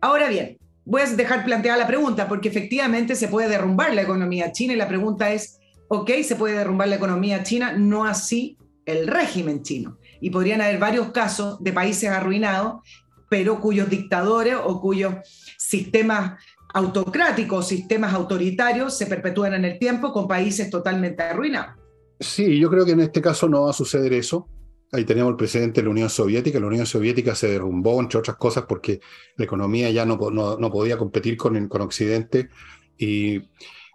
Ahora 0.00 0.28
bien, 0.28 0.58
voy 0.84 1.02
a 1.02 1.06
dejar 1.06 1.44
planteada 1.44 1.78
la 1.78 1.86
pregunta, 1.86 2.28
porque 2.28 2.48
efectivamente 2.48 3.14
se 3.14 3.28
puede 3.28 3.48
derrumbar 3.48 3.94
la 3.94 4.02
economía 4.02 4.52
china 4.52 4.72
y 4.72 4.76
la 4.76 4.88
pregunta 4.88 5.32
es, 5.32 5.58
ok, 5.88 6.10
se 6.24 6.36
puede 6.36 6.56
derrumbar 6.56 6.88
la 6.88 6.96
economía 6.96 7.42
china, 7.42 7.72
no 7.72 8.04
así 8.04 8.56
el 8.86 9.06
régimen 9.06 9.62
chino. 9.62 9.98
Y 10.20 10.30
podrían 10.30 10.60
haber 10.60 10.78
varios 10.78 11.10
casos 11.12 11.62
de 11.62 11.72
países 11.72 12.08
arruinados, 12.08 12.82
pero 13.28 13.60
cuyos 13.60 13.90
dictadores 13.90 14.56
o 14.64 14.80
cuyos 14.80 15.14
sistemas 15.58 16.42
autocráticos, 16.72 17.68
sistemas 17.68 18.14
autoritarios 18.14 18.96
se 18.96 19.06
perpetúan 19.06 19.54
en 19.54 19.64
el 19.64 19.78
tiempo 19.78 20.12
con 20.12 20.26
países 20.26 20.70
totalmente 20.70 21.22
arruinados. 21.22 21.74
Sí, 22.20 22.58
yo 22.58 22.70
creo 22.70 22.84
que 22.84 22.92
en 22.92 23.00
este 23.00 23.20
caso 23.20 23.48
no 23.48 23.64
va 23.64 23.70
a 23.70 23.74
suceder 23.74 24.12
eso. 24.12 24.48
Ahí 24.90 25.04
teníamos 25.04 25.32
el 25.32 25.36
presidente 25.36 25.80
de 25.80 25.84
la 25.84 25.90
Unión 25.90 26.08
Soviética. 26.08 26.58
La 26.58 26.66
Unión 26.66 26.86
Soviética 26.86 27.34
se 27.34 27.48
derrumbó, 27.48 28.00
entre 28.00 28.18
otras 28.18 28.36
cosas, 28.36 28.64
porque 28.66 29.00
la 29.36 29.44
economía 29.44 29.90
ya 29.90 30.06
no, 30.06 30.16
no, 30.30 30.70
podía 30.70 30.96
competir 30.96 31.36
con, 31.36 31.68
con 31.68 31.82
Occidente. 31.82 32.48
Y 32.96 33.42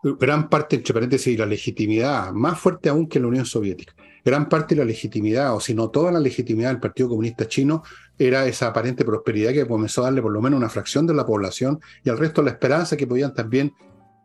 gran 0.03 0.49
parte, 0.49 0.75
entre 0.75 0.93
paréntesis, 0.93 1.37
la 1.37 1.45
legitimidad, 1.45 2.31
más 2.31 2.59
fuerte 2.59 2.89
aún 2.89 3.07
que 3.07 3.19
la 3.19 3.27
Unión 3.27 3.45
Soviética, 3.45 3.95
gran 4.23 4.47
parte 4.49 4.75
de 4.75 4.81
la 4.81 4.85
legitimidad, 4.85 5.55
o 5.55 5.59
si 5.59 5.73
no 5.73 5.89
toda 5.89 6.11
la 6.11 6.19
legitimidad 6.19 6.69
del 6.69 6.79
Partido 6.79 7.09
Comunista 7.09 7.47
Chino, 7.47 7.83
era 8.17 8.45
esa 8.45 8.67
aparente 8.67 9.03
prosperidad 9.03 9.51
que 9.51 9.67
comenzó 9.67 10.01
a 10.01 10.05
darle 10.05 10.21
por 10.21 10.31
lo 10.31 10.41
menos 10.41 10.57
una 10.57 10.69
fracción 10.69 11.07
de 11.07 11.13
la 11.13 11.25
población 11.25 11.79
y 12.03 12.09
al 12.09 12.17
resto 12.17 12.41
la 12.41 12.51
esperanza 12.51 12.95
que 12.95 13.07
podían 13.07 13.33
también 13.33 13.73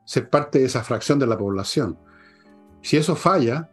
ser 0.05 0.29
parte 0.29 0.59
de 0.59 0.67
esa 0.67 0.85
fracción 0.85 1.19
de 1.19 1.27
la 1.27 1.39
población. 1.39 1.99
Si 2.83 2.97
eso 2.97 3.17
falla, 3.17 3.71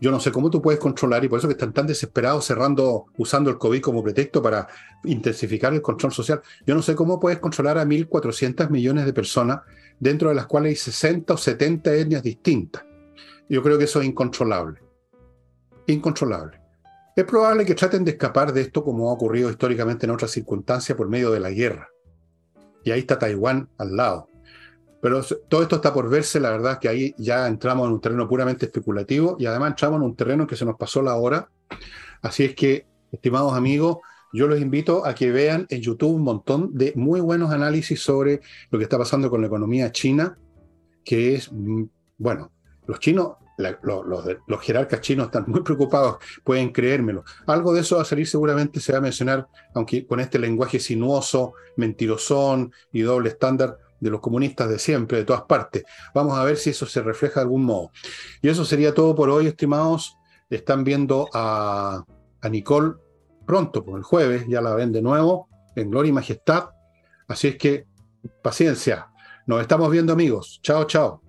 yo 0.00 0.10
no 0.10 0.20
sé 0.20 0.30
cómo 0.30 0.50
tú 0.50 0.60
puedes 0.60 0.78
controlar, 0.78 1.24
y 1.24 1.28
por 1.28 1.38
eso 1.38 1.48
que 1.48 1.54
están 1.54 1.72
tan 1.72 1.86
desesperados 1.86 2.44
cerrando, 2.44 3.06
usando 3.16 3.50
el 3.50 3.58
COVID 3.58 3.80
como 3.80 4.02
pretexto 4.02 4.42
para 4.42 4.68
intensificar 5.04 5.72
el 5.72 5.82
control 5.82 6.12
social. 6.12 6.42
Yo 6.66 6.74
no 6.74 6.82
sé 6.82 6.94
cómo 6.94 7.18
puedes 7.18 7.38
controlar 7.38 7.78
a 7.78 7.84
1.400 7.84 8.68
millones 8.68 9.06
de 9.06 9.12
personas, 9.12 9.60
dentro 9.98 10.28
de 10.28 10.34
las 10.34 10.46
cuales 10.46 10.70
hay 10.70 10.76
60 10.76 11.32
o 11.32 11.36
70 11.36 11.94
etnias 11.94 12.22
distintas. 12.22 12.84
Yo 13.48 13.62
creo 13.62 13.78
que 13.78 13.84
eso 13.84 14.00
es 14.00 14.06
incontrolable. 14.06 14.80
Incontrolable. 15.86 16.60
Es 17.14 17.24
probable 17.24 17.64
que 17.64 17.74
traten 17.74 18.04
de 18.04 18.10
escapar 18.10 18.52
de 18.52 18.60
esto 18.60 18.84
como 18.84 19.08
ha 19.08 19.14
ocurrido 19.14 19.50
históricamente 19.50 20.04
en 20.04 20.12
otras 20.12 20.32
circunstancias 20.32 20.98
por 20.98 21.08
medio 21.08 21.30
de 21.30 21.40
la 21.40 21.50
guerra. 21.50 21.88
Y 22.84 22.90
ahí 22.90 23.00
está 23.00 23.18
Taiwán 23.18 23.70
al 23.78 23.96
lado. 23.96 24.28
Pero 25.06 25.22
todo 25.48 25.62
esto 25.62 25.76
está 25.76 25.94
por 25.94 26.10
verse, 26.10 26.40
la 26.40 26.50
verdad 26.50 26.80
que 26.80 26.88
ahí 26.88 27.14
ya 27.16 27.46
entramos 27.46 27.86
en 27.86 27.92
un 27.92 28.00
terreno 28.00 28.28
puramente 28.28 28.66
especulativo 28.66 29.36
y 29.38 29.46
además 29.46 29.70
entramos 29.70 29.98
en 29.98 30.02
un 30.02 30.16
terreno 30.16 30.42
en 30.42 30.48
que 30.48 30.56
se 30.56 30.64
nos 30.64 30.76
pasó 30.76 31.00
la 31.00 31.14
hora. 31.14 31.48
Así 32.22 32.42
es 32.42 32.56
que, 32.56 32.88
estimados 33.12 33.52
amigos, 33.52 33.98
yo 34.32 34.48
los 34.48 34.60
invito 34.60 35.06
a 35.06 35.14
que 35.14 35.30
vean 35.30 35.64
en 35.70 35.80
YouTube 35.80 36.12
un 36.12 36.22
montón 36.22 36.76
de 36.76 36.92
muy 36.96 37.20
buenos 37.20 37.52
análisis 37.52 38.02
sobre 38.02 38.40
lo 38.72 38.80
que 38.80 38.82
está 38.82 38.98
pasando 38.98 39.30
con 39.30 39.40
la 39.40 39.46
economía 39.46 39.92
china, 39.92 40.36
que 41.04 41.36
es, 41.36 41.52
mm, 41.52 41.84
bueno, 42.18 42.50
los 42.88 42.98
chinos, 42.98 43.34
los, 43.84 44.60
jerarcas 44.60 45.02
chinos 45.02 45.26
están 45.26 45.44
muy 45.46 45.62
preocupados, 45.62 46.16
pueden 46.42 46.72
creérmelo. 46.72 47.22
Algo 47.46 47.72
de 47.72 47.82
eso 47.82 47.94
va 47.94 48.02
a 48.02 48.04
salir 48.04 48.26
seguramente, 48.26 48.80
se 48.80 48.90
va 48.90 48.98
a 48.98 49.02
mencionar, 49.02 49.46
aunque 49.72 50.04
con 50.04 50.18
este 50.18 50.40
lenguaje 50.40 50.80
sinuoso, 50.80 51.52
mentirosón 51.76 52.72
y 52.90 53.02
doble 53.02 53.28
estándar, 53.28 53.78
de 54.00 54.10
los 54.10 54.20
comunistas 54.20 54.68
de 54.68 54.78
siempre, 54.78 55.18
de 55.18 55.24
todas 55.24 55.42
partes. 55.42 55.84
Vamos 56.14 56.38
a 56.38 56.44
ver 56.44 56.56
si 56.56 56.70
eso 56.70 56.86
se 56.86 57.02
refleja 57.02 57.40
de 57.40 57.44
algún 57.44 57.64
modo. 57.64 57.90
Y 58.42 58.48
eso 58.48 58.64
sería 58.64 58.94
todo 58.94 59.14
por 59.14 59.30
hoy, 59.30 59.46
estimados. 59.46 60.16
Están 60.50 60.84
viendo 60.84 61.28
a, 61.32 62.04
Nicole 62.50 62.94
pronto, 63.44 63.84
pues 63.84 63.96
el 63.96 64.02
jueves, 64.04 64.46
ya 64.48 64.60
la 64.60 64.74
ven 64.74 64.92
de 64.92 65.02
nuevo 65.02 65.48
en 65.74 65.90
Gloria 65.90 66.10
y 66.10 66.12
Majestad. 66.12 66.70
Así 67.28 67.48
es 67.48 67.56
que, 67.56 67.86
paciencia. 68.42 69.08
Nos 69.46 69.60
estamos 69.60 69.90
viendo 69.90 70.12
amigos. 70.12 70.60
Chao, 70.62 70.84
chao. 70.84 71.25